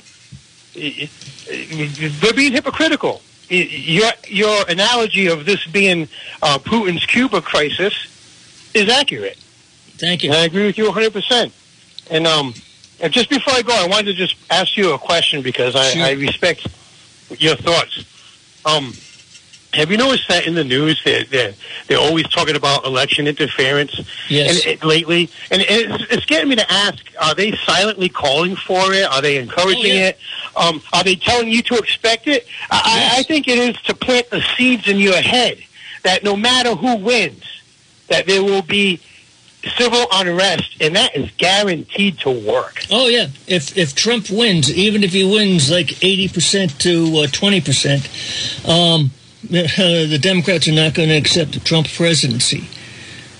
they're 0.73 2.33
being 2.33 2.51
hypocritical. 2.51 3.21
Your 3.49 4.09
your 4.27 4.63
analogy 4.69 5.27
of 5.27 5.45
this 5.45 5.65
being 5.67 6.07
uh, 6.41 6.57
Putin's 6.59 7.05
Cuba 7.05 7.41
crisis 7.41 7.93
is 8.73 8.89
accurate. 8.89 9.37
Thank 9.97 10.23
you. 10.23 10.31
And 10.31 10.39
I 10.39 10.45
agree 10.45 10.65
with 10.65 10.77
you 10.77 10.89
100%. 10.89 11.51
And 12.09 12.25
um, 12.27 12.53
and 12.99 13.11
just 13.13 13.29
before 13.29 13.53
I 13.53 13.61
go, 13.61 13.73
I 13.73 13.87
wanted 13.87 14.05
to 14.05 14.13
just 14.13 14.35
ask 14.49 14.75
you 14.77 14.93
a 14.93 14.97
question 14.97 15.41
because 15.41 15.75
I, 15.75 15.89
Sure. 15.91 16.03
I 16.03 16.11
respect 16.11 16.67
your 17.37 17.55
thoughts. 17.55 18.05
Um, 18.65 18.93
have 19.73 19.91
you 19.91 19.97
noticed 19.97 20.27
that 20.29 20.45
in 20.47 20.53
the 20.55 20.63
news 20.63 21.01
they're, 21.03 21.23
they're, 21.25 21.53
they're 21.87 21.97
always 21.99 22.27
talking 22.29 22.55
about 22.55 22.85
election 22.85 23.27
interference 23.27 23.99
Yes. 24.29 24.65
and, 24.65 24.73
and 24.73 24.83
lately? 24.83 25.29
And 25.51 25.61
it's, 25.67 26.03
it's 26.11 26.25
getting 26.25 26.49
me 26.49 26.55
to 26.57 26.71
ask, 26.71 27.03
are 27.21 27.35
they 27.35 27.51
silently 27.53 28.09
calling 28.09 28.55
for 28.55 28.93
it? 28.93 29.03
Are 29.05 29.21
they 29.21 29.37
encouraging 29.37 29.91
Oh, 29.91 29.95
yeah. 29.95 30.07
it? 30.09 30.19
Um, 30.55 30.81
are 30.93 31.03
they 31.03 31.15
telling 31.15 31.47
you 31.49 31.61
to 31.63 31.75
expect 31.77 32.27
it? 32.27 32.45
I, 32.71 32.81
I- 32.83 32.99
Yes. 32.99 33.19
I 33.19 33.23
think 33.23 33.47
it 33.47 33.57
is 33.57 33.81
to 33.83 33.95
plant 33.95 34.29
the 34.29 34.41
seeds 34.55 34.87
in 34.87 34.97
your 34.97 35.15
head 35.21 35.57
that 36.03 36.23
no 36.23 36.35
matter 36.35 36.75
who 36.75 36.95
wins, 36.97 37.43
that 38.09 38.25
there 38.27 38.43
will 38.43 38.61
be 38.61 38.99
civil 39.77 40.05
unrest, 40.11 40.75
and 40.81 40.95
that 40.97 41.15
is 41.15 41.31
guaranteed 41.37 42.19
to 42.19 42.29
work. 42.29 42.83
Oh 42.91 43.07
yeah, 43.07 43.27
if 43.47 43.77
if 43.77 43.95
Trump 43.95 44.29
wins, 44.29 44.69
even 44.75 45.03
if 45.05 45.13
he 45.13 45.23
wins 45.23 45.71
like 45.71 46.03
eighty 46.03 46.27
percent 46.27 46.77
to 46.81 47.19
uh, 47.23 47.27
twenty 47.31 47.61
percent, 47.61 48.03
um, 48.67 49.11
the 49.49 50.19
Democrats 50.21 50.67
are 50.67 50.71
not 50.73 50.93
going 50.93 51.09
to 51.09 51.15
accept 51.17 51.53
the 51.53 51.59
Trump 51.59 51.87
presidency. 51.87 52.67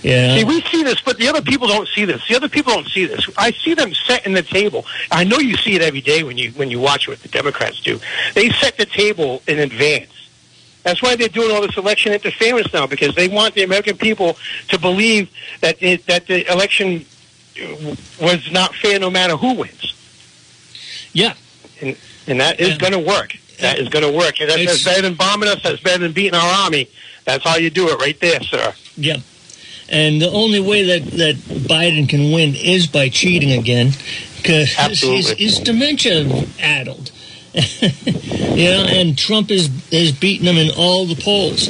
Yeah, 0.01 0.35
See, 0.35 0.43
we 0.43 0.59
see 0.63 0.83
this, 0.83 0.99
but 0.99 1.17
the 1.17 1.29
other 1.29 1.41
people 1.41 1.65
don't 1.65 1.87
see 1.87 2.03
this. 2.03 2.27
The 2.27 2.35
other 2.35 2.49
people 2.49 2.73
don't 2.73 2.87
see 2.89 3.05
this. 3.05 3.29
I 3.37 3.51
see 3.51 3.73
them 3.73 3.93
setting 3.93 4.33
the 4.33 4.41
table. 4.41 4.85
I 5.09 5.23
know 5.23 5.37
you 5.37 5.55
see 5.55 5.75
it 5.75 5.81
every 5.81 6.01
day 6.01 6.23
when 6.23 6.37
you 6.37 6.51
when 6.51 6.69
you 6.69 6.81
watch 6.81 7.07
what 7.07 7.19
the 7.21 7.29
Democrats 7.29 7.79
do. 7.79 8.01
They 8.33 8.49
set 8.49 8.75
the 8.77 8.85
table 8.85 9.41
in 9.47 9.59
advance. 9.59 10.09
That's 10.83 11.01
why 11.01 11.15
they're 11.15 11.29
doing 11.29 11.55
all 11.55 11.61
this 11.61 11.77
election 11.77 12.11
interference 12.11 12.73
now 12.73 12.85
because 12.85 13.15
they 13.15 13.29
want 13.29 13.55
the 13.55 13.63
American 13.63 13.95
people 13.95 14.37
to 14.67 14.77
believe 14.77 15.29
that 15.61 15.81
it, 15.81 16.05
that 16.07 16.27
the 16.27 16.51
election 16.51 17.05
was 18.21 18.51
not 18.51 18.75
fair 18.75 18.99
no 18.99 19.09
matter 19.09 19.37
who 19.37 19.53
wins. 19.53 19.93
yeah, 21.13 21.33
and, 21.79 21.95
and 22.27 22.41
that 22.41 22.59
is 22.59 22.71
Yeah. 22.71 22.77
going 22.77 22.91
to 22.93 22.99
work. 22.99 23.37
That 23.59 23.79
is 23.79 23.89
going 23.89 24.03
to 24.03 24.17
work. 24.17 24.39
And 24.39 24.49
that's, 24.49 24.83
better 24.83 25.03
than 25.03 25.15
bombing 25.15 25.49
us. 25.49 25.61
That's 25.63 25.81
better 25.81 25.99
than 25.99 26.11
beating 26.11 26.35
our 26.35 26.63
army. 26.65 26.89
That's 27.25 27.43
how 27.43 27.57
you 27.57 27.69
do 27.69 27.89
it, 27.89 27.99
right 27.99 28.19
there, 28.19 28.41
sir. 28.41 28.73
yeah. 28.97 29.17
And 29.89 30.21
the 30.21 30.31
only 30.31 30.59
way 30.59 30.83
that 30.97 31.11
that 31.17 31.35
Biden 31.35 32.07
can 32.07 32.31
win 32.31 32.55
is 32.55 32.87
by 32.87 33.09
cheating 33.09 33.51
again, 33.51 33.91
because 34.37 35.01
he's, 35.01 35.59
dementia 35.59 36.45
addled. 36.59 37.11
you 37.53 38.69
know, 38.69 38.85
and 38.87 39.17
Trump 39.17 39.51
is 39.51 39.69
is 39.91 40.11
beating 40.11 40.47
him 40.47 40.57
in 40.57 40.71
all 40.75 41.05
the 41.05 41.21
polls. 41.21 41.67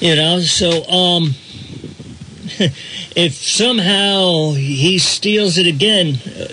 You 0.00 0.16
know, 0.16 0.40
so 0.40 0.84
um, 0.88 1.34
if 3.16 3.34
somehow 3.34 4.52
he 4.52 4.98
steals 4.98 5.58
it 5.58 5.66
again, 5.66 6.16
uh, 6.26 6.48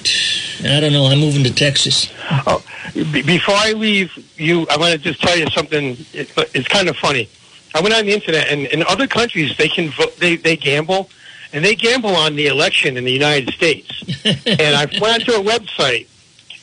I 0.65 0.79
don't 0.79 0.93
know. 0.93 1.05
I'm 1.05 1.19
moving 1.19 1.43
to 1.43 1.53
Texas. 1.53 2.11
Oh, 2.47 2.63
be- 2.93 3.21
before 3.21 3.55
I 3.55 3.73
leave 3.73 4.11
you, 4.37 4.65
I 4.69 4.77
want 4.77 4.91
to 4.93 4.97
just 4.97 5.21
tell 5.21 5.37
you 5.37 5.47
something. 5.47 5.97
It, 6.13 6.31
it's 6.53 6.67
kind 6.67 6.87
of 6.89 6.95
funny. 6.97 7.29
I 7.75 7.81
went 7.81 7.93
on 7.95 8.05
the 8.05 8.13
internet, 8.13 8.47
and 8.49 8.65
in 8.67 8.83
other 8.83 9.07
countries, 9.07 9.57
they 9.57 9.67
can 9.67 9.89
vote, 9.89 10.17
they 10.17 10.35
they 10.35 10.55
gamble, 10.55 11.09
and 11.51 11.63
they 11.65 11.75
gamble 11.75 12.15
on 12.15 12.35
the 12.35 12.47
election 12.47 12.97
in 12.97 13.03
the 13.03 13.11
United 13.11 13.53
States. 13.53 14.03
and 14.25 14.75
I 14.75 14.85
went 15.01 15.27
onto 15.27 15.31
a 15.33 15.43
website, 15.43 16.07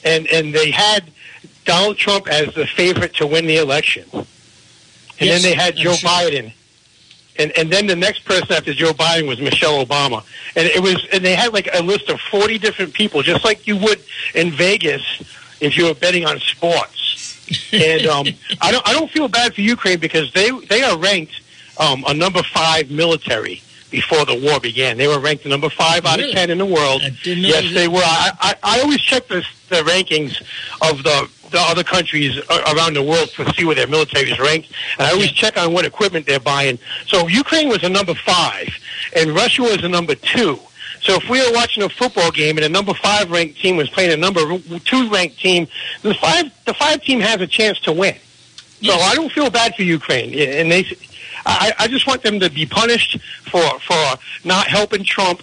and 0.05 0.27
and 0.29 0.55
they 0.55 0.71
had 0.71 1.11
Donald 1.65 1.97
Trump 1.97 2.29
as 2.29 2.55
the 2.55 2.67
favorite 2.67 3.15
to 3.15 3.27
win 3.27 3.47
the 3.47 3.57
election, 3.57 4.05
and 4.13 4.27
Yes, 5.19 5.43
then 5.43 5.51
they 5.51 5.57
had 5.57 5.75
I'm 5.77 5.81
Joe 5.81 5.93
sure. 5.95 6.09
Biden. 6.11 6.53
And, 7.39 7.53
and 7.57 7.71
then 7.71 7.87
the 7.87 7.97
next 7.97 8.25
person 8.25 8.53
after 8.53 8.73
Joe 8.75 8.93
Biden 8.93 9.27
was 9.27 9.41
Michelle 9.41 9.85
Obama, 9.85 10.25
and 10.57 10.67
it 10.67 10.83
was 10.83 11.07
and 11.13 11.25
they 11.25 11.35
had 11.35 11.53
like 11.53 11.69
a 11.73 11.83
list 11.83 12.09
of 12.11 12.21
forty 12.21 12.59
different 12.59 12.93
people, 12.93 13.23
just 13.23 13.45
like 13.45 13.67
you 13.67 13.77
would 13.79 14.01
in 14.35 14.51
Vegas 14.51 15.03
if 15.61 15.77
you 15.77 15.87
were 15.87 15.95
betting 15.95 16.27
on 16.27 16.39
sports. 16.41 17.71
And 17.73 18.07
um, 18.07 18.27
I 18.61 18.71
don't 18.73 18.87
I 18.89 18.93
don't 18.93 19.11
feel 19.11 19.29
bad 19.29 19.55
for 19.55 19.61
Ukraine 19.63 19.99
because 20.01 20.33
they 20.33 20.51
they 20.51 20.83
are 20.83 20.99
ranked 20.99 21.41
um, 21.79 22.05
a 22.07 22.13
number 22.15 22.43
five 22.43 22.91
military 22.91 23.63
before 23.91 24.25
the 24.25 24.39
war 24.39 24.61
began. 24.61 24.97
They 24.99 25.09
were 25.09 25.19
ranked 25.19 25.47
number 25.47 25.71
five 25.71 26.05
out 26.05 26.19
Really? 26.19 26.31
of 26.31 26.35
ten 26.37 26.51
in 26.51 26.59
the 26.59 26.67
world. 26.67 27.03
I 27.03 27.11
didn't 27.23 27.43
know 27.43 27.49
yes, 27.49 27.73
they 27.75 27.89
were. 27.89 28.03
I, 28.05 28.31
I, 28.41 28.55
I 28.63 28.81
always 28.81 29.01
check 29.01 29.29
the 29.29 29.45
the 29.69 29.83
rankings 29.83 30.41
of 30.91 31.03
the 31.05 31.29
the 31.51 31.61
other 31.61 31.85
countries 31.85 32.39
around 32.73 32.95
the 32.95 33.03
world 33.03 33.29
to 33.31 33.53
see 33.55 33.65
where 33.65 33.75
their 33.75 33.87
military 33.87 34.31
is 34.31 34.39
ranked, 34.39 34.69
and 34.99 35.07
I 35.07 35.13
always 35.13 35.33
check 35.33 35.57
on 35.57 35.73
what 35.73 35.85
equipment 35.85 36.27
they're 36.27 36.41
buying. 36.41 36.79
So 37.07 37.27
Ukraine 37.29 37.69
was 37.69 37.83
a 37.83 37.89
number 37.89 38.15
five, 38.15 38.69
and 39.17 39.31
Russia 39.31 39.63
was 39.63 39.83
a 39.83 39.89
number 39.89 40.15
two. 40.15 40.59
So 41.03 41.15
if 41.15 41.29
we 41.31 41.41
were 41.41 41.55
watching 41.55 41.83
a 41.83 41.89
football 41.89 42.31
game 42.31 42.59
and 42.59 42.65
a 42.65 42.69
number 42.69 42.93
five 42.95 43.31
ranked 43.31 43.59
team 43.59 43.77
was 43.77 43.89
playing 43.89 44.13
a 44.13 44.17
number 44.17 44.59
two 44.81 45.09
ranked 45.09 45.39
team, 45.39 45.67
the 46.03 46.15
five 46.15 46.53
the 46.67 46.75
five 46.75 47.03
team 47.03 47.21
has 47.21 47.41
a 47.41 47.47
chance 47.47 47.81
to 47.81 47.93
win. 47.93 48.17
So 48.83 48.93
I 48.93 49.15
don't 49.15 49.33
feel 49.33 49.51
bad 49.51 49.75
for 49.75 49.83
Ukraine, 49.83 50.33
and 50.39 50.71
they. 50.71 50.85
I, 51.47 51.73
I 51.79 51.89
just 51.89 52.07
want 52.07 52.23
them 52.23 52.39
to 52.41 52.51
be 52.51 52.67
punished 52.67 53.19
for 53.51 53.63
for 53.81 54.19
not 54.45 54.67
helping 54.67 55.05
Trump. 55.05 55.43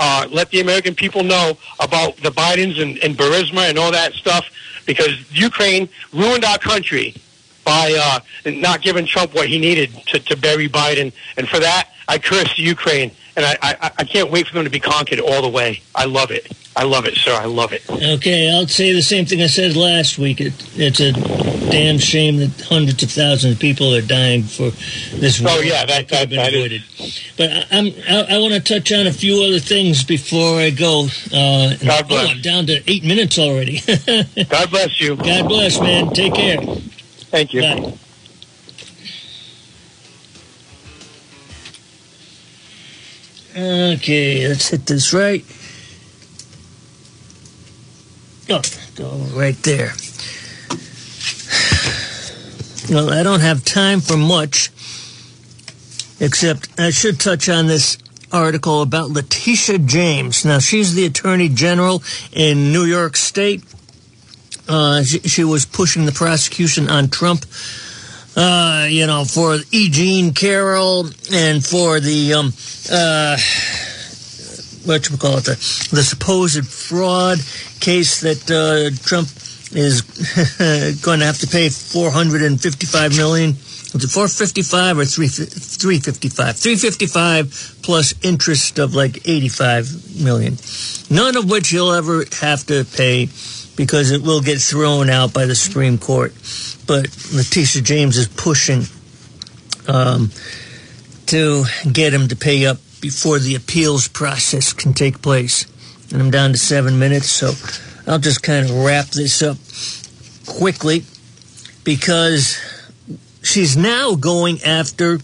Uh, 0.00 0.28
let 0.30 0.50
the 0.50 0.60
American 0.60 0.94
people 0.94 1.24
know 1.24 1.58
about 1.80 2.16
the 2.18 2.30
Bidens 2.30 2.80
and, 2.80 2.98
and 2.98 3.16
Burisma 3.16 3.68
and 3.68 3.76
all 3.76 3.90
that 3.90 4.12
stuff, 4.12 4.48
because 4.88 5.30
Ukraine 5.30 5.86
ruined 6.14 6.44
our 6.46 6.58
country 6.58 7.14
by 7.62 7.94
uh, 8.00 8.50
not 8.50 8.80
giving 8.80 9.04
Trump 9.04 9.34
what 9.34 9.46
he 9.46 9.58
needed 9.58 9.90
to, 10.06 10.18
to 10.18 10.34
bury 10.34 10.66
Biden, 10.66 11.12
and 11.36 11.46
for 11.46 11.60
that 11.60 11.90
I 12.08 12.18
curse 12.18 12.58
Ukraine, 12.58 13.10
and 13.36 13.44
I, 13.44 13.56
I, 13.60 13.90
I 13.98 14.04
can't 14.04 14.30
wait 14.30 14.46
for 14.48 14.54
them 14.54 14.64
to 14.64 14.70
be 14.70 14.80
conquered 14.80 15.20
all 15.20 15.42
the 15.42 15.48
way. 15.48 15.82
I 15.94 16.06
love 16.06 16.30
it. 16.30 16.50
I 16.78 16.84
love 16.84 17.06
it, 17.06 17.16
sir. 17.16 17.32
I 17.34 17.46
love 17.46 17.72
it. 17.72 17.82
Okay, 17.90 18.54
I'll 18.54 18.68
say 18.68 18.92
the 18.92 19.02
same 19.02 19.26
thing 19.26 19.42
I 19.42 19.48
said 19.48 19.74
last 19.74 20.16
week. 20.16 20.40
It, 20.40 20.52
it's 20.76 21.00
a 21.00 21.10
damn 21.72 21.98
shame 21.98 22.36
that 22.36 22.60
hundreds 22.60 23.02
of 23.02 23.10
thousands 23.10 23.54
of 23.54 23.58
people 23.58 23.92
are 23.96 24.00
dying 24.00 24.44
for 24.44 24.70
this 25.16 25.40
war. 25.40 25.50
Oh, 25.54 25.60
yeah, 25.60 25.84
that- 25.86 26.06
that- 26.06 26.28
been 26.28 26.36
that 26.38 26.54
is- 26.54 26.54
avoided. 26.54 26.82
But 27.36 27.50
I, 27.50 27.66
I'm, 27.76 27.86
I, 28.08 28.36
I 28.36 28.38
want 28.38 28.54
to 28.54 28.60
touch 28.60 28.92
on 28.92 29.08
a 29.08 29.12
few 29.12 29.42
other 29.42 29.58
things 29.58 30.04
before 30.04 30.60
I 30.60 30.70
go. 30.70 31.08
Uh, 31.34 31.74
God 31.84 32.04
oh, 32.04 32.06
bless. 32.06 32.30
I'm 32.30 32.42
down 32.42 32.66
to 32.66 32.80
eight 32.88 33.02
minutes 33.02 33.40
already. 33.40 33.80
God 34.48 34.70
bless 34.70 35.00
you. 35.00 35.16
God 35.16 35.48
bless, 35.48 35.80
man. 35.80 36.10
Take 36.12 36.34
care. 36.34 36.58
Thank 36.62 37.54
you. 37.54 37.62
Bye. 37.62 37.98
Okay, 43.56 44.46
let's 44.46 44.68
hit 44.68 44.86
this 44.86 45.12
right. 45.12 45.44
Oh, 48.50 48.62
go 48.96 49.10
right 49.38 49.56
there. 49.62 49.92
Well, 52.90 53.10
I 53.10 53.22
don't 53.22 53.40
have 53.40 53.62
time 53.62 54.00
for 54.00 54.16
much, 54.16 54.70
except 56.18 56.68
I 56.80 56.88
should 56.88 57.20
touch 57.20 57.50
on 57.50 57.66
this 57.66 57.98
article 58.32 58.80
about 58.80 59.10
Letitia 59.10 59.80
James. 59.80 60.46
Now, 60.46 60.60
she's 60.60 60.94
the 60.94 61.04
Attorney 61.04 61.50
General 61.50 62.02
in 62.32 62.72
New 62.72 62.84
York 62.84 63.16
State. 63.16 63.62
Uh, 64.66 65.02
she, 65.02 65.18
she 65.20 65.44
was 65.44 65.66
pushing 65.66 66.06
the 66.06 66.12
prosecution 66.12 66.88
on 66.88 67.08
Trump, 67.08 67.44
uh, 68.36 68.86
you 68.88 69.06
know, 69.06 69.26
for 69.26 69.58
E. 69.70 69.90
Jean 69.90 70.32
Carroll 70.32 71.08
and 71.30 71.64
for 71.64 72.00
the, 72.00 72.32
um, 72.32 72.52
uh, 72.90 73.36
what 74.88 75.08
you 75.10 75.16
call 75.16 75.38
it, 75.38 75.44
the, 75.44 75.54
the 75.92 76.02
supposed 76.02 76.66
fraud 76.66 77.38
case 77.80 78.22
that 78.22 78.50
uh, 78.50 78.90
Trump 79.06 79.28
is 79.72 80.02
going 81.02 81.20
to 81.20 81.26
have 81.26 81.38
to 81.38 81.46
pay 81.46 81.68
455 81.68 83.16
million. 83.16 83.50
Was 83.94 84.04
it 84.04 84.10
455 84.10 84.98
or 84.98 85.04
3, 85.04 85.28
355? 85.28 86.56
355 86.56 87.78
plus 87.82 88.14
interest 88.22 88.78
of 88.78 88.94
like 88.94 89.28
85 89.28 90.22
million. 90.22 90.56
None 91.10 91.36
of 91.36 91.50
which 91.50 91.68
he'll 91.68 91.92
ever 91.92 92.24
have 92.40 92.66
to 92.66 92.84
pay 92.84 93.28
because 93.76 94.10
it 94.10 94.22
will 94.22 94.40
get 94.40 94.58
thrown 94.58 95.08
out 95.08 95.32
by 95.32 95.46
the 95.46 95.54
Supreme 95.54 95.98
Court. 95.98 96.32
But 96.86 97.08
Letitia 97.32 97.82
James 97.82 98.16
is 98.16 98.28
pushing 98.28 98.82
um, 99.86 100.30
to 101.26 101.64
get 101.90 102.12
him 102.12 102.28
to 102.28 102.36
pay 102.36 102.66
up 102.66 102.78
before 103.00 103.38
the 103.38 103.54
appeals 103.54 104.08
process 104.08 104.72
can 104.72 104.92
take 104.94 105.22
place. 105.22 105.66
And 106.12 106.22
I'm 106.22 106.30
down 106.30 106.52
to 106.52 106.58
seven 106.58 106.98
minutes, 106.98 107.28
so 107.28 107.52
I'll 108.10 108.18
just 108.18 108.42
kind 108.42 108.64
of 108.64 108.84
wrap 108.84 109.06
this 109.06 109.42
up 109.42 109.58
quickly 110.46 111.04
because 111.84 112.58
she's 113.42 113.76
now 113.76 114.14
going 114.14 114.62
after 114.62 115.14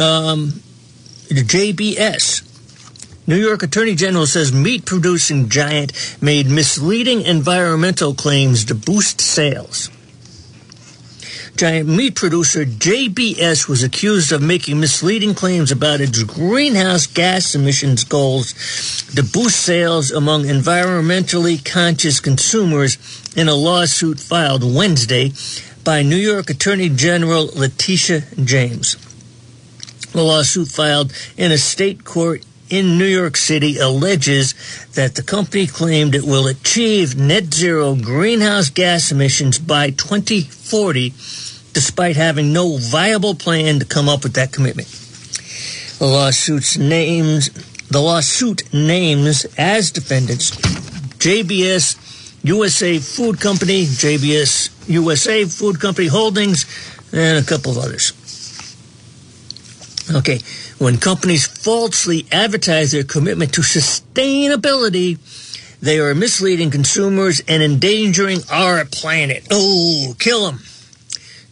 um, 0.00 0.62
the 1.28 1.42
JBS. 1.42 2.48
New 3.26 3.36
York 3.36 3.62
Attorney 3.62 3.94
General 3.94 4.26
says 4.26 4.52
meat 4.52 4.84
producing 4.84 5.48
giant 5.48 5.92
made 6.20 6.46
misleading 6.48 7.22
environmental 7.22 8.14
claims 8.14 8.64
to 8.64 8.74
boost 8.74 9.20
sales. 9.20 9.90
Giant 11.56 11.88
meat 11.88 12.14
producer 12.14 12.64
JBS 12.64 13.68
was 13.68 13.82
accused 13.82 14.32
of 14.32 14.40
making 14.40 14.80
misleading 14.80 15.34
claims 15.34 15.70
about 15.70 16.00
its 16.00 16.22
greenhouse 16.22 17.06
gas 17.06 17.54
emissions 17.54 18.04
goals 18.04 18.54
to 19.14 19.22
boost 19.22 19.60
sales 19.60 20.10
among 20.10 20.44
environmentally 20.44 21.62
conscious 21.62 22.20
consumers 22.20 22.96
in 23.36 23.48
a 23.48 23.54
lawsuit 23.54 24.18
filed 24.18 24.64
Wednesday 24.64 25.32
by 25.84 26.02
New 26.02 26.16
York 26.16 26.48
Attorney 26.48 26.88
General 26.88 27.46
Letitia 27.54 28.22
James. 28.42 28.96
The 30.12 30.22
lawsuit 30.22 30.68
filed 30.68 31.12
in 31.36 31.52
a 31.52 31.58
state 31.58 32.02
court 32.02 32.44
in 32.72 32.96
New 32.96 33.04
York 33.04 33.36
City 33.36 33.76
alleges 33.76 34.54
that 34.94 35.14
the 35.14 35.22
company 35.22 35.66
claimed 35.66 36.14
it 36.14 36.24
will 36.24 36.46
achieve 36.46 37.14
net 37.14 37.52
zero 37.52 37.94
greenhouse 37.94 38.70
gas 38.70 39.12
emissions 39.12 39.58
by 39.58 39.90
2040 39.90 41.10
despite 41.74 42.16
having 42.16 42.50
no 42.50 42.78
viable 42.78 43.34
plan 43.34 43.78
to 43.78 43.84
come 43.84 44.08
up 44.08 44.22
with 44.22 44.32
that 44.32 44.52
commitment. 44.52 44.88
The 45.98 46.06
lawsuit's 46.06 46.78
names 46.78 47.50
the 47.90 48.00
lawsuit 48.00 48.72
names 48.72 49.44
as 49.58 49.90
defendants 49.90 50.52
JBS 51.20 51.98
USA 52.42 52.98
Food 52.98 53.38
Company, 53.38 53.84
JBS 53.84 54.88
USA 54.88 55.44
Food 55.44 55.78
Company 55.78 56.08
Holdings, 56.08 56.64
and 57.12 57.36
a 57.36 57.46
couple 57.46 57.72
of 57.72 57.78
others. 57.78 58.14
Okay, 60.10 60.40
when 60.82 60.98
companies 60.98 61.46
falsely 61.46 62.26
advertise 62.32 62.92
their 62.92 63.04
commitment 63.04 63.54
to 63.54 63.60
sustainability, 63.60 65.18
they 65.80 65.98
are 65.98 66.14
misleading 66.14 66.70
consumers 66.70 67.40
and 67.46 67.62
endangering 67.62 68.40
our 68.50 68.84
planet. 68.84 69.46
Oh, 69.50 70.14
kill 70.18 70.46
them. 70.46 70.58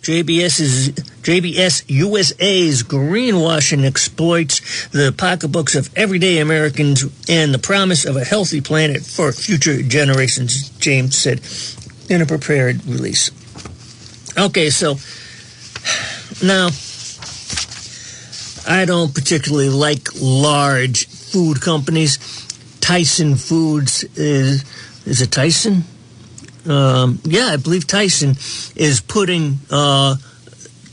JBS's 0.03 0.91
JBS 1.23 1.85
USA's 1.89 2.83
greenwashing 2.83 3.85
exploits 3.85 4.89
the 4.89 5.13
pocketbooks 5.17 5.75
of 5.75 5.91
everyday 5.97 6.39
Americans 6.39 7.05
and 7.29 7.53
the 7.53 7.59
promise 7.59 8.07
of 8.07 8.17
a 8.17 8.25
healthy 8.25 8.61
planet 8.61 9.03
for 9.03 9.31
future 9.31 9.83
generations, 9.83 10.71
James 10.79 11.17
said 11.17 11.41
in 12.09 12.23
a 12.23 12.27
prepared 12.27 12.85
release. 12.87 13.31
Okay, 14.39 14.71
so 14.71 14.97
now 16.47 16.71
I 18.67 18.85
don't 18.85 19.15
particularly 19.15 19.69
like 19.69 20.09
large 20.21 21.07
food 21.09 21.61
companies. 21.61 22.19
Tyson 22.81 23.37
Foods 23.37 24.05
is 24.17 24.65
is 25.07 25.23
it 25.23 25.31
Tyson? 25.33 25.85
Um, 26.67 27.21
yeah, 27.25 27.47
I 27.47 27.57
believe 27.57 27.87
Tyson 27.87 28.31
is 28.77 29.01
putting 29.01 29.59
uh, 29.71 30.17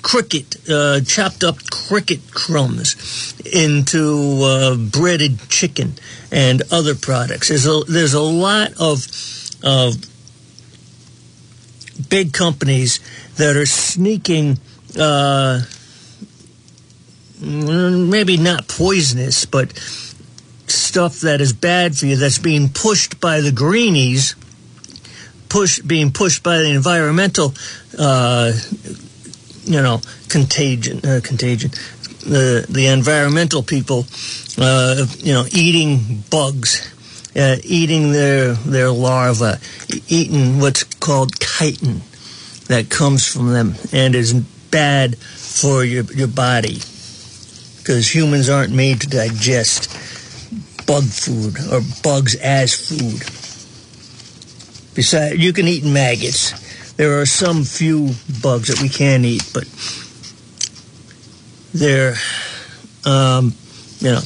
cricket, 0.02 0.56
uh, 0.70 1.02
chopped 1.02 1.44
up 1.44 1.58
cricket 1.70 2.32
crumbs 2.32 3.34
into 3.46 4.40
uh, 4.42 4.76
breaded 4.76 5.50
chicken 5.50 5.94
and 6.32 6.62
other 6.72 6.96
products. 6.96 7.50
There's 7.50 7.68
a 7.68 7.82
there's 7.88 8.14
a 8.14 8.22
lot 8.22 8.72
of 8.80 9.06
of 9.64 9.96
big 12.10 12.32
companies 12.32 13.00
that 13.36 13.56
are 13.56 13.66
sneaking, 13.66 14.60
uh, 14.98 15.62
maybe 17.42 18.38
not 18.38 18.68
poisonous, 18.68 19.46
but 19.46 19.78
stuff 20.70 21.22
that 21.22 21.42
is 21.42 21.54
bad 21.54 21.96
for 21.96 22.06
you 22.06 22.16
that's 22.16 22.40
being 22.40 22.70
pushed 22.70 23.20
by 23.20 23.42
the 23.42 23.52
greenies, 23.52 24.36
push 25.50 25.80
being 25.80 26.12
pushed 26.12 26.44
by 26.44 26.58
the 26.58 26.70
environmental, 26.70 27.54
uh, 27.98 28.52
you 29.64 29.82
know, 29.82 30.02
contagion, 30.30 31.00
uh, 31.06 31.20
contagion, 31.24 31.72
the 32.26 32.66
the 32.70 32.88
environmental 32.88 33.64
people, 33.64 34.06
uh, 34.58 35.06
you 35.18 35.34
know, 35.34 35.46
eating 35.52 36.24
bugs, 36.30 36.94
uh, 37.36 37.58
eating 37.64 38.12
their 38.12 38.54
their 38.54 38.90
larvae, 38.90 39.58
eating 40.08 40.60
what's 40.60 40.84
called 40.84 41.40
chitin 41.40 42.02
that 42.68 42.90
comes 42.90 43.26
from 43.26 43.54
them 43.54 43.76
and 43.94 44.16
is 44.16 44.34
bad 44.34 45.18
for 45.18 45.84
your 45.84 46.04
your 46.06 46.28
body 46.28 46.82
because 47.88 48.14
humans 48.14 48.50
aren't 48.50 48.74
made 48.74 49.00
to 49.00 49.08
digest 49.08 49.90
bug 50.86 51.06
food 51.06 51.56
or 51.72 51.80
bugs 52.04 52.36
as 52.36 52.74
food. 52.76 53.22
Besides, 54.94 55.38
you 55.38 55.54
can 55.54 55.70
eat 55.70 55.86
maggots. 55.86 56.52
There 56.96 57.22
are 57.22 57.26
some 57.26 57.64
few 57.64 58.12
bugs 58.42 58.68
that 58.68 58.82
we 58.82 58.90
can 58.90 59.24
eat, 59.24 59.50
but 59.54 59.64
they're, 61.74 62.16
um, 63.06 63.54
you 64.00 64.12
know, 64.12 64.20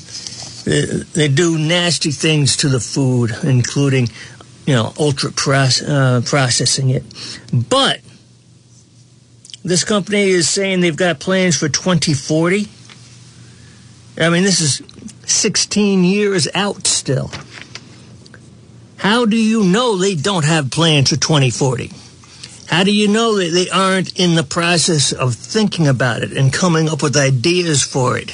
they, 0.65 1.03
they, 1.13 1.27
do 1.27 1.59
nasty 1.59 2.09
things 2.09 2.57
to 2.57 2.69
the 2.69 2.79
food, 2.79 3.31
including, 3.43 4.07
you 4.65 4.73
know, 4.73 4.91
ultra 4.97 5.29
proce- 5.29 5.87
uh, 5.87 6.21
processing 6.21 6.89
it. 6.89 7.03
But 7.53 7.99
this 9.63 9.83
company 9.83 10.29
is 10.29 10.49
saying 10.49 10.81
they've 10.81 10.95
got 10.95 11.19
plans 11.19 11.57
for 11.59 11.69
2040. 11.69 12.67
I 14.17 14.29
mean, 14.29 14.43
this 14.43 14.61
is 14.61 14.81
16 15.25 16.03
years 16.03 16.47
out 16.53 16.85
still. 16.85 17.31
How 18.97 19.25
do 19.25 19.37
you 19.37 19.63
know 19.63 19.97
they 19.97 20.15
don't 20.15 20.45
have 20.45 20.69
plans 20.69 21.09
for 21.09 21.15
2040? 21.15 21.91
How 22.67 22.83
do 22.83 22.93
you 22.93 23.07
know 23.07 23.37
that 23.37 23.51
they 23.51 23.69
aren't 23.69 24.17
in 24.17 24.35
the 24.35 24.43
process 24.43 25.11
of 25.11 25.35
thinking 25.35 25.87
about 25.87 26.21
it 26.21 26.31
and 26.31 26.53
coming 26.53 26.87
up 26.87 27.03
with 27.03 27.17
ideas 27.17 27.83
for 27.83 28.17
it? 28.17 28.29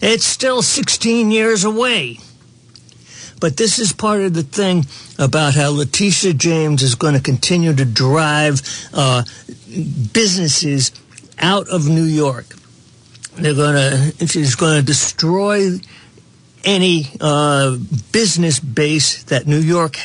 It's 0.00 0.24
still 0.24 0.62
16 0.62 1.30
years 1.30 1.64
away. 1.64 2.18
But 3.40 3.56
this 3.58 3.78
is 3.78 3.92
part 3.92 4.22
of 4.22 4.34
the 4.34 4.42
thing 4.42 4.86
about 5.18 5.54
how 5.54 5.70
Letitia 5.70 6.34
James 6.34 6.82
is 6.82 6.94
going 6.94 7.14
to 7.14 7.20
continue 7.20 7.74
to 7.74 7.84
drive 7.84 8.62
uh, 8.94 9.24
businesses 10.12 10.90
out 11.38 11.68
of 11.68 11.86
New 11.86 12.04
York. 12.04 12.46
They're 13.36 13.54
going 13.54 14.12
to, 14.14 14.26
she's 14.26 14.54
going 14.54 14.80
to 14.80 14.86
destroy 14.86 15.72
any 16.64 17.06
uh, 17.20 17.76
business 18.10 18.58
base 18.58 19.24
that 19.24 19.46
New 19.46 19.58
York 19.58 19.98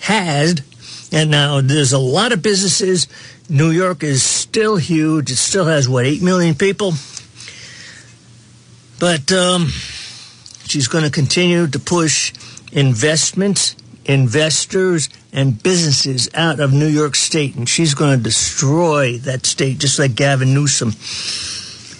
had. 0.00 0.62
And 1.10 1.30
now 1.30 1.60
there's 1.60 1.92
a 1.92 1.98
lot 1.98 2.32
of 2.32 2.42
businesses. 2.42 3.08
New 3.48 3.70
York 3.70 4.04
is 4.04 4.22
still 4.22 4.76
huge. 4.76 5.32
It 5.32 5.36
still 5.36 5.64
has, 5.64 5.88
what, 5.88 6.06
8 6.06 6.22
million 6.22 6.54
people? 6.54 6.92
But 9.00 9.32
um, 9.32 9.66
she's 10.64 10.86
going 10.86 11.04
to 11.04 11.10
continue 11.10 11.66
to 11.66 11.78
push 11.80 12.32
investments, 12.72 13.74
investors, 14.04 15.08
and 15.32 15.60
businesses 15.60 16.30
out 16.34 16.60
of 16.60 16.72
New 16.72 16.86
York 16.86 17.16
State. 17.16 17.56
And 17.56 17.68
she's 17.68 17.94
going 17.94 18.16
to 18.16 18.22
destroy 18.22 19.18
that 19.18 19.44
state 19.44 19.78
just 19.78 19.98
like 19.98 20.14
Gavin 20.14 20.54
Newsom 20.54 20.92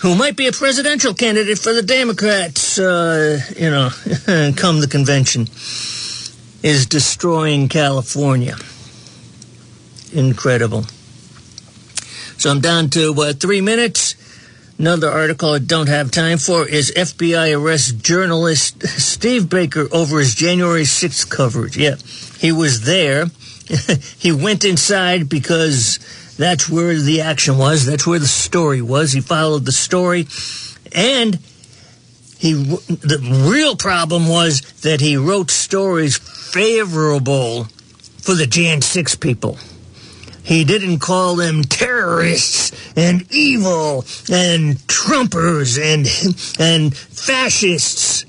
who 0.01 0.15
might 0.15 0.37
be 0.37 0.47
a 0.47 0.53
presidential 0.53 1.15
candidate 1.15 1.59
for 1.59 1.73
the 1.73 1.83
Democrats, 1.83 2.79
uh, 2.79 3.41
you 3.57 3.71
know, 3.71 3.91
come 4.57 4.81
the 4.81 4.89
convention, 4.91 5.49
is 6.63 6.87
destroying 6.87 7.69
California. 7.69 8.57
Incredible. 10.13 10.85
So 12.39 12.51
I'm 12.51 12.61
down 12.61 12.91
to 12.91 13.15
uh, 13.19 13.33
three 13.33 13.61
minutes. 13.61 14.15
Another 14.79 15.11
article 15.11 15.55
I 15.55 15.59
don't 15.59 15.89
have 15.89 16.11
time 16.11 16.37
for 16.37 16.69
is 16.69 16.93
FBI 16.95 17.59
arrests 17.59 17.93
journalist 17.93 18.87
Steve 18.87 19.49
Baker 19.49 19.89
over 19.91 20.19
his 20.19 20.35
January 20.35 20.83
6th 20.83 21.31
coverage. 21.31 21.79
Yeah, 21.79 21.97
he 22.39 22.53
was 22.53 22.83
there. 22.83 23.27
he 24.19 24.33
went 24.33 24.65
inside 24.65 25.31
because 25.31 25.99
that's 26.37 26.69
where 26.69 26.95
the 26.95 27.23
action 27.23 27.59
was. 27.59 27.87
That's 27.87 28.07
where 28.07 28.19
the 28.19 28.27
story 28.27 28.83
was. 28.83 29.13
He 29.13 29.21
followed 29.21 29.65
the 29.65 29.73
story. 29.73 30.27
And 30.93 31.39
he, 32.39 32.53
the 32.53 33.49
real 33.51 33.77
problem 33.77 34.29
was 34.29 34.61
that 34.83 35.01
he 35.01 35.17
wrote 35.17 35.51
stories 35.51 36.19
favorable 36.19 37.65
for 38.19 38.35
the 38.35 38.47
Jan 38.47 38.83
6 38.83 39.15
people. 39.17 39.59
He 40.43 40.65
didn't 40.65 41.01
call 41.01 41.37
them 41.37 41.63
terrorists 41.63 42.73
and 42.97 43.27
evil 43.33 44.05
and 44.31 44.77
Trumpers 44.87 45.77
and, 45.79 46.07
and 46.61 46.97
fascists. 46.97 48.25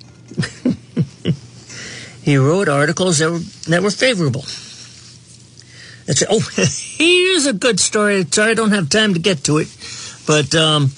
he 2.23 2.37
wrote 2.37 2.69
articles 2.69 3.19
that 3.19 3.29
were, 3.29 3.39
that 3.67 3.83
were 3.83 3.91
favorable 3.91 4.45
say, 6.13 6.25
oh, 6.29 6.39
here's 6.97 7.45
a 7.45 7.53
good 7.53 7.79
story. 7.79 8.25
Sorry, 8.25 8.51
I 8.51 8.53
don't 8.53 8.71
have 8.71 8.89
time 8.89 9.13
to 9.13 9.19
get 9.19 9.43
to 9.45 9.57
it. 9.57 9.67
But 10.25 10.53
um, 10.55 10.91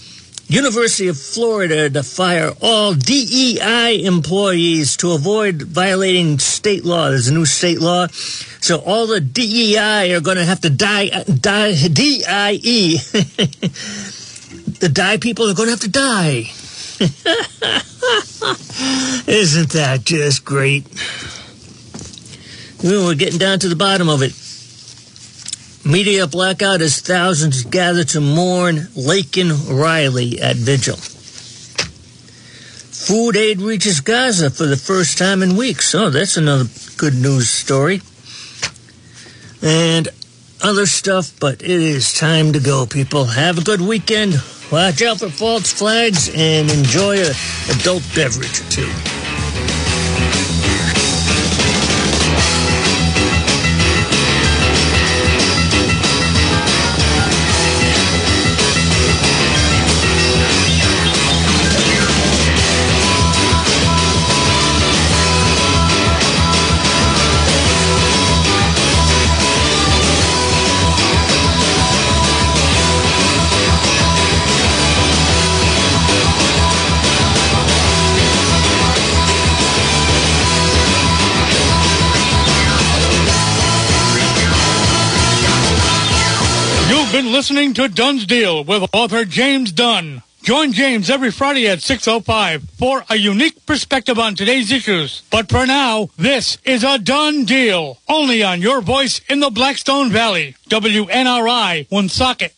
University 0.50 1.08
of 1.08 1.20
Florida 1.20 1.90
to 1.92 2.02
fire 2.02 2.52
all 2.60 2.96
DEI 2.96 4.04
employees 4.04 4.98
to 4.98 5.12
avoid 5.12 5.62
violating 5.62 6.40
state 6.40 6.84
law. 6.84 7.10
There's 7.10 7.28
a 7.28 7.34
new 7.34 7.46
state 7.46 7.80
law. 7.80 8.08
So 8.08 8.80
all 8.80 9.06
the 9.06 9.22
DEI 9.22 10.12
are 10.16 10.22
going 10.22 10.38
to 10.38 10.46
have 10.46 10.62
to 10.62 10.72
die, 10.72 11.10
die, 11.24 11.76
D-I-E. 11.88 12.98
the 14.80 14.90
die 14.92 15.18
people 15.18 15.48
are 15.48 15.54
going 15.54 15.68
to 15.68 15.72
have 15.72 15.82
to 15.82 15.90
die. 15.90 16.50
Isn't 19.28 19.70
that 19.74 20.02
just 20.04 20.44
great? 20.44 20.88
we're 22.84 23.14
getting 23.14 23.38
down 23.38 23.60
to 23.60 23.70
the 23.70 23.76
bottom 23.76 24.10
of 24.10 24.24
it. 24.24 24.34
Media 25.90 26.28
blackout 26.28 26.82
as 26.82 27.02
thousands 27.02 27.64
gather 27.64 28.04
to 28.04 28.22
mourn 28.22 28.76
Laken 28.96 29.76
Riley 29.82 30.40
at 30.40 30.56
vigil. 30.56 30.96
Food 32.96 33.36
aid 33.36 33.60
reaches 33.60 34.00
Gaza 34.00 34.52
for 34.52 34.68
the 34.68 34.78
first 34.78 35.18
time 35.18 35.42
in 35.42 35.58
weeks. 35.58 35.96
Oh, 35.96 36.12
that's 36.12 36.38
another 36.38 36.66
good 36.98 37.16
news 37.16 37.50
story. 37.50 38.02
And 39.64 40.10
other 40.62 40.86
stuff, 40.86 41.32
but 41.40 41.64
it 41.64 41.72
is 41.72 42.14
time 42.14 42.54
to 42.54 42.60
go, 42.60 42.86
people. 42.86 43.26
Have 43.26 43.58
a 43.58 43.64
good 43.64 43.82
weekend. 43.82 44.36
Watch 44.72 45.02
out 45.02 45.18
for 45.18 45.30
false 45.30 45.74
flags 45.74 46.30
and 46.36 46.70
enjoy 46.70 47.18
a 47.18 47.34
adult 47.72 48.04
beverage 48.14 48.62
or 48.62 48.70
two. 48.70 49.19
Listening 87.40 87.74
to 87.74 87.88
Dunn's 87.88 88.26
Deal 88.26 88.66
with 88.66 88.84
author 88.92 89.24
James 89.24 89.72
Dunn. 89.72 90.24
Join 90.42 90.74
James 90.74 91.10
every 91.10 91.32
Friday 91.32 91.70
at 91.70 91.80
6.05 91.80 92.70
for 92.72 93.06
a 93.10 93.16
unique 93.16 93.66
perspective 93.66 94.20
on 94.20 94.36
today's 94.36 94.74
issues. 94.74 95.22
But 95.32 95.48
for 95.48 95.66
now, 95.66 96.10
this 96.18 96.58
is 96.66 96.84
a 96.84 97.00
done 97.00 97.46
deal. 97.46 97.98
Only 98.10 98.44
on 98.44 98.62
your 98.62 98.82
voice 98.82 99.22
in 99.30 99.40
the 99.40 99.50
Blackstone 99.50 100.12
Valley. 100.12 100.56
WNRI, 100.68 101.90
Woonsocket. 101.90 102.54